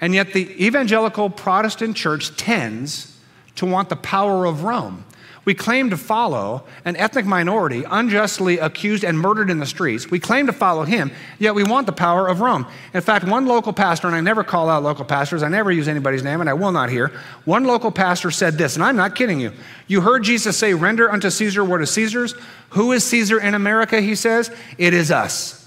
And 0.00 0.14
yet, 0.14 0.32
the 0.32 0.64
evangelical 0.64 1.30
Protestant 1.30 1.96
church 1.96 2.36
tends 2.36 3.16
to 3.56 3.66
want 3.66 3.88
the 3.88 3.96
power 3.96 4.44
of 4.44 4.64
Rome. 4.64 5.04
We 5.44 5.52
claim 5.52 5.90
to 5.90 5.96
follow 5.98 6.64
an 6.86 6.96
ethnic 6.96 7.26
minority 7.26 7.84
unjustly 7.88 8.58
accused 8.58 9.04
and 9.04 9.18
murdered 9.18 9.50
in 9.50 9.58
the 9.58 9.66
streets. 9.66 10.10
We 10.10 10.18
claim 10.18 10.46
to 10.46 10.54
follow 10.54 10.84
him, 10.84 11.12
yet 11.38 11.54
we 11.54 11.62
want 11.62 11.86
the 11.86 11.92
power 11.92 12.28
of 12.28 12.40
Rome. 12.40 12.66
In 12.94 13.02
fact, 13.02 13.26
one 13.26 13.44
local 13.44 13.74
pastor, 13.74 14.06
and 14.06 14.16
I 14.16 14.22
never 14.22 14.42
call 14.42 14.70
out 14.70 14.82
local 14.82 15.04
pastors, 15.04 15.42
I 15.42 15.48
never 15.48 15.70
use 15.70 15.86
anybody's 15.86 16.22
name, 16.22 16.40
and 16.40 16.48
I 16.48 16.54
will 16.54 16.72
not 16.72 16.88
here. 16.88 17.12
One 17.44 17.64
local 17.64 17.90
pastor 17.90 18.30
said 18.30 18.54
this, 18.54 18.76
and 18.76 18.84
I'm 18.84 18.96
not 18.96 19.14
kidding 19.14 19.38
you. 19.38 19.52
You 19.86 20.00
heard 20.00 20.24
Jesus 20.24 20.56
say, 20.56 20.72
Render 20.72 21.10
unto 21.10 21.28
Caesar 21.28 21.62
what 21.62 21.82
is 21.82 21.90
Caesar's. 21.90 22.34
Who 22.70 22.92
is 22.92 23.04
Caesar 23.04 23.38
in 23.38 23.54
America? 23.54 24.00
He 24.00 24.14
says, 24.14 24.50
It 24.78 24.94
is 24.94 25.10
us. 25.10 25.60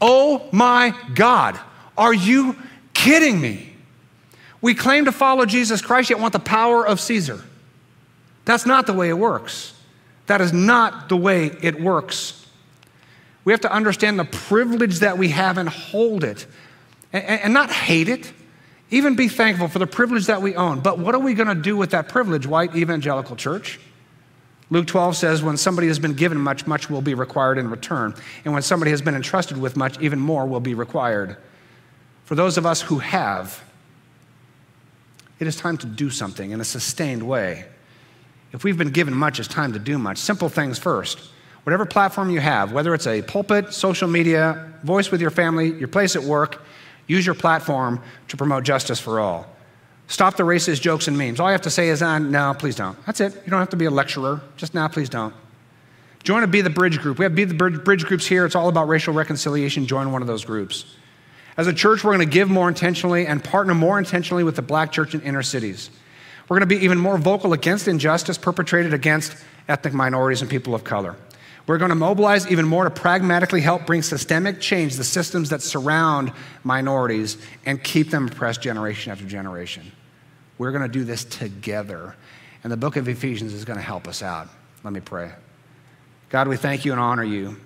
Oh 0.00 0.48
my 0.52 0.94
God, 1.14 1.60
are 1.96 2.14
you 2.14 2.56
kidding 2.92 3.40
me? 3.40 3.72
We 4.60 4.74
claim 4.74 5.04
to 5.04 5.12
follow 5.12 5.44
Jesus 5.44 5.82
Christ, 5.82 6.10
yet 6.10 6.18
want 6.18 6.32
the 6.32 6.38
power 6.38 6.86
of 6.86 7.00
Caesar. 7.00 7.42
That's 8.44 8.66
not 8.66 8.86
the 8.86 8.92
way 8.92 9.08
it 9.08 9.18
works. 9.18 9.74
That 10.26 10.40
is 10.40 10.52
not 10.52 11.08
the 11.08 11.16
way 11.16 11.50
it 11.62 11.80
works. 11.80 12.46
We 13.44 13.52
have 13.52 13.60
to 13.62 13.72
understand 13.72 14.18
the 14.18 14.24
privilege 14.24 15.00
that 15.00 15.18
we 15.18 15.28
have 15.28 15.58
and 15.58 15.68
hold 15.68 16.24
it 16.24 16.46
and, 17.12 17.24
and 17.24 17.54
not 17.54 17.70
hate 17.70 18.08
it. 18.08 18.32
Even 18.90 19.16
be 19.16 19.28
thankful 19.28 19.68
for 19.68 19.78
the 19.78 19.86
privilege 19.86 20.26
that 20.26 20.40
we 20.40 20.54
own. 20.54 20.80
But 20.80 20.98
what 20.98 21.14
are 21.14 21.20
we 21.20 21.34
going 21.34 21.48
to 21.48 21.54
do 21.54 21.76
with 21.76 21.90
that 21.90 22.08
privilege, 22.08 22.46
white 22.46 22.74
evangelical 22.74 23.36
church? 23.36 23.80
Luke 24.70 24.86
12 24.86 25.16
says, 25.16 25.42
When 25.42 25.56
somebody 25.56 25.88
has 25.88 25.98
been 25.98 26.14
given 26.14 26.38
much, 26.38 26.66
much 26.66 26.88
will 26.88 27.02
be 27.02 27.14
required 27.14 27.58
in 27.58 27.68
return. 27.68 28.14
And 28.44 28.54
when 28.54 28.62
somebody 28.62 28.90
has 28.92 29.02
been 29.02 29.14
entrusted 29.14 29.58
with 29.58 29.76
much, 29.76 30.00
even 30.00 30.18
more 30.18 30.46
will 30.46 30.60
be 30.60 30.74
required. 30.74 31.36
For 32.24 32.34
those 32.34 32.56
of 32.56 32.66
us 32.66 32.80
who 32.80 32.98
have, 32.98 33.62
it 35.38 35.46
is 35.46 35.56
time 35.56 35.76
to 35.78 35.86
do 35.86 36.10
something 36.10 36.52
in 36.52 36.60
a 36.60 36.64
sustained 36.64 37.22
way. 37.22 37.66
If 38.52 38.64
we've 38.64 38.78
been 38.78 38.90
given 38.90 39.14
much, 39.14 39.38
it's 39.38 39.48
time 39.48 39.72
to 39.72 39.78
do 39.78 39.98
much. 39.98 40.18
Simple 40.18 40.48
things 40.48 40.78
first. 40.78 41.18
Whatever 41.64 41.86
platform 41.86 42.30
you 42.30 42.40
have, 42.40 42.72
whether 42.72 42.94
it's 42.94 43.06
a 43.06 43.22
pulpit, 43.22 43.72
social 43.72 44.08
media, 44.08 44.72
voice 44.82 45.10
with 45.10 45.20
your 45.20 45.30
family, 45.30 45.72
your 45.72 45.88
place 45.88 46.14
at 46.14 46.22
work, 46.22 46.62
use 47.06 47.26
your 47.26 47.34
platform 47.34 48.00
to 48.28 48.36
promote 48.36 48.64
justice 48.64 49.00
for 49.00 49.18
all. 49.18 49.46
Stop 50.06 50.36
the 50.36 50.42
racist 50.42 50.82
jokes 50.82 51.08
and 51.08 51.16
memes. 51.16 51.40
All 51.40 51.48
you 51.48 51.52
have 51.52 51.62
to 51.62 51.70
say 51.70 51.88
is, 51.88 52.02
uh, 52.02 52.18
no, 52.18 52.54
please 52.58 52.76
don't. 52.76 53.02
That's 53.06 53.20
it. 53.20 53.34
You 53.34 53.50
don't 53.50 53.60
have 53.60 53.70
to 53.70 53.76
be 53.76 53.86
a 53.86 53.90
lecturer. 53.90 54.40
Just 54.56 54.74
now, 54.74 54.86
please 54.88 55.08
don't. 55.08 55.34
Join 56.22 56.42
a 56.42 56.46
Be 56.46 56.60
the 56.60 56.70
Bridge 56.70 57.00
group. 57.00 57.18
We 57.18 57.24
have 57.24 57.34
Be 57.34 57.44
the 57.44 57.54
Bridge 57.54 58.04
groups 58.04 58.26
here. 58.26 58.44
It's 58.44 58.54
all 58.54 58.68
about 58.68 58.88
racial 58.88 59.14
reconciliation. 59.14 59.86
Join 59.86 60.12
one 60.12 60.22
of 60.22 60.28
those 60.28 60.44
groups. 60.44 60.84
As 61.56 61.66
a 61.66 61.72
church, 61.72 62.02
we're 62.02 62.14
going 62.14 62.28
to 62.28 62.32
give 62.32 62.50
more 62.50 62.68
intentionally 62.68 63.26
and 63.26 63.42
partner 63.42 63.74
more 63.74 63.98
intentionally 63.98 64.42
with 64.42 64.56
the 64.56 64.62
black 64.62 64.90
church 64.90 65.14
in 65.14 65.20
inner 65.20 65.42
cities. 65.42 65.90
We're 66.48 66.58
going 66.58 66.68
to 66.68 66.74
be 66.74 66.84
even 66.84 66.98
more 66.98 67.16
vocal 67.16 67.52
against 67.52 67.88
injustice 67.88 68.36
perpetrated 68.36 68.92
against 68.92 69.36
ethnic 69.68 69.94
minorities 69.94 70.42
and 70.42 70.50
people 70.50 70.74
of 70.74 70.84
color. 70.84 71.16
We're 71.66 71.78
going 71.78 71.90
to 71.90 71.94
mobilize 71.94 72.46
even 72.50 72.66
more 72.66 72.84
to 72.84 72.90
pragmatically 72.90 73.62
help 73.62 73.86
bring 73.86 74.02
systemic 74.02 74.60
change 74.60 74.96
the 74.96 75.04
systems 75.04 75.48
that 75.48 75.62
surround 75.62 76.32
minorities 76.62 77.38
and 77.64 77.82
keep 77.82 78.10
them 78.10 78.28
oppressed 78.28 78.60
generation 78.60 79.12
after 79.12 79.24
generation. 79.24 79.90
We're 80.58 80.72
going 80.72 80.82
to 80.82 80.88
do 80.88 81.04
this 81.04 81.24
together. 81.24 82.16
And 82.62 82.72
the 82.72 82.76
book 82.76 82.96
of 82.96 83.08
Ephesians 83.08 83.54
is 83.54 83.64
going 83.64 83.78
to 83.78 83.84
help 83.84 84.06
us 84.06 84.22
out. 84.22 84.48
Let 84.82 84.92
me 84.92 85.00
pray. 85.00 85.32
God, 86.28 86.48
we 86.48 86.56
thank 86.56 86.84
you 86.84 86.92
and 86.92 87.00
honor 87.00 87.24
you. 87.24 87.56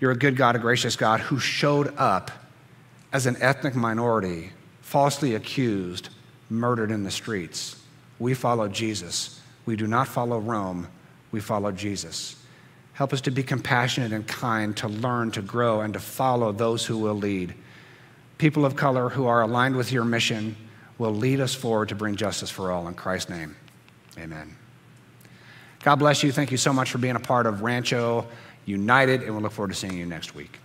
You're 0.00 0.10
a 0.10 0.16
good 0.16 0.36
God, 0.36 0.56
a 0.56 0.58
gracious 0.58 0.96
God 0.96 1.20
who 1.20 1.38
showed 1.38 1.94
up 1.96 2.30
as 3.12 3.26
an 3.26 3.36
ethnic 3.40 3.74
minority, 3.74 4.52
falsely 4.80 5.34
accused 5.34 6.08
murdered 6.48 6.90
in 6.90 7.02
the 7.02 7.10
streets. 7.10 7.80
We 8.18 8.34
follow 8.34 8.68
Jesus. 8.68 9.40
We 9.66 9.76
do 9.76 9.86
not 9.86 10.08
follow 10.08 10.38
Rome, 10.38 10.88
we 11.32 11.40
follow 11.40 11.72
Jesus. 11.72 12.36
Help 12.92 13.12
us 13.12 13.20
to 13.22 13.30
be 13.30 13.42
compassionate 13.42 14.12
and 14.12 14.26
kind, 14.26 14.76
to 14.76 14.88
learn, 14.88 15.30
to 15.30 15.42
grow, 15.42 15.80
and 15.80 15.94
to 15.94 16.00
follow 16.00 16.52
those 16.52 16.84
who 16.84 16.98
will 16.98 17.14
lead. 17.14 17.54
People 18.36 18.66
of 18.66 18.76
color 18.76 19.08
who 19.08 19.26
are 19.26 19.42
aligned 19.42 19.76
with 19.76 19.90
your 19.90 20.04
mission 20.04 20.56
will 20.98 21.14
lead 21.14 21.40
us 21.40 21.54
forward 21.54 21.88
to 21.88 21.94
bring 21.94 22.16
justice 22.16 22.50
for 22.50 22.70
all. 22.70 22.88
In 22.88 22.94
Christ's 22.94 23.30
name, 23.30 23.56
amen. 24.18 24.54
God 25.82 25.96
bless 25.96 26.22
you. 26.22 26.30
Thank 26.30 26.50
you 26.50 26.58
so 26.58 26.74
much 26.74 26.90
for 26.90 26.98
being 26.98 27.16
a 27.16 27.20
part 27.20 27.46
of 27.46 27.62
Rancho 27.62 28.26
United, 28.66 29.22
and 29.22 29.32
we'll 29.32 29.42
look 29.42 29.52
forward 29.52 29.70
to 29.70 29.74
seeing 29.74 29.96
you 29.96 30.04
next 30.04 30.34
week. 30.34 30.59